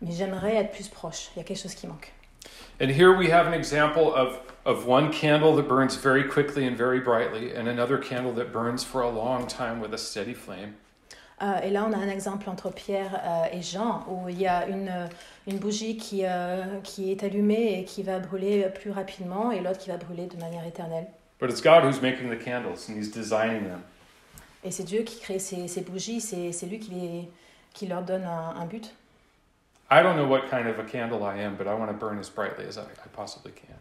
mais 0.00 0.12
j'aimerais 0.12 0.56
être 0.56 0.72
plus 0.72 0.88
proche. 0.88 1.30
Il 1.34 1.38
y 1.38 1.42
a 1.42 1.44
quelque 1.44 1.62
chose 1.62 1.74
qui 1.74 1.86
manque. 1.86 2.12
And 2.80 2.90
here 2.90 3.16
we 3.16 3.30
have 3.30 3.46
an 3.46 3.54
example 3.54 4.12
of 4.14 4.40
of 4.64 4.86
one 4.86 5.12
candle 5.12 5.56
that 5.56 5.68
burns 5.68 5.96
very 5.96 6.24
quickly 6.24 6.66
and 6.66 6.76
very 6.76 7.00
brightly, 7.00 7.52
and 7.54 7.68
another 7.68 7.98
candle 7.98 8.32
that 8.32 8.52
burns 8.52 8.84
for 8.84 9.02
a 9.02 9.10
long 9.10 9.46
time 9.46 9.80
with 9.80 9.92
a 9.92 9.98
steady 9.98 10.34
flame. 10.34 10.74
Euh, 11.42 11.60
et 11.60 11.70
là, 11.70 11.84
on 11.88 11.92
a 11.92 11.96
un 11.96 12.08
exemple 12.08 12.48
entre 12.48 12.70
Pierre 12.70 13.20
euh, 13.24 13.56
et 13.56 13.62
Jean, 13.62 14.04
où 14.08 14.28
il 14.28 14.40
y 14.40 14.46
a 14.46 14.68
une, 14.68 14.88
euh, 14.88 15.06
une 15.48 15.58
bougie 15.58 15.96
qui, 15.96 16.24
euh, 16.24 16.80
qui 16.84 17.10
est 17.10 17.24
allumée 17.24 17.80
et 17.80 17.84
qui 17.84 18.04
va 18.04 18.20
brûler 18.20 18.68
plus 18.68 18.92
rapidement, 18.92 19.50
et 19.50 19.60
l'autre 19.60 19.78
qui 19.78 19.90
va 19.90 19.96
brûler 19.96 20.26
de 20.26 20.36
manière 20.36 20.64
éternelle. 20.64 21.06
But 21.40 21.50
it's 21.50 21.60
God 21.60 21.84
who's 21.84 22.00
making 22.00 22.30
the 22.30 22.38
candles, 22.38 22.88
and 22.88 22.96
He's 22.96 23.10
designing 23.10 23.64
them. 23.64 23.82
Et 24.62 24.70
c'est 24.70 24.84
Dieu 24.84 25.02
qui 25.02 25.18
crée 25.18 25.40
ces, 25.40 25.66
ces 25.66 25.80
bougies, 25.80 26.20
c'est 26.20 26.52
c'est 26.52 26.66
lui 26.66 26.78
qui, 26.78 26.92
les, 26.92 27.28
qui 27.74 27.88
leur 27.88 28.02
donne 28.02 28.24
un, 28.24 28.54
un 28.60 28.66
but. 28.66 28.94
I 29.90 30.00
don't 30.02 30.14
know 30.14 30.28
what 30.28 30.42
kind 30.48 30.68
of 30.68 30.78
a 30.78 30.84
candle 30.84 31.22
I 31.24 31.42
am, 31.42 31.56
but 31.56 31.66
I 31.66 31.74
want 31.74 31.88
to 31.88 31.94
burn 31.94 32.20
as 32.20 32.30
brightly 32.30 32.64
as 32.68 32.78
I, 32.78 32.82
I 32.82 33.08
possibly 33.12 33.52
can. 33.52 33.74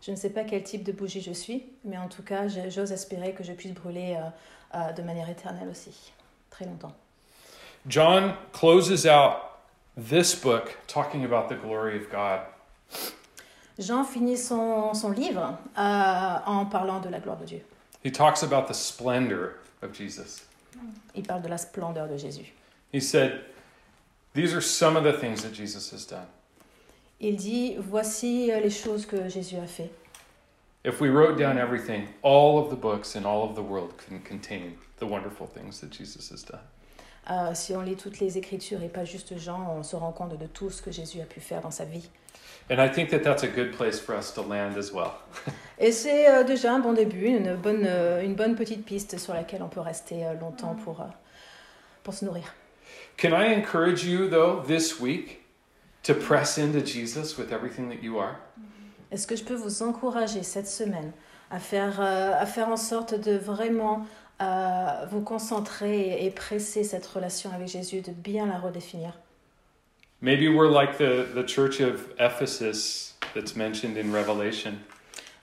Je 0.00 0.12
ne 0.12 0.16
sais 0.16 0.30
pas 0.30 0.44
quel 0.44 0.62
type 0.62 0.84
de 0.84 0.92
bougie 0.92 1.20
je 1.20 1.32
suis, 1.32 1.64
mais 1.84 1.98
en 1.98 2.08
tout 2.08 2.22
cas, 2.22 2.48
j'ose 2.48 2.90
espérer 2.90 3.32
que 3.34 3.44
je 3.44 3.52
puisse 3.52 3.72
brûler 3.72 4.16
de 4.74 5.02
manière 5.02 5.30
éternelle 5.30 5.68
aussi, 5.68 6.12
très 6.52 6.66
longtemps. 6.66 6.94
John 7.86 8.36
closes 8.52 9.06
out 9.06 9.58
this 9.96 10.34
book 10.34 10.76
talking 10.86 11.24
about 11.24 11.48
the 11.48 11.56
glory 11.56 11.96
of 11.96 12.10
God. 12.10 12.40
Jean 13.78 14.04
finit 14.04 14.36
son, 14.36 14.94
son 14.94 15.10
livre 15.10 15.58
euh, 15.76 16.38
en 16.46 16.66
parlant 16.66 17.00
de 17.00 17.08
la 17.08 17.18
gloire 17.18 17.38
de 17.38 17.46
Dieu. 17.46 17.62
He 18.04 18.10
talks 18.10 18.42
about 18.42 18.66
the 18.68 18.74
splendor 18.74 19.58
of 19.82 19.92
Jesus. 19.92 20.44
Il 21.14 21.24
parle 21.24 21.42
de 21.42 21.48
la 21.48 21.58
splendeur 21.58 22.08
de 22.08 22.16
Jésus. 22.16 22.52
He 22.92 23.00
said, 23.00 23.44
These 24.34 24.54
are 24.54 24.60
some 24.60 24.96
of 24.96 25.04
the 25.04 25.12
things 25.12 25.42
that 25.42 25.52
Jesus 25.52 25.90
has 25.92 26.04
done. 26.04 26.26
Il 27.20 27.36
dit, 27.36 27.76
voici 27.78 28.50
euh, 28.50 28.60
les 28.60 28.70
choses 28.70 29.06
que 29.06 29.28
Jésus 29.28 29.56
a 29.56 29.66
fait. 29.66 29.90
If 30.84 31.00
we 31.00 31.10
wrote 31.10 31.38
down 31.38 31.58
everything, 31.58 32.08
all 32.22 32.58
of 32.58 32.68
the 32.68 32.76
books 32.76 33.14
in 33.14 33.24
all 33.24 33.48
of 33.48 33.54
the 33.54 33.62
world 33.62 33.96
can 33.98 34.20
contain 34.20 34.78
the 34.98 35.06
wonderful 35.06 35.46
things 35.46 35.80
that 35.80 35.90
Jesus 35.90 36.30
has 36.30 36.42
done. 36.42 36.60
Euh, 37.30 37.54
si 37.54 37.72
on 37.76 37.82
lit 37.82 37.94
toutes 37.94 38.18
les 38.18 38.36
Écritures 38.36 38.82
et 38.82 38.88
pas 38.88 39.04
juste 39.04 39.38
Jean, 39.38 39.64
on 39.78 39.84
se 39.84 39.94
rend 39.94 40.10
compte 40.10 40.36
de 40.36 40.46
tout 40.46 40.70
ce 40.70 40.82
que 40.82 40.90
Jésus 40.90 41.20
a 41.20 41.24
pu 41.24 41.38
faire 41.38 41.60
dans 41.60 41.70
sa 41.70 41.84
vie. 41.84 42.08
And 42.68 42.80
I 42.80 42.88
think 42.88 43.10
that 43.10 43.22
that's 43.22 43.44
a 43.44 43.48
good 43.48 43.72
place 43.72 44.00
for 44.00 44.16
us 44.16 44.32
to 44.32 44.42
land 44.42 44.76
as 44.76 44.92
well. 44.92 45.12
Et 45.78 45.92
c'est 45.92 46.28
euh, 46.28 46.42
déjà 46.42 46.72
un 46.72 46.80
bon 46.80 46.94
début, 46.94 47.26
une 47.26 47.54
bonne, 47.54 47.84
euh, 47.86 48.22
une 48.22 48.34
bonne 48.34 48.56
petite 48.56 48.84
piste 48.84 49.18
sur 49.18 49.34
laquelle 49.34 49.62
on 49.62 49.68
peut 49.68 49.80
rester 49.80 50.24
euh, 50.24 50.34
longtemps 50.34 50.74
pour, 50.74 51.00
euh, 51.00 51.06
pour 52.02 52.14
se 52.14 52.24
nourrir. 52.24 52.54
Can 53.16 53.30
I 53.30 53.54
encourage 53.54 54.04
you, 54.04 54.28
though, 54.28 54.62
this 54.66 54.98
week 55.00 55.42
to 56.02 56.14
press 56.14 56.58
into 56.58 56.80
Jesus 56.80 57.36
with 57.36 57.52
everything 57.52 57.88
that 57.88 58.02
you 58.02 58.18
are? 58.18 58.36
Mm-hmm. 58.58 58.81
Est-ce 59.12 59.26
que 59.26 59.36
je 59.36 59.44
peux 59.44 59.54
vous 59.54 59.82
encourager 59.82 60.42
cette 60.42 60.66
semaine 60.66 61.12
à 61.50 61.58
faire, 61.58 62.00
euh, 62.00 62.32
à 62.32 62.46
faire 62.46 62.68
en 62.68 62.78
sorte 62.78 63.14
de 63.14 63.36
vraiment 63.36 64.06
euh, 64.40 65.04
vous 65.10 65.20
concentrer 65.20 66.24
et 66.24 66.30
presser 66.30 66.82
cette 66.82 67.06
relation 67.06 67.50
avec 67.52 67.68
Jésus, 67.68 68.00
de 68.00 68.10
bien 68.10 68.46
la 68.46 68.58
redéfinir? 68.58 69.12
Maybe 70.22 70.48
we're 70.48 70.70
like 70.70 70.96
the, 70.96 71.26
the 71.34 71.46
church 71.46 71.80
of 71.80 72.08
Ephesus 72.18 73.14
that's 73.34 73.54
mentioned 73.54 73.98
in 73.98 74.10
Revelation. 74.12 74.74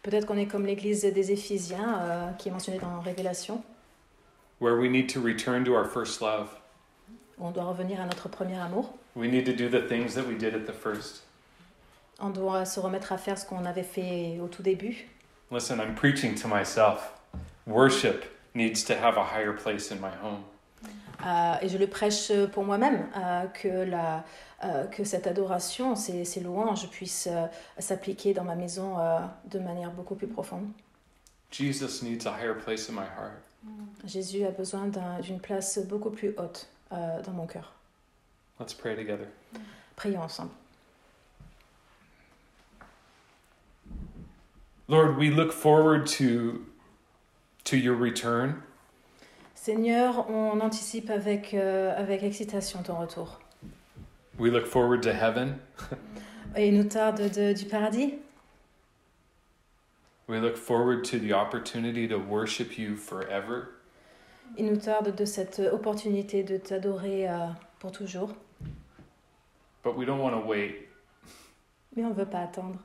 Peut-être 0.01 0.25
qu'on 0.25 0.37
est 0.37 0.47
comme 0.47 0.65
l'église 0.65 1.01
des 1.01 1.31
Éphésiens 1.31 1.99
euh, 2.01 2.31
qui 2.39 2.49
est 2.49 2.51
mentionnée 2.51 2.79
dans 2.79 2.99
Révélation. 3.01 3.61
where 4.59 4.77
we 4.77 4.89
need 4.89 5.07
to 5.09 5.21
return 5.21 5.63
to 5.65 5.73
our 5.73 5.85
first 5.85 6.21
love. 6.21 6.49
On 7.39 7.51
doit 7.51 7.63
revenir 7.63 8.01
à 8.01 8.05
notre 8.05 8.27
premier 8.29 8.57
amour. 8.57 8.93
We 9.15 9.29
need 9.29 9.45
to 9.45 9.53
do 9.53 9.69
the 9.69 9.87
things 9.87 10.13
that 10.15 10.27
we 10.27 10.35
did 10.37 10.53
at 10.53 10.65
the 10.65 10.73
first. 10.73 11.21
On 12.21 12.29
doit 12.29 12.65
se 12.65 12.79
remettre 12.79 13.11
à 13.13 13.17
faire 13.17 13.37
ce 13.37 13.45
qu'on 13.45 13.65
avait 13.65 13.83
fait 13.83 14.39
au 14.41 14.47
tout 14.47 14.61
début. 14.63 15.07
Listen, 15.51 15.79
I'm 15.79 15.95
preaching 15.95 16.35
to 16.35 16.47
myself. 16.47 17.13
Worship 17.65 18.25
needs 18.53 18.83
to 18.85 18.93
have 18.93 19.17
a 19.17 19.23
higher 19.23 19.53
place 19.55 19.91
in 19.91 19.95
my 19.95 20.11
home. 20.23 20.41
Euh, 21.25 21.55
et 21.61 21.67
je 21.69 21.77
le 21.77 21.87
prêche 21.87 22.31
pour 22.53 22.63
moi-même, 22.63 23.07
euh, 23.17 23.45
que, 23.47 23.67
la, 23.89 24.23
euh, 24.63 24.85
que 24.85 25.03
cette 25.03 25.27
adoration, 25.27 25.95
ces, 25.95 26.23
ces 26.23 26.39
louanges 26.39 26.89
puissent 26.89 27.27
s'appliquer 27.77 28.33
dans 28.33 28.43
ma 28.45 28.55
maison 28.55 28.95
de 29.45 29.59
manière 29.59 29.91
beaucoup 29.91 30.15
plus 30.15 30.27
profonde. 30.27 30.67
Jesus 31.51 32.03
needs 32.03 32.25
a 32.27 32.31
higher 32.39 32.53
place 32.55 32.89
in 32.89 32.93
my 32.93 32.99
heart. 32.99 33.41
Jésus 34.05 34.45
a 34.45 34.51
besoin 34.51 34.87
d'un- 34.87 35.19
d'une 35.19 35.39
place 35.39 35.79
beaucoup 35.79 36.09
plus 36.11 36.33
haute 36.37 36.67
dans 36.91 37.31
mon 37.33 37.45
cœur. 37.47 37.73
Let's 38.59 38.73
pray 38.73 38.95
together. 38.95 39.27
Prions 39.95 40.21
ensemble. 40.21 40.51
Lord, 44.89 45.17
we 45.17 45.29
look 45.29 45.51
forward 45.53 46.07
to 46.17 46.65
to 47.65 47.77
your 47.77 47.95
return. 47.95 48.63
Seigneur, 49.53 50.27
on 50.29 50.59
anticipe 50.61 51.09
avec, 51.11 51.53
euh, 51.53 51.93
avec 51.95 52.23
excitation 52.23 52.81
ton 52.81 52.95
retour. 52.95 53.39
We 54.39 54.49
look 54.51 54.65
forward 54.65 55.03
to 55.03 55.09
heaven. 55.11 55.59
Et 56.55 56.69
il 56.69 56.75
nous 56.77 56.85
tarde 56.87 57.29
de- 57.29 57.53
du 57.53 57.65
paradis. 57.65 58.15
We 60.27 60.39
look 60.39 60.55
forward 60.55 61.03
to 61.11 61.19
the 61.19 61.33
opportunity 61.33 62.07
to 62.07 62.17
worship 62.17 62.77
you 62.79 62.95
forever. 62.95 63.67
Il 64.57 64.65
nous 64.65 64.77
tarde 64.77 65.13
de 65.15 65.25
cette 65.25 65.59
opportunité 65.59 66.41
de 66.43 66.57
t'adorer 66.57 67.29
euh, 67.29 67.47
pour 67.79 67.91
toujours. 67.91 68.33
But 69.83 69.95
we 69.95 70.05
don't 70.07 70.19
want 70.21 70.31
to 70.31 70.47
wait. 70.47 70.87
Mais 71.95 72.03
on 72.03 72.09
ne 72.09 72.13
veut 72.15 72.25
pas 72.25 72.39
attendre. 72.41 72.79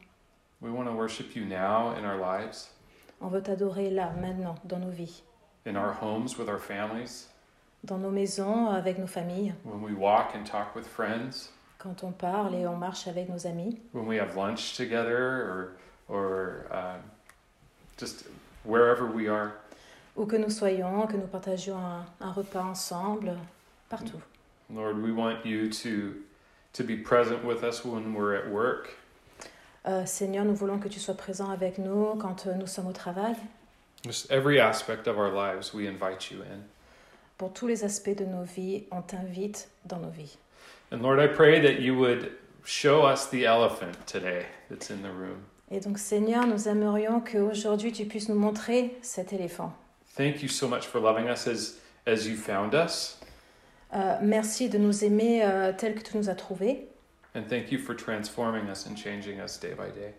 We 0.65 0.71
want 0.71 0.89
to 0.89 0.95
worship 0.95 1.37
you 1.37 1.45
now 1.45 1.95
in 1.95 2.07
our 2.07 2.17
lives, 2.17 2.71
On 3.21 3.29
veut 3.29 3.43
t'adorer 3.43 3.91
là, 3.91 4.15
maintenant, 4.19 4.57
dans 4.65 4.79
nos 4.81 4.91
vies. 4.91 5.21
in 5.67 5.77
our 5.77 5.93
homes 5.93 6.39
with 6.39 6.49
our 6.49 6.59
families, 6.59 7.27
Dans 7.85 7.99
nos 8.01 8.11
maisons, 8.11 8.71
avec 8.75 8.99
nos 8.99 9.07
familles. 9.07 9.53
when 9.63 9.83
we 9.83 9.93
walk 9.93 10.35
and 10.35 10.47
talk 10.47 10.75
with 10.75 10.87
friends, 10.87 11.51
Quand 11.79 12.03
on 12.03 12.13
parle 12.13 12.55
et 12.55 12.67
on 12.67 12.77
marche 12.79 13.07
avec 13.07 13.29
nos 13.29 13.45
amis. 13.47 13.79
when 13.93 14.07
we 14.07 14.17
have 14.17 14.37
lunch 14.37 14.75
together, 14.75 15.19
or 15.19 15.77
or 16.09 16.67
um, 16.71 17.03
just 17.99 18.25
wherever 18.65 19.07
we 19.07 19.29
are. 19.29 19.53
Où 20.17 20.25
que 20.27 20.39
nous 20.39 20.49
soyons, 20.51 21.07
que 21.07 21.17
nous 21.19 21.27
partagions 21.27 21.77
un, 21.77 22.07
un 22.23 22.33
repas 22.33 22.63
ensemble. 22.65 23.37
Partout. 23.91 24.23
Lord, 24.71 25.03
we 25.03 25.13
want 25.13 25.45
you 25.45 25.69
to 25.69 26.15
to 26.73 26.83
be 26.83 26.97
present 26.97 27.45
with 27.45 27.63
us 27.63 27.85
when 27.85 28.15
we're 28.15 28.35
at 28.35 28.49
work, 28.51 28.97
Euh, 29.87 30.07
Seigneur, 30.07 30.45
nous 30.45 30.55
voulons 30.55 30.79
que 30.79 30.89
tu 30.89 30.99
sois 30.99 31.15
présent 31.15 31.51
avec 31.51 31.79
nous 31.79 32.15
quand 32.17 32.47
euh, 32.47 32.55
nous 32.55 32.67
sommes 32.67 32.87
au 32.87 32.93
travail. 32.93 33.35
just 34.05 34.31
every 34.31 34.59
aspect 34.61 35.07
of 35.07 35.17
our 35.19 35.31
lives. 35.31 35.73
We 35.75 35.87
invite 35.87 36.31
you 36.31 36.43
in. 36.43 36.61
Pour 37.39 37.53
tous 37.53 37.67
les 37.67 37.85
aspects 37.85 38.17
de 38.17 38.25
nos 38.25 38.45
vies, 38.45 38.85
on 38.91 39.03
t'invite 39.03 39.69
dans 39.87 39.99
nos 39.99 40.11
vies. 40.11 40.37
And 40.93 40.99
Lord, 40.99 41.19
I 41.19 41.27
pray 41.27 41.61
that 41.61 41.81
you 41.83 41.95
would 41.99 42.31
show 42.65 43.05
us 43.05 43.29
the 43.31 43.45
elephant 43.45 44.07
today 44.07 44.47
that's 44.71 44.91
in 44.91 45.03
the 45.03 45.13
room. 45.13 45.43
Et 45.71 45.81
donc, 45.81 45.99
Seigneur, 45.99 46.47
nous 46.47 46.69
aimerions 46.69 47.21
qu'aujourd'hui 47.21 47.93
tu 47.93 48.05
puisses 48.05 48.29
nous 48.29 48.39
montrer 48.39 48.97
cet 49.03 49.33
éléphant. 49.33 49.73
Thank 50.17 50.43
you 50.43 50.49
so 50.49 50.69
much 50.69 50.85
for 50.87 51.01
loving 51.01 51.27
us 51.29 51.47
as 51.49 51.75
as 52.07 52.27
you 52.27 52.37
found 52.37 52.75
us, 52.75 53.19
Euh, 53.95 54.17
merci 54.23 54.69
de 54.69 54.77
nous 54.77 55.05
aimer 55.05 55.45
euh, 55.45 55.73
tel 55.77 55.95
que 55.95 56.03
tu 56.03 56.17
nous 56.19 56.29
as 56.29 56.35
trouvés. 56.35 56.89
And 57.35 57.49
thank 57.49 57.71
you 57.73 57.79
for 57.79 57.95
transforming 57.95 58.69
us 58.71 58.87
and 58.87 58.97
changing 58.97 59.41
us 59.41 59.59
day 59.59 59.75
by 59.75 59.91
day. 59.91 60.15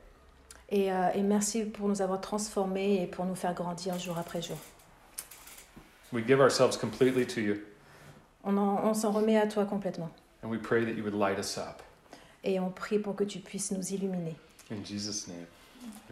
Et, 0.70 0.92
euh, 0.92 1.12
et 1.14 1.22
merci 1.22 1.64
pour 1.66 1.88
nous 1.88 2.02
avoir 2.02 2.20
transformés 2.22 3.02
et 3.04 3.08
pour 3.08 3.26
nous 3.26 3.36
faire 3.36 3.54
grandir 3.54 3.98
jour 4.00 4.18
après 4.18 4.42
jour. 4.42 4.58
We 6.12 6.24
give 6.26 6.40
ourselves 6.40 6.78
completely 6.78 7.26
to 7.28 7.42
you, 7.42 7.62
On, 8.44 8.58
en- 8.58 8.84
on 8.84 8.94
s'en 8.94 9.12
remet 9.12 9.38
à 9.38 9.48
toi 9.48 9.66
complètement. 9.66 10.10
and 10.44 10.50
we 10.50 10.58
pray 10.60 10.84
that 10.86 10.96
you 10.96 11.04
would 11.04 11.14
light 11.16 11.40
us 11.40 11.58
up. 11.58 11.82
Et 12.44 12.60
on 12.60 12.70
prie 12.70 13.00
pour 13.00 13.16
que 13.16 13.24
tu 13.24 13.40
puisses 13.40 13.72
nous 13.72 13.94
illuminer. 13.94 14.36
In 14.72 14.84
Jesus' 14.84 15.28
name. 15.28 15.46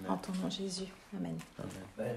En 0.07 0.13
Amen. 0.13 0.19
ton 0.21 0.33
nom, 0.41 0.49
Jésus. 0.49 0.85
Amen. 1.15 1.37
Amen. 1.59 1.71
Ben, 1.97 2.15